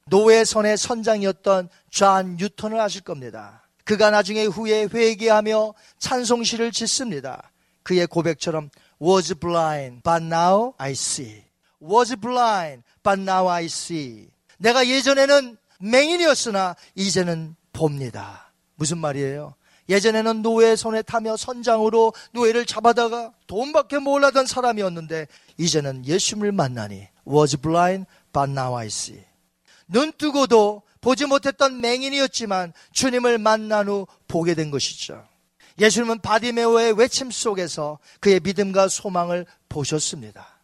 노예선의 0.09 0.77
선장이었던 0.77 1.69
존 1.91 2.37
뉴턴을 2.37 2.81
아실 2.81 3.01
겁니다. 3.03 3.67
그가 3.85 4.11
나중에 4.11 4.45
후에 4.45 4.89
회개하며 4.93 5.75
찬송시를 5.99 6.73
짓습니다. 6.73 7.51
그의 7.83 8.07
고백처럼 8.07 8.71
Was 9.01 9.35
blind, 9.35 10.03
but 10.03 10.25
now 10.25 10.75
I 10.79 10.93
see. 10.93 11.43
Was 11.83 12.17
blind, 12.17 12.83
but 13.03 13.21
now 13.21 13.49
I 13.49 13.67
see. 13.67 14.29
내가 14.59 14.87
예전에는 14.87 15.57
맹인이었으나 15.81 16.77
이제는 16.95 17.55
봅니다. 17.73 18.53
무슨 18.77 18.99
말이에요? 18.99 19.55
예전에는 19.89 20.43
노예선에 20.43 21.03
타며 21.03 21.37
선장으로 21.37 22.13
노예를 22.33 22.67
잡아다가 22.67 23.33
돈밖에 23.47 23.99
몰랐던 23.99 24.47
사람이었는데 24.47 25.29
이제는 25.59 26.07
예수님을 26.07 26.53
만나니 26.53 27.07
was 27.29 27.57
blind 27.57 28.07
but 28.33 28.51
now 28.51 28.77
I 28.77 28.87
see. 28.87 29.21
눈 29.87 30.13
뜨고도 30.13 30.83
보지 31.01 31.27
못했던 31.27 31.81
맹인이었지만 31.81 32.73
주님을 32.93 33.39
만난 33.39 33.89
후 33.89 34.07
보게 34.27 34.55
된 34.55 34.71
것이죠. 34.71 35.27
예수님은 35.79 36.21
바디메오의 36.21 36.99
외침 36.99 37.31
속에서 37.31 37.99
그의 38.21 38.41
믿음과 38.41 38.89
소망을 38.89 39.47
보셨습니다. 39.69 40.57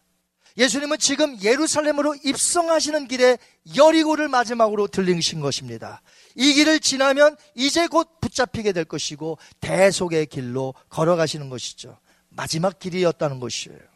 예수님은 0.57 0.99
지금 0.99 1.41
예루살렘으로 1.41 2.15
입성하시는 2.23 3.07
길에 3.07 3.37
여리고를 3.75 4.27
마지막으로 4.27 4.87
들리신 4.87 5.39
것입니다. 5.39 6.01
이 6.35 6.53
길을 6.53 6.79
지나면 6.79 7.35
이제 7.55 7.87
곧 7.87 8.19
붙잡히게 8.21 8.71
될 8.71 8.85
것이고 8.85 9.37
대속의 9.61 10.27
길로 10.27 10.73
걸어가시는 10.89 11.49
것이죠. 11.49 11.97
마지막 12.29 12.79
길이었다는 12.79 13.39
것이에요. 13.39 13.92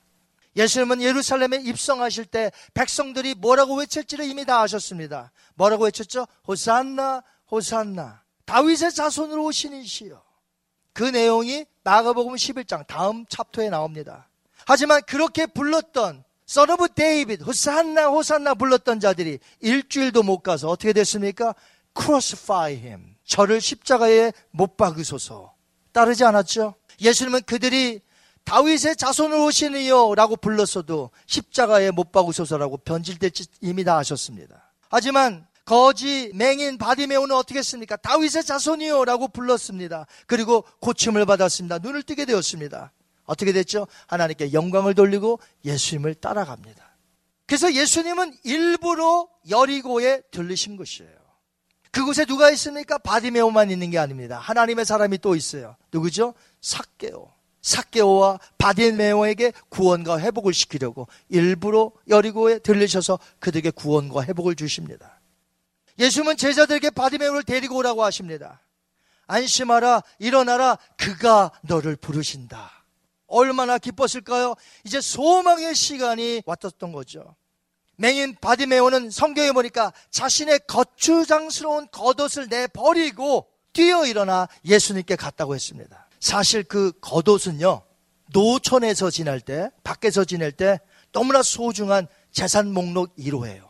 예수님은 0.57 1.01
예루살렘에 1.01 1.61
입성하실 1.63 2.25
때 2.25 2.51
백성들이 2.73 3.35
뭐라고 3.35 3.75
외칠지를 3.75 4.25
이미 4.25 4.43
다 4.43 4.61
아셨습니다. 4.61 5.31
뭐라고 5.55 5.85
외쳤죠? 5.85 6.27
호산나, 6.47 7.23
호산나. 7.51 8.23
다윗의 8.45 8.91
자손으로 8.91 9.45
오신 9.45 9.75
이시여. 9.75 10.21
그 10.93 11.03
내용이 11.03 11.65
마가복음 11.83 12.33
11장 12.35 12.87
다음 12.87 13.25
찹토에 13.27 13.69
나옵니다. 13.69 14.27
하지만 14.65 15.01
그렇게 15.03 15.45
불렀던 15.45 16.23
Son 16.49 16.69
of 16.71 16.87
David, 16.95 17.43
호산나, 17.43 18.07
호산나 18.07 18.55
불렀던 18.55 18.99
자들이 18.99 19.39
일주일도 19.59 20.23
못 20.23 20.39
가서 20.39 20.69
어떻게 20.69 20.91
됐습니까? 20.93 21.53
Crucify 21.95 22.73
him. 22.73 23.15
저를 23.25 23.61
십자가에 23.61 24.31
못 24.51 24.75
박으소서. 24.75 25.53
따르지 25.91 26.23
않았죠? 26.23 26.75
예수님은 27.01 27.41
그들이 27.43 28.01
다윗의 28.47 28.95
자손으로 28.95 29.43
오시니요 29.45 30.15
라고 30.15 30.37
불렀어도 30.37 31.11
십자가에 31.25 31.91
못 31.91 32.13
박으소서라고 32.13 32.77
변질될 32.77 33.31
지 33.31 33.45
이미 33.59 33.83
다 33.83 33.97
아셨습니다. 33.97 34.71
하지만 34.89 35.45
거지 35.65 36.31
맹인 36.33 36.77
바디메오는 36.77 37.35
어떻게 37.35 37.59
했습니까? 37.59 37.97
다윗의 37.97 38.45
자손이요 38.45 39.03
라고 39.03 39.27
불렀습니다. 39.27 40.07
그리고 40.27 40.63
고침을 40.79 41.25
받았습니다. 41.25 41.79
눈을 41.79 42.03
뜨게 42.03 42.23
되었습니다. 42.23 42.93
어떻게 43.25 43.51
됐죠? 43.51 43.85
하나님께 44.07 44.53
영광을 44.53 44.95
돌리고 44.95 45.41
예수님을 45.65 46.15
따라갑니다. 46.15 46.95
그래서 47.47 47.73
예수님은 47.73 48.37
일부러 48.45 49.27
여리고에 49.49 50.21
들리신 50.31 50.77
것이에요. 50.77 51.11
그곳에 51.91 52.23
누가 52.23 52.49
있습니까? 52.51 52.97
바디메오만 52.97 53.71
있는 53.71 53.91
게 53.91 53.97
아닙니다. 53.97 54.39
하나님의 54.39 54.85
사람이 54.85 55.17
또 55.17 55.35
있어요. 55.35 55.75
누구죠? 55.91 56.33
삭개오. 56.61 57.36
삭개오와 57.67 58.39
바디메오에게 58.57 59.51
구원과 59.69 60.19
회복을 60.19 60.53
시키려고 60.53 61.07
일부러 61.29 61.91
여리고에 62.07 62.59
들리셔서 62.59 63.19
그들에게 63.39 63.71
구원과 63.71 64.23
회복을 64.23 64.55
주십니다. 64.55 65.19
예수님은 65.99 66.37
제자들에게 66.37 66.91
바디메오를 66.91 67.43
데리고 67.43 67.77
오라고 67.77 68.03
하십니다. 68.03 68.61
안심하라, 69.27 70.03
일어나라, 70.19 70.77
그가 70.95 71.51
너를 71.61 71.97
부르신다. 71.97 72.71
얼마나 73.27 73.77
기뻤을까요? 73.77 74.55
이제 74.85 75.01
소망의 75.01 75.75
시간이 75.75 76.43
왔었던 76.45 76.93
거죠. 76.93 77.35
맹인 77.97 78.37
바디메오는 78.39 79.09
성경에 79.09 79.51
보니까 79.51 79.91
자신의 80.11 80.61
거추장스러운 80.67 81.89
겉옷을 81.91 82.47
내버리고 82.47 83.49
뛰어 83.73 84.05
일어나 84.05 84.47
예수님께 84.63 85.17
갔다고 85.17 85.55
했습니다. 85.55 86.06
사실 86.19 86.63
그 86.63 86.91
겉옷은요, 87.01 87.83
노천에서 88.33 89.09
지낼 89.09 89.39
때, 89.41 89.69
밖에서 89.83 90.25
지낼 90.25 90.51
때 90.51 90.79
너무나 91.11 91.41
소중한 91.41 92.07
재산 92.31 92.73
목록 92.73 93.15
1호예요. 93.17 93.67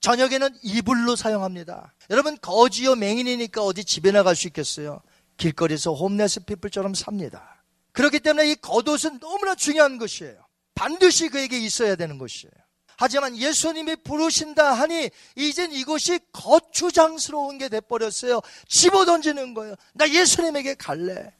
저녁에는 0.00 0.56
이불로 0.62 1.14
사용합니다. 1.14 1.94
여러분, 2.08 2.36
거지요 2.38 2.94
맹인이니까 2.96 3.62
어디 3.62 3.84
집에 3.84 4.10
나갈 4.10 4.34
수 4.34 4.46
있겠어요? 4.48 5.02
길거리에서 5.36 5.92
홈레스 5.92 6.40
피플처럼 6.44 6.94
삽니다. 6.94 7.62
그렇기 7.92 8.20
때문에 8.20 8.50
이 8.50 8.54
겉옷은 8.56 9.20
너무나 9.20 9.54
중요한 9.54 9.98
것이에요. 9.98 10.36
반드시 10.74 11.28
그에게 11.28 11.58
있어야 11.58 11.96
되는 11.96 12.18
것이에요. 12.18 12.52
하지만 12.96 13.36
예수님이 13.36 13.96
부르신다 13.96 14.74
하니 14.74 15.10
이젠 15.34 15.72
이것이 15.72 16.20
거추장스러운 16.32 17.56
게 17.56 17.68
돼버렸어요. 17.70 18.40
집어 18.68 19.06
던지는 19.06 19.54
거예요. 19.54 19.74
나 19.94 20.08
예수님에게 20.08 20.74
갈래. 20.74 21.32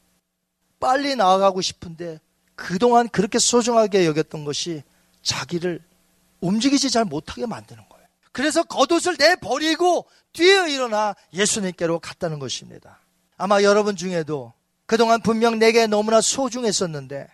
빨리 0.81 1.15
나아가고 1.15 1.61
싶은데 1.61 2.19
그동안 2.55 3.07
그렇게 3.07 3.39
소중하게 3.39 4.05
여겼던 4.05 4.43
것이 4.43 4.83
자기를 5.21 5.79
움직이지 6.41 6.89
잘 6.89 7.05
못하게 7.05 7.45
만드는 7.45 7.87
거예요. 7.87 8.05
그래서 8.33 8.63
겉옷을 8.63 9.15
내버리고 9.17 10.05
뛰어 10.33 10.67
일어나 10.67 11.15
예수님께로 11.33 11.99
갔다는 11.99 12.39
것입니다. 12.39 12.99
아마 13.37 13.61
여러분 13.63 13.95
중에도 13.95 14.53
그동안 14.85 15.21
분명 15.21 15.59
내게 15.59 15.87
너무나 15.87 16.19
소중했었는데 16.19 17.27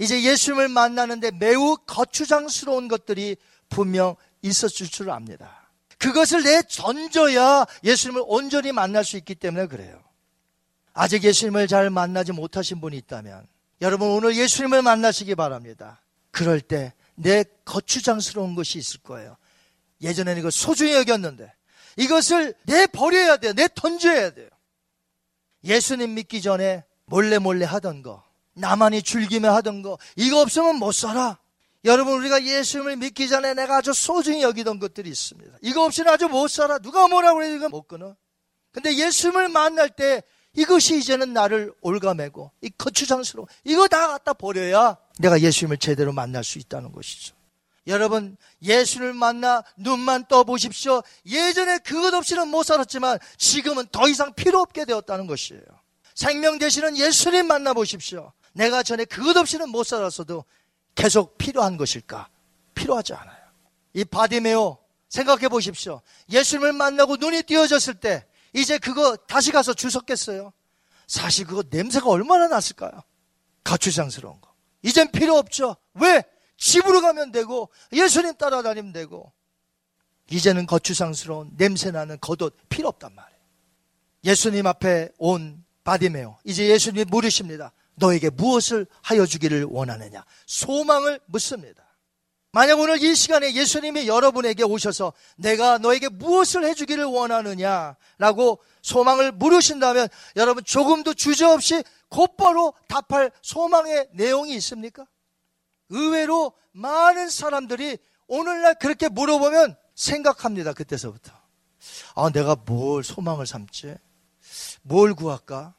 이제 0.00 0.22
예수님을 0.22 0.68
만나는데 0.68 1.32
매우 1.32 1.76
거추장스러운 1.86 2.88
것들이 2.88 3.36
분명 3.68 4.16
있었을 4.42 4.86
줄 4.86 5.10
압니다. 5.10 5.68
그것을 5.98 6.42
내 6.42 6.62
던져야 6.68 7.66
예수님을 7.82 8.22
온전히 8.26 8.72
만날 8.72 9.04
수 9.04 9.16
있기 9.16 9.34
때문에 9.34 9.66
그래요. 9.66 10.03
아직 10.94 11.22
예수님을 11.24 11.68
잘 11.68 11.90
만나지 11.90 12.32
못하신 12.32 12.80
분이 12.80 12.96
있다면 12.96 13.46
여러분 13.82 14.08
오늘 14.08 14.34
예수님을 14.36 14.80
만나시기 14.82 15.34
바랍니다. 15.34 16.00
그럴 16.30 16.60
때 16.60 16.94
내 17.16 17.44
거추장스러운 17.64 18.54
것이 18.54 18.78
있을 18.78 19.00
거예요. 19.00 19.36
예전에는 20.00 20.40
이거 20.40 20.50
소중히 20.50 20.94
여겼는데 20.94 21.52
이것을 21.96 22.54
내 22.64 22.86
버려야 22.86 23.36
돼요. 23.36 23.52
내 23.52 23.68
던져야 23.72 24.30
돼요. 24.30 24.48
예수님 25.62 26.14
믿기 26.14 26.42
전에 26.42 26.84
몰래 27.06 27.38
몰래 27.38 27.64
하던 27.64 28.02
거, 28.02 28.22
나만이 28.54 29.02
즐기며 29.02 29.52
하던 29.56 29.82
거, 29.82 29.98
이거 30.16 30.40
없으면 30.40 30.76
못 30.76 30.92
살아. 30.92 31.38
여러분 31.84 32.14
우리가 32.14 32.42
예수님을 32.44 32.96
믿기 32.96 33.28
전에 33.28 33.54
내가 33.54 33.78
아주 33.78 33.92
소중히 33.92 34.42
여기던 34.42 34.78
것들이 34.78 35.08
있습니다. 35.10 35.58
이거 35.62 35.84
없이는 35.84 36.10
아주 36.10 36.28
못 36.28 36.48
살아. 36.48 36.78
누가 36.78 37.06
뭐라고 37.08 37.42
해도 37.42 37.54
이거 37.54 37.68
못 37.68 37.86
끊어. 37.86 38.16
근데 38.72 38.94
예수님을 38.96 39.50
만날 39.50 39.90
때 39.90 40.22
이것이 40.54 40.98
이제는 40.98 41.32
나를 41.32 41.72
올가매고 41.80 42.50
이 42.60 42.70
거추장스러워 42.70 43.46
이거 43.64 43.88
다 43.88 44.08
갖다 44.08 44.32
버려야 44.32 44.96
내가 45.18 45.40
예수님을 45.40 45.78
제대로 45.78 46.12
만날 46.12 46.44
수 46.44 46.58
있다는 46.58 46.92
것이죠. 46.92 47.34
여러분 47.86 48.36
예수를 48.62 49.12
만나 49.12 49.62
눈만 49.76 50.26
떠보십시오. 50.26 51.02
예전에 51.26 51.78
그것 51.78 52.14
없이는 52.14 52.48
못 52.48 52.62
살았지만 52.62 53.18
지금은 53.36 53.86
더 53.92 54.08
이상 54.08 54.32
필요 54.32 54.60
없게 54.60 54.84
되었다는 54.84 55.26
것이에요. 55.26 55.62
생명 56.14 56.58
되시는 56.58 56.96
예수님 56.96 57.46
만나보십시오. 57.46 58.32
내가 58.52 58.82
전에 58.82 59.04
그것 59.04 59.36
없이는 59.36 59.68
못 59.68 59.84
살았어도 59.84 60.44
계속 60.94 61.36
필요한 61.36 61.76
것일까? 61.76 62.28
필요하지 62.74 63.14
않아요. 63.14 63.44
이 63.92 64.04
바디메오 64.04 64.78
생각해 65.08 65.48
보십시오. 65.48 66.00
예수님을 66.30 66.72
만나고 66.72 67.16
눈이 67.16 67.42
띄어졌을 67.42 67.94
때 67.94 68.24
이제 68.54 68.78
그거 68.78 69.16
다시 69.16 69.50
가서 69.52 69.74
주웠겠어요? 69.74 70.52
사실 71.06 71.46
그거 71.46 71.62
냄새가 71.68 72.08
얼마나 72.08 72.48
났을까요? 72.48 73.02
가추장스러운 73.64 74.40
거. 74.40 74.54
이젠 74.82 75.10
필요 75.10 75.36
없죠. 75.36 75.76
왜? 75.94 76.22
집으로 76.56 77.00
가면 77.00 77.32
되고 77.32 77.68
예수님 77.92 78.36
따라다니면 78.36 78.92
되고 78.92 79.32
이제는 80.30 80.66
거추장스러운 80.66 81.50
냄새나는 81.56 82.18
겉옷 82.20 82.56
필요 82.68 82.88
없단 82.88 83.14
말이에요. 83.14 83.40
예수님 84.24 84.66
앞에 84.66 85.10
온 85.18 85.64
바디메오 85.82 86.38
이제 86.44 86.68
예수님 86.68 87.06
물으십니다. 87.08 87.72
너에게 87.96 88.30
무엇을 88.30 88.86
하여 89.02 89.26
주기를 89.26 89.64
원하느냐? 89.64 90.24
소망을 90.46 91.20
묻습니다. 91.26 91.83
만약 92.54 92.78
오늘 92.78 93.02
이 93.02 93.16
시간에 93.16 93.52
예수님이 93.52 94.06
여러분에게 94.06 94.62
오셔서 94.62 95.12
내가 95.34 95.78
너에게 95.78 96.08
무엇을 96.08 96.64
해주기를 96.64 97.04
원하느냐? 97.04 97.96
라고 98.16 98.60
소망을 98.80 99.32
물으신다면 99.32 100.06
여러분 100.36 100.62
조금도 100.62 101.14
주저없이 101.14 101.82
곧바로 102.08 102.72
답할 102.86 103.32
소망의 103.42 104.10
내용이 104.12 104.54
있습니까? 104.54 105.04
의외로 105.88 106.52
많은 106.70 107.28
사람들이 107.28 107.98
오늘날 108.28 108.76
그렇게 108.78 109.08
물어보면 109.08 109.76
생각합니다. 109.96 110.74
그때서부터. 110.74 111.32
아, 112.14 112.30
내가 112.30 112.54
뭘 112.54 113.02
소망을 113.02 113.48
삼지? 113.48 113.96
뭘 114.82 115.14
구할까? 115.14 115.74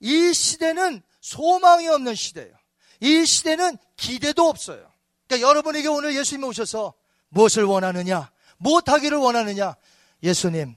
이 0.00 0.34
시대는 0.34 1.02
소망이 1.20 1.86
없는 1.86 2.16
시대예요. 2.16 2.52
이 2.98 3.24
시대는 3.24 3.78
기대도 3.96 4.48
없어요. 4.48 4.89
그러니까 5.30 5.48
여러분에게 5.48 5.86
오늘 5.86 6.16
예수님이 6.16 6.48
오셔서 6.48 6.92
무엇을 7.28 7.62
원하느냐? 7.62 8.32
무엇하기를 8.58 9.16
원하느냐? 9.16 9.76
예수님, 10.24 10.74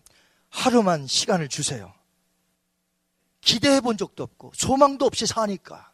하루만 0.50 1.08
시간을 1.08 1.50
주세요. 1.50 1.92
기대해 3.42 3.82
본 3.82 3.98
적도 3.98 4.22
없고, 4.22 4.52
소망도 4.56 5.06
없이 5.06 5.26
사니까. 5.26 5.92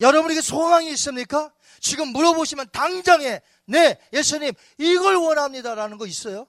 여러분에게 0.00 0.40
소망이 0.40 0.88
있습니까? 0.92 1.52
지금 1.80 2.08
물어보시면 2.12 2.68
당장에, 2.72 3.40
네, 3.66 3.98
예수님, 4.12 4.52
이걸 4.78 5.16
원합니다라는 5.16 5.98
거 5.98 6.06
있어요? 6.06 6.46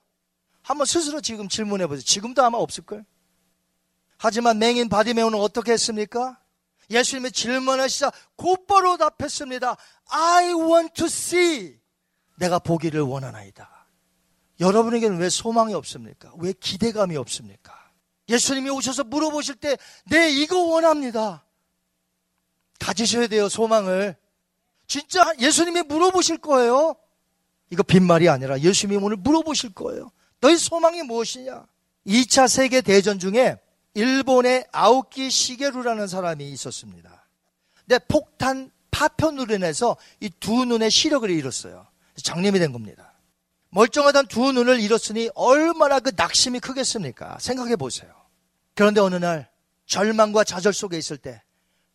한번 0.62 0.86
스스로 0.86 1.20
지금 1.20 1.48
질문해 1.48 1.88
보세요. 1.88 2.04
지금도 2.04 2.44
아마 2.44 2.58
없을걸? 2.58 3.04
하지만 4.18 4.60
맹인 4.60 4.88
바디메오는 4.88 5.36
어떻게 5.36 5.72
했습니까? 5.72 6.40
예수님의 6.90 7.32
질문하시자 7.32 8.12
곧바로 8.36 8.96
답했습니다. 8.96 9.76
I 10.10 10.52
want 10.52 10.94
to 10.94 11.06
see. 11.06 11.78
내가 12.36 12.58
보기를 12.58 13.00
원하나이다. 13.02 13.68
여러분에게는 14.60 15.18
왜 15.18 15.28
소망이 15.28 15.74
없습니까? 15.74 16.32
왜 16.38 16.52
기대감이 16.52 17.16
없습니까? 17.16 17.74
예수님이 18.28 18.70
오셔서 18.70 19.04
물어보실 19.04 19.56
때, 19.56 19.76
네, 20.10 20.30
이거 20.30 20.58
원합니다. 20.58 21.44
가지셔야 22.78 23.26
돼요, 23.26 23.48
소망을. 23.48 24.16
진짜 24.86 25.32
예수님이 25.38 25.82
물어보실 25.82 26.38
거예요. 26.38 26.96
이거 27.70 27.82
빈말이 27.82 28.28
아니라 28.28 28.58
예수님이 28.60 29.02
오늘 29.02 29.16
물어보실 29.16 29.74
거예요. 29.74 30.10
너희 30.40 30.56
소망이 30.56 31.02
무엇이냐? 31.02 31.66
2차 32.06 32.48
세계대전 32.48 33.18
중에 33.18 33.58
일본의 33.94 34.66
아오키 34.72 35.30
시게루라는 35.30 36.06
사람이 36.06 36.48
있었습니다. 36.50 37.26
근데 37.86 37.98
폭탄 38.06 38.70
파편으로 39.00 39.54
인해서 39.54 39.96
이 40.20 40.28
두 40.40 40.64
눈의 40.66 40.90
시력을 40.90 41.30
잃었어요. 41.30 41.86
장님이 42.22 42.58
된 42.58 42.72
겁니다. 42.72 43.14
멀쩡하던 43.70 44.26
두 44.26 44.52
눈을 44.52 44.80
잃었으니 44.80 45.30
얼마나 45.34 46.00
그 46.00 46.12
낙심이 46.14 46.60
크겠습니까? 46.60 47.38
생각해 47.40 47.76
보세요. 47.76 48.12
그런데 48.74 49.00
어느 49.00 49.14
날 49.16 49.48
절망과 49.86 50.44
좌절 50.44 50.72
속에 50.74 50.98
있을 50.98 51.16
때 51.16 51.42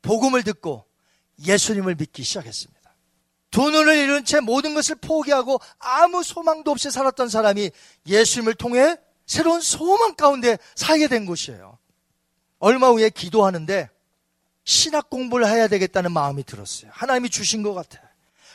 복음을 0.01 0.43
듣고 0.43 0.85
예수님을 1.45 1.95
믿기 1.95 2.23
시작했습니다. 2.23 2.95
두 3.51 3.69
눈을 3.69 3.97
잃은 3.97 4.25
채 4.25 4.39
모든 4.39 4.73
것을 4.73 4.95
포기하고 4.95 5.59
아무 5.79 6.23
소망도 6.23 6.71
없이 6.71 6.89
살았던 6.89 7.29
사람이 7.29 7.71
예수님을 8.07 8.55
통해 8.55 8.97
새로운 9.27 9.61
소망 9.61 10.15
가운데 10.15 10.57
살게 10.75 11.07
된 11.07 11.25
것이에요. 11.25 11.77
얼마 12.59 12.89
후에 12.89 13.09
기도하는데 13.09 13.89
신학 14.65 15.09
공부를 15.09 15.47
해야 15.47 15.67
되겠다는 15.67 16.11
마음이 16.11 16.43
들었어요. 16.43 16.91
하나님이 16.93 17.29
주신 17.29 17.63
것 17.63 17.73
같아요. 17.73 18.03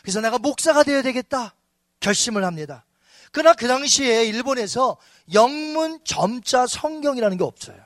그래서 0.03 0.21
내가 0.21 0.39
목사가 0.39 0.83
되어야 0.83 1.03
되겠다 1.03 1.55
결심을 2.01 2.45
합니다. 2.45 2.85
그러나 3.33 3.55
그 3.55 3.69
당시에 3.69 4.25
일본에서 4.25 4.97
영문 5.33 6.01
점자 6.05 6.67
성경이라는 6.67 7.39
게 7.39 7.45
없어요. 7.45 7.77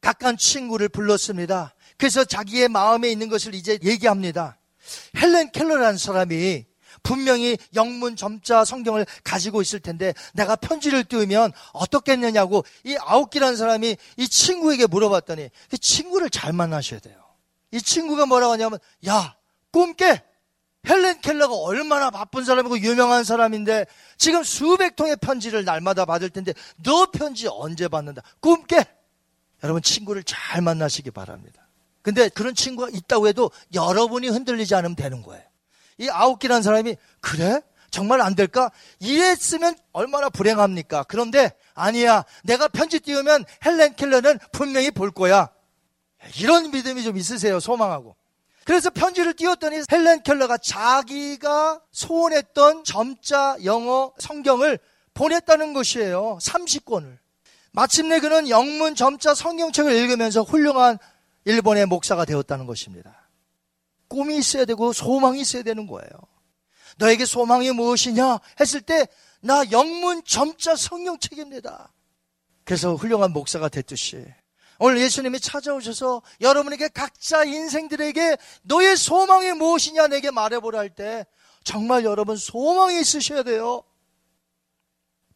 각한 0.00 0.38
친구를 0.38 0.88
불렀습니다. 0.88 1.74
그래서 1.98 2.24
자기의 2.24 2.68
마음에 2.68 3.10
있는 3.10 3.28
것을 3.28 3.54
이제 3.54 3.78
얘기합니다. 3.82 4.58
헬렌 5.16 5.50
켈러라는 5.50 5.98
사람이 5.98 6.64
분명히 7.02 7.58
영문 7.74 8.16
점자 8.16 8.64
성경을 8.64 9.04
가지고 9.24 9.60
있을 9.60 9.80
텐데 9.80 10.14
내가 10.32 10.56
편지를 10.56 11.04
띄우면 11.04 11.52
어떻겠느냐고 11.72 12.64
이 12.84 12.96
아웃기라는 12.98 13.56
사람이 13.56 13.96
이 14.16 14.28
친구에게 14.28 14.86
물어봤더니 14.86 15.50
그 15.68 15.78
친구를 15.78 16.30
잘 16.30 16.52
만나셔야 16.54 17.00
돼요. 17.00 17.27
이 17.70 17.80
친구가 17.80 18.26
뭐라고 18.26 18.52
하냐면 18.52 18.78
야 19.06 19.36
꿈깨 19.70 20.22
헬렌 20.88 21.20
켈러가 21.20 21.54
얼마나 21.54 22.10
바쁜 22.10 22.44
사람이고 22.44 22.78
유명한 22.80 23.24
사람인데 23.24 23.86
지금 24.16 24.42
수백 24.42 24.96
통의 24.96 25.16
편지를 25.16 25.64
날마다 25.64 26.04
받을 26.04 26.30
텐데 26.30 26.54
너 26.82 27.10
편지 27.10 27.46
언제 27.48 27.88
받는다 27.88 28.22
꿈깨 28.40 28.86
여러분 29.62 29.82
친구를 29.82 30.22
잘 30.22 30.62
만나시기 30.62 31.10
바랍니다. 31.10 31.68
근데 32.02 32.28
그런 32.28 32.54
친구가 32.54 32.90
있다고 32.92 33.28
해도 33.28 33.50
여러분이 33.74 34.28
흔들리지 34.28 34.74
않으면 34.74 34.96
되는 34.96 35.22
거예요. 35.22 35.42
이 35.98 36.08
아웃기라는 36.08 36.62
사람이 36.62 36.96
그래? 37.20 37.60
정말 37.90 38.20
안 38.20 38.34
될까? 38.34 38.70
이랬으면 39.00 39.74
얼마나 39.92 40.28
불행합니까? 40.28 41.04
그런데 41.04 41.50
아니야. 41.74 42.24
내가 42.44 42.68
편지 42.68 43.00
띄우면 43.00 43.44
헬렌 43.64 43.94
켈러는 43.96 44.38
분명히 44.52 44.90
볼 44.90 45.10
거야. 45.10 45.50
이런 46.40 46.70
믿음이 46.70 47.02
좀 47.02 47.16
있으세요. 47.16 47.60
소망하고. 47.60 48.16
그래서 48.64 48.90
편지를 48.90 49.34
띄웠더니 49.34 49.82
헬렌 49.90 50.22
켈러가 50.22 50.58
자기가 50.58 51.80
소원했던 51.90 52.84
점자 52.84 53.56
영어 53.64 54.12
성경을 54.18 54.78
보냈다는 55.14 55.72
것이에요. 55.72 56.38
30권을. 56.40 57.18
마침내 57.72 58.20
그는 58.20 58.48
영문 58.48 58.94
점자 58.94 59.34
성경책을 59.34 59.92
읽으면서 59.92 60.42
훌륭한 60.42 60.98
일본의 61.44 61.86
목사가 61.86 62.24
되었다는 62.24 62.66
것입니다. 62.66 63.28
꿈이 64.08 64.36
있어야 64.36 64.64
되고 64.64 64.92
소망이 64.92 65.40
있어야 65.40 65.62
되는 65.62 65.86
거예요. 65.86 66.10
너에게 66.98 67.24
소망이 67.24 67.70
무엇이냐 67.72 68.38
했을 68.60 68.80
때 68.80 69.06
나 69.40 69.70
영문 69.70 70.22
점자 70.24 70.74
성경책입니다. 70.74 71.92
그래서 72.64 72.94
훌륭한 72.94 73.32
목사가 73.32 73.68
됐듯이 73.68 74.24
오늘 74.78 75.00
예수님이 75.00 75.40
찾아오셔서 75.40 76.22
여러분에게 76.40 76.88
각자 76.88 77.44
인생들에게 77.44 78.36
너의 78.62 78.96
소망이 78.96 79.52
무엇이냐 79.52 80.06
내게 80.06 80.30
말해보라 80.30 80.78
할 80.78 80.90
때 80.90 81.26
정말 81.64 82.04
여러분 82.04 82.36
소망이 82.36 83.00
있으셔야 83.00 83.42
돼요. 83.42 83.82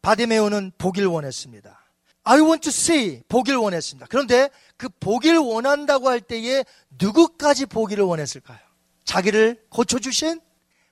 바디메오는 0.01 0.71
보길 0.77 1.05
원했습니다. 1.05 1.79
I 2.23 2.39
want 2.39 2.61
to 2.61 2.69
see 2.69 3.21
보길 3.27 3.55
원했습니다. 3.55 4.07
그런데 4.09 4.49
그 4.77 4.89
보길 4.99 5.37
원한다고 5.37 6.09
할 6.09 6.21
때에 6.21 6.63
누구까지 6.97 7.65
보기를 7.65 8.03
원했을까요? 8.03 8.59
자기를 9.03 9.65
고쳐주신 9.69 10.39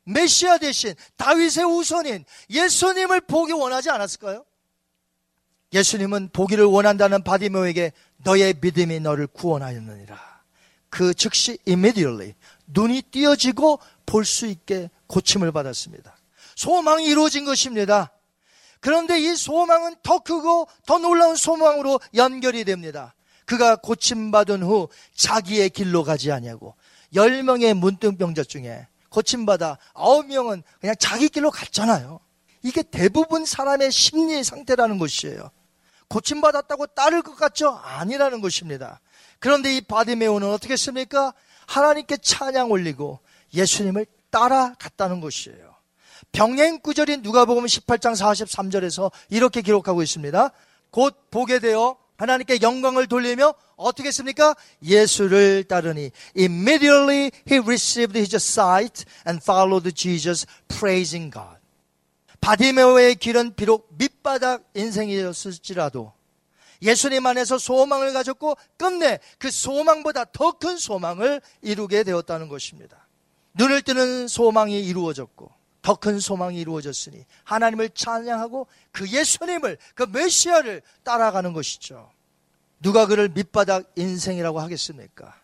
메시아 0.04 0.58
대신 0.58 0.94
다윗의 1.18 1.64
우선인 1.66 2.26
예수님을 2.50 3.22
보기 3.22 3.54
원하지 3.54 3.90
않았을까요? 3.90 4.46
예수님은 5.74 6.30
보기를 6.34 6.66
원한다는 6.66 7.24
바디모에게 7.24 7.94
너의 8.24 8.56
믿음이 8.62 9.00
너를 9.00 9.28
구원하였느니라. 9.28 10.42
그 10.90 11.14
즉시 11.14 11.58
immediately 11.68 12.34
눈이 12.68 13.04
띄어지고 13.04 13.80
볼 14.06 14.26
수 14.26 14.46
있게 14.46 14.90
고침을 15.08 15.52
받았습니다. 15.52 16.18
소망이 16.56 17.06
이루어진 17.06 17.46
것입니다. 17.46 18.12
그런데 18.82 19.20
이 19.20 19.36
소망은 19.36 19.96
더 20.04 20.20
크고 20.20 20.68
더 20.86 20.98
놀라운 20.98 21.36
소망으로 21.36 22.00
연결이 22.16 22.66
됩니다. 22.66 23.14
그가 23.46 23.76
고침받은 23.76 24.64
후 24.64 24.90
자기의 25.16 25.70
길로 25.70 26.04
가지 26.04 26.32
아니하고 26.32 26.76
10명의 27.14 27.74
문둥병자 27.74 28.44
중에 28.44 28.88
고침받아 29.10 29.78
9명은 29.94 30.64
그냥 30.80 30.96
자기 31.00 31.30
길로 31.30 31.52
갔잖아요. 31.52 32.20
이게 32.64 32.82
대부분 32.82 33.46
사람의 33.46 33.92
심리 33.92 34.44
상태라는 34.44 34.98
것이에요. 34.98 35.52
고침받았다고 36.12 36.88
따를 36.88 37.22
것 37.22 37.36
같죠? 37.36 37.80
아니라는 37.84 38.42
것입니다. 38.42 39.00
그런데 39.40 39.74
이 39.74 39.82
바디메오는 39.82 40.48
어떻게 40.50 40.74
했습니까? 40.74 41.34
하나님께 41.68 42.18
찬양 42.18 42.70
올리고 42.70 43.20
예수님을 43.54 44.06
따라갔다는 44.30 45.22
것이에요. 45.22 45.72
병행 46.34 46.80
구절인 46.80 47.22
누가복음 47.22 47.66
18장 47.66 48.14
43절에서 48.16 49.12
이렇게 49.30 49.62
기록하고 49.62 50.04
있습니다. 50.04 50.52
곧 50.92 51.16
보게 51.32 51.60
되어 51.60 51.98
하나님께 52.18 52.60
영광을 52.62 53.08
돌리며 53.08 53.54
어떻게 53.78 54.10
했습니까? 54.10 54.54
예수를 54.84 55.64
따르니 55.64 56.12
immediately 56.38 57.32
he 57.50 57.58
received 57.58 58.18
his 58.18 58.36
sight 58.36 59.06
and 59.26 59.42
followed 59.42 59.90
Jesus 59.96 60.46
praising 60.68 61.34
God. 61.34 61.61
바디메오의 62.42 63.16
길은 63.16 63.56
비록 63.56 63.88
밑바닥 63.98 64.64
인생이었을지라도 64.74 66.14
예수님 66.82 67.26
안에서 67.26 67.60
소망을 67.60 68.12
가졌고 68.14 68.58
끝내 68.78 69.20
그 69.38 69.52
소망보다 69.52 70.26
더 70.26 70.52
큰 70.54 70.78
소망을 70.78 71.42
이루게 71.62 72.04
되었다는 72.04 72.48
것입니다. 72.50 73.08
눈을 73.54 73.84
뜨는 73.84 74.28
소망이 74.28 74.84
이루어졌고 74.84 75.52
더 75.84 75.96
큰 75.96 76.20
소망이 76.20 76.60
이루어졌으니 76.60 77.26
하나님을 77.44 77.92
찬양하고 77.92 78.68
그 78.92 79.08
예수님을 79.08 79.78
그 79.94 80.04
메시아를 80.04 80.82
따라가는 81.04 81.54
것이죠. 81.54 82.12
누가 82.80 83.06
그를 83.06 83.30
밑바닥 83.30 83.92
인생이라고 83.96 84.60
하겠습니까? 84.60 85.40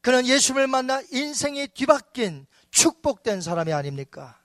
그는 0.00 0.26
예수님을 0.26 0.66
만나 0.66 1.02
인생이 1.12 1.68
뒤바뀐 1.68 2.46
축복된 2.70 3.42
사람이 3.42 3.74
아닙니까? 3.74 4.39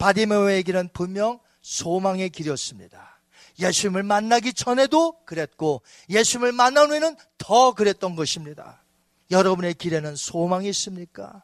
바디메오의 0.00 0.62
길은 0.62 0.88
분명 0.94 1.38
소망의 1.60 2.30
길이었습니다. 2.30 3.20
예수님을 3.58 4.02
만나기 4.02 4.54
전에도 4.54 5.22
그랬고 5.26 5.82
예수님을 6.08 6.52
만난 6.52 6.90
후에는 6.90 7.16
더 7.36 7.74
그랬던 7.74 8.16
것입니다. 8.16 8.82
여러분의 9.30 9.74
길에는 9.74 10.16
소망이 10.16 10.70
있습니까? 10.70 11.42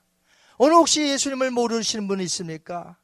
오늘 0.56 0.76
혹시 0.76 1.02
예수님을 1.02 1.50
모르시는 1.50 2.08
분 2.08 2.20
있습니까? 2.22 2.96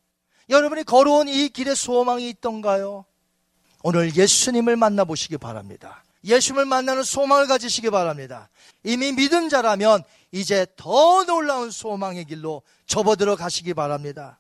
여러분이 0.49 0.85
걸어온 0.85 1.29
이 1.29 1.51
길에 1.51 1.75
소망이 1.75 2.31
있던가요? 2.31 3.05
오늘 3.83 4.17
예수님을 4.17 4.77
만나보시기 4.77 5.37
바랍니다. 5.37 6.03
예수님을 6.25 6.65
만나는 6.65 7.03
소망을 7.03 7.47
가지시기 7.47 7.91
바랍니다. 7.91 8.49
이미 8.85 9.13
믿은 9.13 9.51
자라면 9.51 10.03
이제 10.31 10.67
더 10.77 11.25
놀라운 11.25 11.71
소망의 11.71 12.25
길로 12.25 12.63
접어들어 12.87 13.37
가시기 13.37 13.75
바랍니다. 13.75 14.39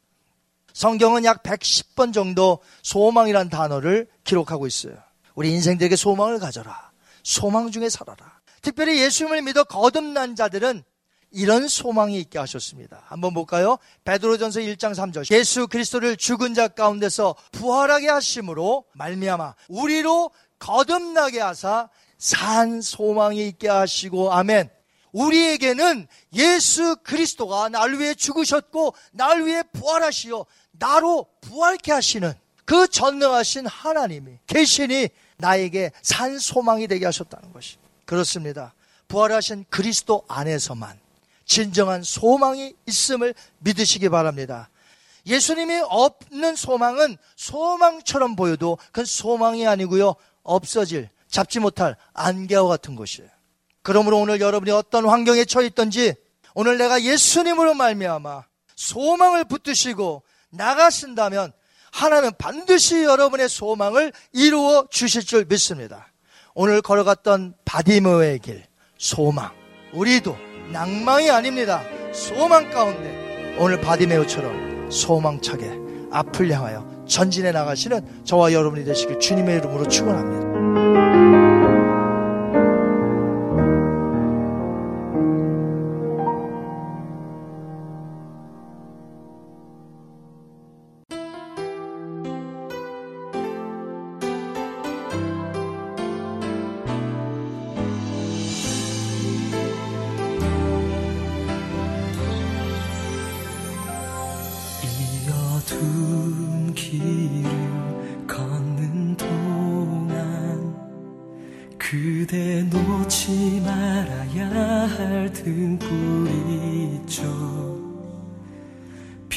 성경은 0.74 1.24
약 1.24 1.42
110번 1.42 2.12
정도 2.12 2.60
소망이란 2.82 3.50
단어를 3.50 4.08
기록하고 4.24 4.66
있어요. 4.66 4.94
우리 5.34 5.50
인생들에게 5.52 5.96
소망을 5.96 6.38
가져라. 6.38 6.90
소망 7.22 7.70
중에 7.70 7.88
살아라. 7.88 8.40
특별히 8.60 9.00
예수님을 9.00 9.42
믿어 9.42 9.64
거듭난 9.64 10.36
자들은 10.36 10.84
이런 11.32 11.66
소망이 11.66 12.18
있게 12.20 12.38
하셨습니다. 12.38 13.02
한번 13.06 13.32
볼까요? 13.32 13.78
베드로전서 14.04 14.60
1장 14.60 14.94
3절. 14.94 15.34
예수 15.34 15.66
그리스도를 15.66 16.16
죽은 16.16 16.54
자 16.54 16.68
가운데서 16.68 17.34
부활하게 17.52 18.08
하심으로 18.08 18.84
말미암아 18.94 19.54
우리로 19.68 20.30
거듭나게 20.58 21.40
하사 21.40 21.88
산 22.18 22.80
소망이 22.80 23.48
있게 23.48 23.68
하시고 23.68 24.32
아멘. 24.32 24.70
우리에게는 25.12 26.06
예수 26.34 26.96
그리스도가 27.02 27.68
날 27.68 27.98
위해 27.98 28.14
죽으셨고 28.14 28.94
날 29.12 29.44
위해 29.44 29.62
부활하시어 29.72 30.46
나로 30.72 31.26
부활케 31.40 31.92
하시는 31.92 32.32
그 32.64 32.88
전능하신 32.88 33.66
하나님이 33.66 34.38
계시니 34.46 35.08
나에게 35.36 35.92
산 36.02 36.38
소망이 36.38 36.86
되게 36.86 37.04
하셨다는 37.04 37.52
것이 37.52 37.76
그렇습니다. 38.04 38.74
부활하신 39.08 39.66
그리스도 39.68 40.24
안에서만 40.28 40.98
진정한 41.44 42.02
소망이 42.02 42.74
있음을 42.86 43.34
믿으시기 43.58 44.08
바랍니다. 44.08 44.70
예수님이 45.26 45.82
없는 45.88 46.56
소망은 46.56 47.16
소망처럼 47.36 48.36
보여도 48.36 48.78
그건 48.86 49.04
소망이 49.04 49.66
아니고요. 49.66 50.14
없어질, 50.42 51.10
잡지 51.28 51.60
못할 51.60 51.96
안개와 52.14 52.66
같은 52.68 52.96
것이에요. 52.96 53.28
그러므로 53.82 54.18
오늘 54.18 54.40
여러분이 54.40 54.70
어떤 54.70 55.08
환경에 55.08 55.44
처해 55.44 55.66
있든지 55.66 56.14
오늘 56.54 56.78
내가 56.78 57.02
예수님으로 57.02 57.74
말미암아 57.74 58.44
소망을 58.76 59.44
붙드시고 59.44 60.22
나가신다면 60.52 61.52
하나는 61.90 62.30
반드시 62.38 63.02
여러분의 63.02 63.48
소망을 63.48 64.12
이루어 64.32 64.86
주실 64.90 65.24
줄 65.24 65.44
믿습니다. 65.44 66.08
오늘 66.54 66.80
걸어갔던 66.80 67.54
바디모의 67.64 68.38
길, 68.38 68.64
소망. 68.98 69.50
우리도 69.92 70.36
낭망이 70.70 71.30
아닙니다. 71.30 71.82
소망 72.12 72.70
가운데 72.70 73.56
오늘 73.58 73.80
바디메오처럼 73.80 74.90
소망차게 74.90 75.70
앞을 76.10 76.50
향하여 76.50 77.04
전진해 77.06 77.52
나가시는 77.52 78.24
저와 78.24 78.52
여러분이 78.52 78.84
되시길 78.84 79.18
주님의 79.18 79.58
이름으로 79.58 79.88
축원합니다. 79.88 81.41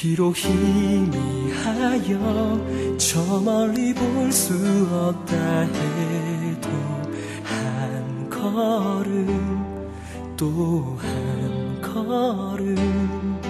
비록 0.05 0.37
희미하여 0.37 2.13
저 2.99 3.39
멀리 3.39 3.91
볼 3.91 4.31
수 4.31 4.53
없다 4.91 5.61
해도 5.61 6.69
한 7.43 8.29
걸음 8.29 9.89
또 10.37 10.95
한 11.01 11.81
걸음 11.81 13.41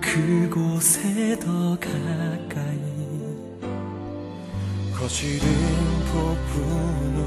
그곳에 0.00 1.38
더 1.38 1.78
가까이 1.78 2.80
거칠은 4.94 5.46
폭풍우 6.10 7.18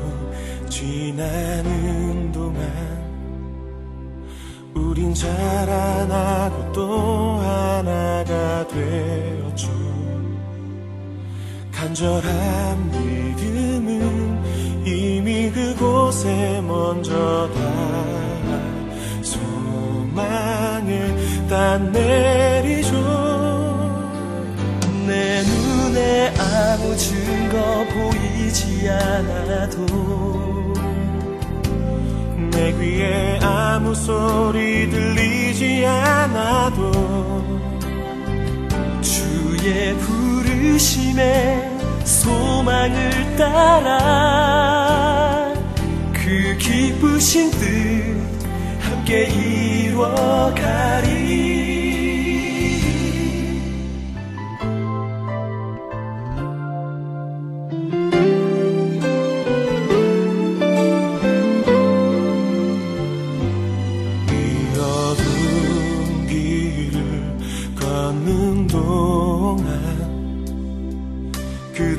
지나는 0.70 2.32
동안 2.32 2.97
우린 4.98 5.14
자라나고 5.14 6.72
또 6.72 7.38
하나가 7.38 8.68
되었죠. 8.68 9.70
간절한 11.72 12.90
믿음은 12.90 14.88
이미 14.88 15.52
그곳에 15.52 16.62
먼저 16.62 17.48
닿아 17.54 19.22
소망을 19.22 21.16
딴 21.48 21.92
내리죠. 21.92 22.98
내 25.06 25.44
눈에 25.44 26.34
아무 26.40 26.98
증거 26.98 27.86
보이지 27.94 28.90
않아도 28.90 29.86
내 29.86 30.37
귀에 32.80 33.40
아무 33.42 33.94
소리 33.96 34.90
들리지 34.90 35.86
않아도 35.86 36.92
주의 39.02 39.94
부르심에 39.98 41.70
소망을 42.04 43.36
따라 43.38 44.74
그 46.14 46.58
기쁘신 46.58 47.52
뜻 47.52 47.58
함께 48.80 49.26
이루어가리 49.88 51.47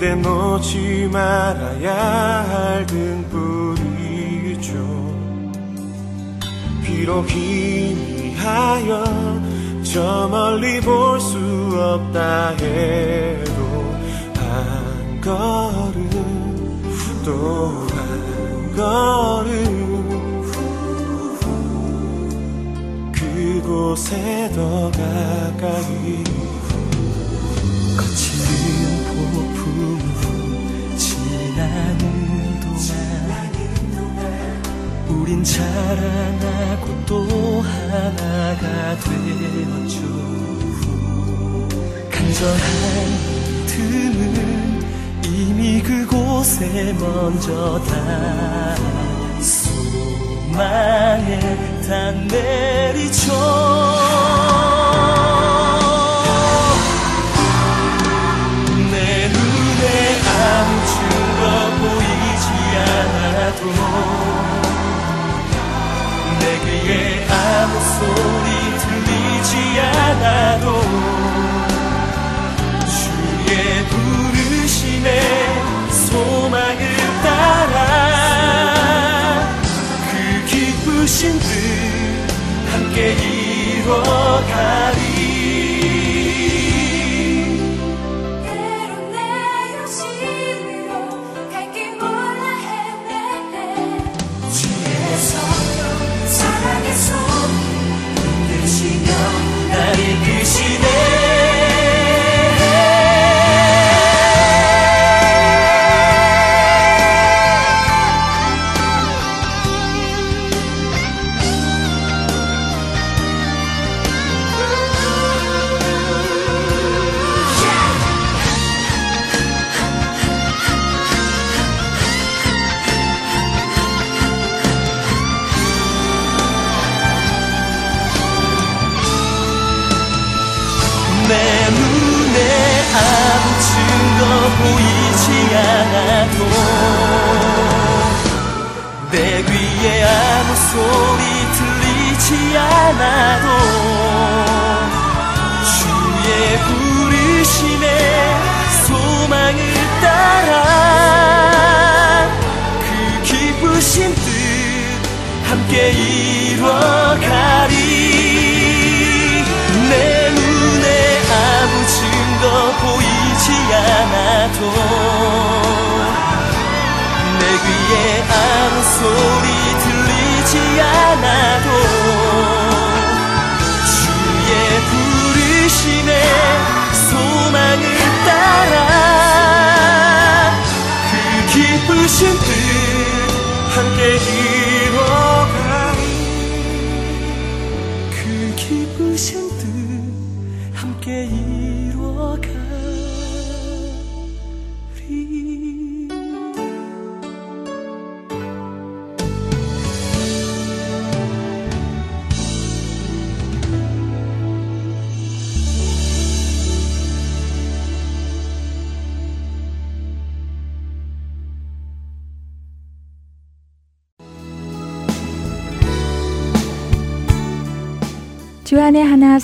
그대 0.09 0.15
놓지 0.15 1.11
말아야 1.13 1.95
할 2.49 2.87
등불이죠. 2.87 3.59
비록 6.83 7.29
희미하여 7.29 9.05
저 9.83 10.29
멀리 10.29 10.81
볼 10.81 11.21
수 11.21 11.37
없다 11.77 12.51
해도 12.57 13.53
한 14.37 15.21
걸음 15.21 16.01
또 17.23 17.87
한 17.93 18.75
걸음 18.75 20.09
그곳에 23.13 24.51
더 24.55 24.91
가까이 24.91 26.38
우린 35.29 35.45
자라나고 35.45 37.05
또 37.05 37.61
하나가 37.61 38.97
되었죠. 38.97 40.01
간절한 42.11 42.59
믿음은 43.67 44.25
이미 45.25 45.83
그곳에 45.83 46.95
먼저 46.95 47.79
다 47.85 48.75
소망에 49.43 51.39
다 51.87 52.11
내리죠. 52.11 53.35
내 58.91 59.29
눈에 59.29 60.21
아무 60.25 60.69
증거 60.87 61.41
보이지 61.83 62.47
않아도 62.79 64.38
우리의 66.69 67.27
아무 67.31 67.81
소리 67.81 68.79
들리지 68.79 69.81
않아도 69.81 71.08